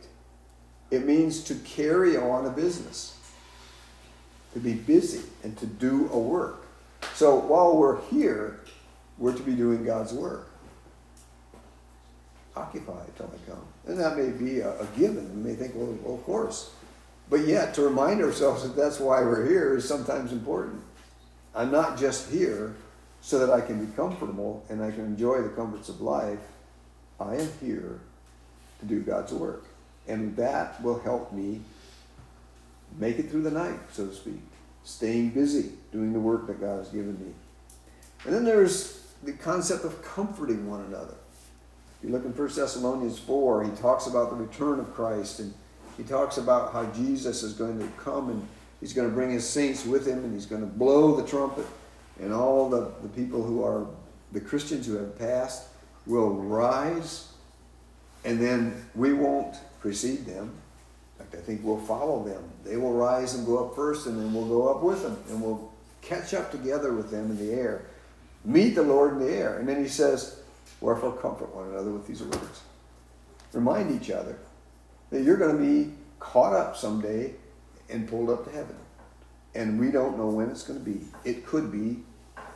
it 0.92 1.06
means 1.06 1.44
to 1.46 1.56
carry 1.56 2.18
on 2.18 2.46
a 2.46 2.50
business, 2.50 3.18
to 4.54 4.60
be 4.60 4.74
busy, 4.74 5.22
and 5.44 5.58
to 5.58 5.66
do 5.66 6.10
a 6.12 6.20
work. 6.20 6.66
So 7.16 7.36
while 7.36 7.76
we're 7.78 8.02
here, 8.08 8.60
we're 9.18 9.34
to 9.36 9.44
be 9.44 9.54
doing 9.54 9.84
God's 9.86 10.14
work. 10.14 10.50
Occupy 12.56 13.00
till 13.16 13.32
I 13.34 13.50
come. 13.50 13.66
And 13.88 13.98
that 14.00 14.18
may 14.18 14.30
be 14.38 14.60
a, 14.60 14.78
a 14.78 14.86
given. 14.98 15.24
You 15.38 15.42
may 15.44 15.56
think, 15.56 15.72
well, 15.76 15.98
well 16.04 16.16
of 16.16 16.24
course 16.26 16.72
but 17.32 17.45
yet, 17.47 17.73
to 17.75 17.82
remind 17.82 18.21
ourselves 18.21 18.63
that 18.63 18.75
that's 18.75 18.99
why 18.99 19.21
we're 19.21 19.45
here 19.47 19.77
is 19.77 19.88
sometimes 19.88 20.34
important. 20.34 20.82
I'm 21.55 21.71
not 21.71 21.97
just 21.97 22.29
here 22.29 22.75
so 23.21 23.39
that 23.39 23.49
I 23.49 23.61
can 23.61 23.84
be 23.84 23.89
comfortable 23.95 24.65
and 24.67 24.84
I 24.84 24.91
can 24.91 25.05
enjoy 25.05 25.41
the 25.41 25.47
comforts 25.49 25.88
of 25.88 26.01
life. 26.01 26.41
I 27.21 27.36
am 27.38 27.49
here 27.61 28.01
to 28.82 28.86
do 28.86 28.99
God's 28.99 29.32
work. 29.32 29.63
And 30.09 30.36
that 30.36 30.84
will 30.84 30.99
help 30.99 31.32
me 31.32 31.61
make 32.97 33.17
it 33.17 33.29
through 33.32 33.43
the 33.43 33.51
night, 33.51 33.79
so 33.93 34.07
to 34.07 34.13
speak, 34.13 34.41
staying 34.84 35.29
busy, 35.29 35.71
doing 35.93 36.11
the 36.11 36.19
work 36.19 36.47
that 36.47 36.59
God 36.59 36.79
has 36.79 36.89
given 36.89 37.13
me. 37.25 37.34
And 38.25 38.36
then 38.36 38.43
there's 38.43 39.05
the 39.23 39.32
concept 39.32 39.86
of 39.86 40.03
comforting 40.03 40.69
one 40.69 40.82
another. 40.82 41.15
If 42.01 42.09
you 42.09 42.09
look 42.09 42.25
in 42.25 42.34
1 42.36 42.47
Thessalonians 42.51 43.19
4, 43.19 43.63
he 43.63 43.71
talks 43.71 44.07
about 44.07 44.32
the 44.32 44.36
return 44.36 44.82
of 44.82 44.93
Christ 44.93 45.39
and 45.39 45.53
he 46.02 46.08
talks 46.08 46.38
about 46.39 46.74
how 46.74 46.86
Jesus 46.86 47.43
is 47.43 47.54
going 47.54 47.78
to 47.78 47.86
come 48.04 48.32
and 48.32 48.47
he's 48.80 48.91
going 48.91 49.08
to 49.08 49.14
bring 49.14 49.30
his 49.30 49.47
saints 49.47 49.86
with 49.86 50.04
him 50.08 50.24
and 50.24 50.34
he's 50.34 50.47
going 50.47 50.62
to 50.62 50.68
blow 50.68 51.16
the 51.16 51.22
trumpet. 51.22 51.68
And 52.20 52.34
all 52.34 52.72
the, 52.72 52.89
the 53.04 53.10
people 53.10 53.43
who 53.43 53.64
are 53.64 53.86
the 54.32 54.39
Christians 54.41 54.88
who 54.88 54.93
have 54.95 55.16
passed 55.20 55.68
will 56.08 56.32
rise 56.32 57.28
and 58.26 58.39
then 58.39 58.84
we 58.95 59.14
won't 59.14 59.58
precede 59.80 60.26
them. 60.26 60.49
In 61.20 61.26
fact, 61.28 61.36
I 61.39 61.45
think 61.45 61.62
we'll 61.64 61.78
follow 61.78 62.24
them. 62.24 62.41
They 62.66 62.78
will 62.78 62.93
rise 62.93 63.36
and 63.36 63.45
go 63.45 63.64
up 63.68 63.76
first 63.76 64.08
and 64.08 64.18
then 64.20 64.34
we'll 64.34 64.47
go 64.47 64.70
up 64.70 64.82
with 64.82 65.04
them 65.04 65.16
and 65.30 65.39
we'll 65.39 65.72
catch 66.02 66.34
up 66.34 66.49
together 66.52 66.93
with 66.93 67.12
them 67.12 67.30
in 67.30 67.38
the 67.38 67.54
air. 67.54 67.86
Meet 68.43 68.74
the 68.74 68.82
Lord 68.82 69.14
in 69.14 69.20
the 69.28 69.36
air. 69.36 69.60
And 69.60 69.70
then 69.70 69.80
he 69.80 69.88
says, 69.88 70.39
Wherefore 70.80 71.12
comfort 71.18 71.54
one 71.56 71.68
another 71.68 71.91
with 71.91 72.08
these 72.08 72.24
words. 72.24 72.62
Remind 73.54 74.02
each 74.02 74.10
other 74.10 74.36
that 75.12 75.22
you're 75.24 75.38
going 75.38 75.55
to 75.55 75.62
be 75.62 75.93
caught 76.20 76.53
up 76.53 76.76
someday 76.76 77.34
and 77.89 78.09
pulled 78.09 78.30
up 78.30 78.45
to 78.45 78.51
heaven. 78.51 78.76
And 79.53 79.80
we 79.80 79.91
don't 79.91 80.18
know 80.18 80.28
when 80.28 80.49
it's 80.49 80.64
going 80.64 80.80
to 80.80 80.86
be. 80.86 81.01
It 81.30 81.45
could 81.45 81.72
be 81.72 81.99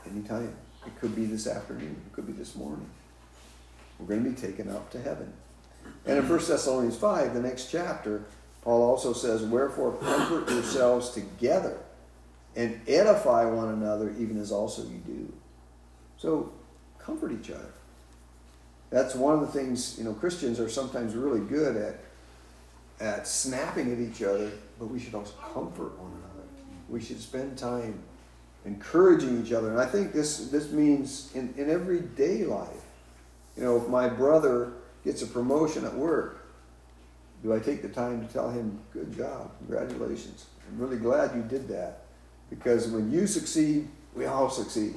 any 0.09 0.21
time. 0.23 0.55
It 0.87 0.97
could 0.99 1.15
be 1.15 1.25
this 1.25 1.45
afternoon. 1.45 2.01
It 2.09 2.13
could 2.13 2.25
be 2.25 2.31
this 2.33 2.55
morning. 2.55 2.89
We're 3.99 4.07
going 4.07 4.23
to 4.23 4.29
be 4.29 4.35
taken 4.35 4.69
up 4.71 4.89
to 4.91 5.01
heaven. 5.01 5.31
And 6.05 6.17
in 6.17 6.27
1 6.27 6.37
Thessalonians 6.39 6.97
5, 6.97 7.33
the 7.33 7.41
next 7.41 7.69
chapter, 7.71 8.23
Paul 8.61 8.81
also 8.81 9.13
says, 9.13 9.41
Wherefore 9.43 9.93
comfort 9.97 10.49
yourselves 10.49 11.09
together 11.09 11.77
and 12.55 12.79
edify 12.87 13.45
one 13.45 13.69
another, 13.69 14.13
even 14.17 14.39
as 14.39 14.51
also 14.51 14.83
you 14.83 15.01
do. 15.05 15.33
So 16.17 16.53
comfort 16.99 17.33
each 17.33 17.51
other. 17.51 17.71
That's 18.89 19.15
one 19.15 19.33
of 19.33 19.41
the 19.41 19.47
things, 19.47 19.97
you 19.97 20.05
know, 20.05 20.13
Christians 20.13 20.59
are 20.59 20.69
sometimes 20.69 21.13
really 21.15 21.41
good 21.41 21.75
at 21.75 21.99
at 22.99 23.27
snapping 23.27 23.91
at 23.91 23.99
each 23.99 24.21
other, 24.23 24.51
but 24.79 24.85
we 24.87 24.99
should 24.99 25.13
also 25.15 25.33
comfort 25.53 25.97
one 25.99 26.11
another. 26.11 26.47
We 26.89 27.01
should 27.01 27.19
spend 27.19 27.57
time 27.57 27.99
encouraging 28.65 29.45
each 29.45 29.51
other. 29.51 29.69
And 29.69 29.79
I 29.79 29.85
think 29.85 30.13
this, 30.13 30.49
this 30.49 30.71
means 30.71 31.31
in, 31.35 31.53
in 31.57 31.69
everyday 31.69 32.45
life. 32.45 32.69
You 33.57 33.63
know, 33.63 33.77
if 33.77 33.87
my 33.87 34.07
brother 34.07 34.73
gets 35.03 35.21
a 35.21 35.27
promotion 35.27 35.85
at 35.85 35.93
work, 35.93 36.47
do 37.43 37.53
I 37.53 37.59
take 37.59 37.81
the 37.81 37.89
time 37.89 38.25
to 38.25 38.33
tell 38.33 38.49
him, 38.49 38.79
good 38.91 39.15
job, 39.15 39.51
congratulations? 39.59 40.47
I'm 40.67 40.79
really 40.79 40.97
glad 40.97 41.35
you 41.35 41.43
did 41.43 41.67
that. 41.69 42.01
Because 42.49 42.87
when 42.87 43.11
you 43.11 43.27
succeed, 43.27 43.87
we 44.15 44.25
all 44.25 44.49
succeed. 44.49 44.95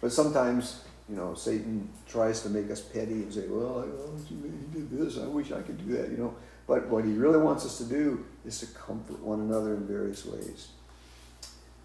But 0.00 0.12
sometimes, 0.12 0.82
you 1.08 1.16
know, 1.16 1.34
Satan 1.34 1.88
tries 2.08 2.42
to 2.42 2.50
make 2.50 2.70
us 2.70 2.80
petty 2.80 3.12
and 3.14 3.32
say, 3.32 3.46
well, 3.48 3.80
I, 3.80 3.82
oh, 3.82 4.16
you 4.30 4.50
did 4.72 4.90
this, 4.90 5.18
I 5.18 5.26
wish 5.26 5.50
I 5.52 5.60
could 5.62 5.78
do 5.86 5.96
that, 5.96 6.10
you 6.10 6.16
know. 6.18 6.34
But 6.72 6.86
what 6.88 7.04
he 7.04 7.12
really 7.12 7.36
wants 7.36 7.66
us 7.66 7.76
to 7.76 7.84
do 7.84 8.24
is 8.46 8.60
to 8.60 8.66
comfort 8.68 9.18
one 9.20 9.40
another 9.40 9.74
in 9.74 9.86
various 9.86 10.24
ways. 10.24 10.68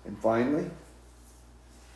And 0.06 0.18
finally, 0.18 0.66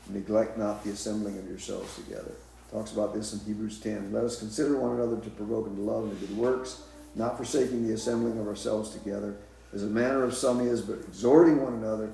neglect 0.10 0.58
not 0.58 0.84
the 0.84 0.90
assembling 0.92 1.38
of 1.38 1.48
yourselves 1.48 1.96
together. 1.96 2.34
Talks 2.70 2.92
about 2.92 3.14
this 3.14 3.32
in 3.32 3.40
Hebrews 3.48 3.80
10. 3.80 4.12
Let 4.12 4.26
us 4.26 4.38
consider 4.40 4.78
one 4.78 5.00
another 5.00 5.22
to 5.22 5.30
provoke 5.30 5.68
into 5.68 5.82
love 5.84 6.04
and 6.04 6.20
good 6.20 6.36
works, 6.36 6.82
not 7.16 7.38
forsaking 7.38 7.88
the 7.88 7.94
assembling 7.94 8.38
of 8.38 8.46
ourselves 8.46 8.90
together, 8.90 9.38
as 9.74 9.84
a 9.84 9.88
manner 9.88 10.26
of 10.26 10.34
some 10.34 10.60
is, 10.60 10.82
but 10.82 11.00
exhorting 11.08 11.62
one 11.64 11.76
another, 11.76 12.12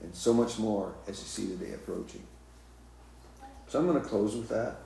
and 0.00 0.14
so 0.14 0.32
much 0.32 0.60
more 0.60 0.94
as 1.08 1.18
you 1.18 1.24
see 1.26 1.46
the 1.52 1.56
day 1.56 1.72
approaching. 1.74 2.22
So 3.66 3.80
I'm 3.80 3.86
going 3.88 4.00
to 4.00 4.08
close 4.08 4.36
with 4.36 4.48
that. 4.50 4.76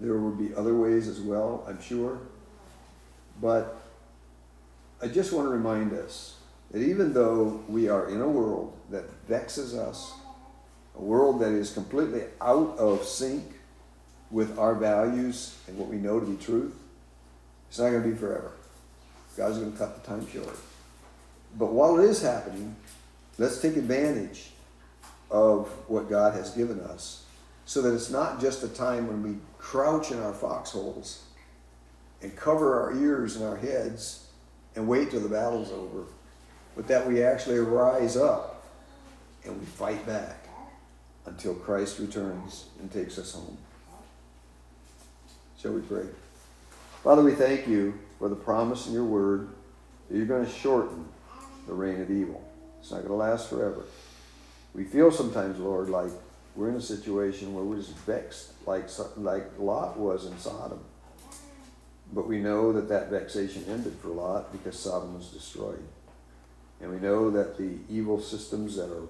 There 0.00 0.14
will 0.18 0.32
be 0.32 0.52
other 0.56 0.74
ways 0.74 1.06
as 1.06 1.20
well, 1.20 1.64
I'm 1.68 1.80
sure. 1.80 2.18
But 3.40 3.76
I 5.02 5.08
just 5.08 5.32
want 5.32 5.46
to 5.48 5.50
remind 5.50 5.92
us 5.92 6.34
that 6.70 6.80
even 6.80 7.12
though 7.12 7.60
we 7.66 7.88
are 7.88 8.08
in 8.08 8.20
a 8.20 8.28
world 8.28 8.76
that 8.90 9.02
vexes 9.28 9.74
us, 9.74 10.12
a 10.96 11.00
world 11.02 11.40
that 11.40 11.50
is 11.50 11.72
completely 11.72 12.22
out 12.40 12.78
of 12.78 13.02
sync 13.04 13.42
with 14.30 14.56
our 14.60 14.76
values 14.76 15.58
and 15.66 15.76
what 15.76 15.88
we 15.88 15.96
know 15.96 16.20
to 16.20 16.26
be 16.26 16.36
truth, 16.36 16.76
it's 17.68 17.80
not 17.80 17.90
going 17.90 18.04
to 18.04 18.08
be 18.10 18.14
forever. 18.14 18.52
God's 19.36 19.58
going 19.58 19.72
to 19.72 19.78
cut 19.78 20.00
the 20.00 20.08
time 20.08 20.24
short. 20.30 20.56
But 21.58 21.72
while 21.72 21.98
it 21.98 22.04
is 22.04 22.22
happening, 22.22 22.76
let's 23.38 23.60
take 23.60 23.76
advantage 23.76 24.50
of 25.32 25.66
what 25.88 26.08
God 26.08 26.34
has 26.34 26.50
given 26.52 26.78
us 26.78 27.24
so 27.64 27.82
that 27.82 27.92
it's 27.92 28.10
not 28.10 28.40
just 28.40 28.62
a 28.62 28.68
time 28.68 29.08
when 29.08 29.20
we 29.24 29.36
crouch 29.58 30.12
in 30.12 30.22
our 30.22 30.32
foxholes 30.32 31.24
and 32.22 32.36
cover 32.36 32.80
our 32.80 32.96
ears 32.96 33.34
and 33.34 33.44
our 33.44 33.56
heads 33.56 34.21
and 34.74 34.88
wait 34.88 35.10
till 35.10 35.20
the 35.20 35.28
battle's 35.28 35.70
over, 35.70 36.04
but 36.74 36.86
that 36.88 37.06
we 37.06 37.22
actually 37.22 37.58
rise 37.58 38.16
up 38.16 38.64
and 39.44 39.58
we 39.58 39.66
fight 39.66 40.04
back 40.06 40.48
until 41.26 41.54
Christ 41.54 41.98
returns 41.98 42.66
and 42.80 42.90
takes 42.90 43.18
us 43.18 43.32
home. 43.32 43.56
Shall 45.60 45.72
we 45.72 45.80
pray? 45.82 46.06
Father, 47.04 47.22
we 47.22 47.34
thank 47.34 47.68
you 47.68 47.98
for 48.18 48.28
the 48.28 48.34
promise 48.36 48.86
in 48.86 48.92
your 48.92 49.04
word 49.04 49.50
that 50.08 50.16
you're 50.16 50.26
going 50.26 50.44
to 50.46 50.50
shorten 50.52 51.06
the 51.66 51.74
reign 51.74 52.00
of 52.00 52.10
evil. 52.10 52.42
It's 52.80 52.90
not 52.90 52.98
going 52.98 53.08
to 53.08 53.14
last 53.14 53.48
forever. 53.48 53.84
We 54.74 54.84
feel 54.84 55.12
sometimes, 55.12 55.58
Lord, 55.58 55.90
like 55.90 56.10
we're 56.56 56.70
in 56.70 56.76
a 56.76 56.80
situation 56.80 57.54
where 57.54 57.64
we're 57.64 57.76
just 57.76 57.96
vexed, 57.98 58.52
like, 58.66 58.88
like 59.16 59.44
Lot 59.58 59.96
was 59.98 60.26
in 60.26 60.36
Sodom. 60.38 60.80
But 62.14 62.28
we 62.28 62.40
know 62.40 62.72
that 62.74 62.88
that 62.90 63.08
vexation 63.08 63.64
ended 63.68 63.94
for 64.02 64.08
Lot 64.08 64.52
because 64.52 64.78
Sodom 64.78 65.14
was 65.16 65.28
destroyed. 65.28 65.82
And 66.80 66.90
we 66.92 66.98
know 67.00 67.30
that 67.30 67.56
the 67.56 67.78
evil 67.88 68.20
systems 68.20 68.76
that 68.76 68.90
are 68.92 69.06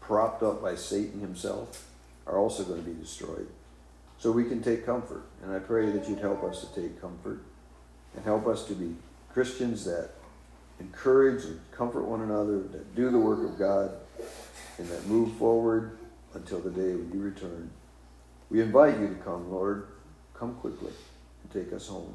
propped 0.00 0.42
up 0.42 0.60
by 0.60 0.74
Satan 0.74 1.20
himself 1.20 1.86
are 2.26 2.36
also 2.38 2.64
going 2.64 2.82
to 2.82 2.90
be 2.90 3.00
destroyed. 3.00 3.46
So 4.18 4.32
we 4.32 4.44
can 4.44 4.62
take 4.62 4.84
comfort. 4.84 5.22
And 5.42 5.52
I 5.54 5.60
pray 5.60 5.90
that 5.92 6.08
you'd 6.08 6.18
help 6.18 6.42
us 6.42 6.64
to 6.66 6.80
take 6.82 7.00
comfort 7.00 7.38
and 8.16 8.24
help 8.24 8.46
us 8.48 8.66
to 8.66 8.74
be 8.74 8.96
Christians 9.32 9.84
that 9.84 10.10
encourage 10.80 11.44
and 11.44 11.60
comfort 11.70 12.02
one 12.04 12.22
another, 12.22 12.58
that 12.62 12.94
do 12.96 13.10
the 13.10 13.18
work 13.18 13.44
of 13.48 13.58
God, 13.58 13.92
and 14.78 14.88
that 14.88 15.06
move 15.06 15.32
forward 15.34 15.96
until 16.34 16.58
the 16.58 16.70
day 16.70 16.94
when 16.96 17.10
you 17.12 17.20
return. 17.20 17.70
We 18.50 18.60
invite 18.60 18.98
you 18.98 19.08
to 19.08 19.14
come, 19.16 19.52
Lord. 19.52 19.86
Come 20.34 20.54
quickly 20.54 20.92
and 21.44 21.52
take 21.64 21.72
us 21.72 21.86
home. 21.86 22.14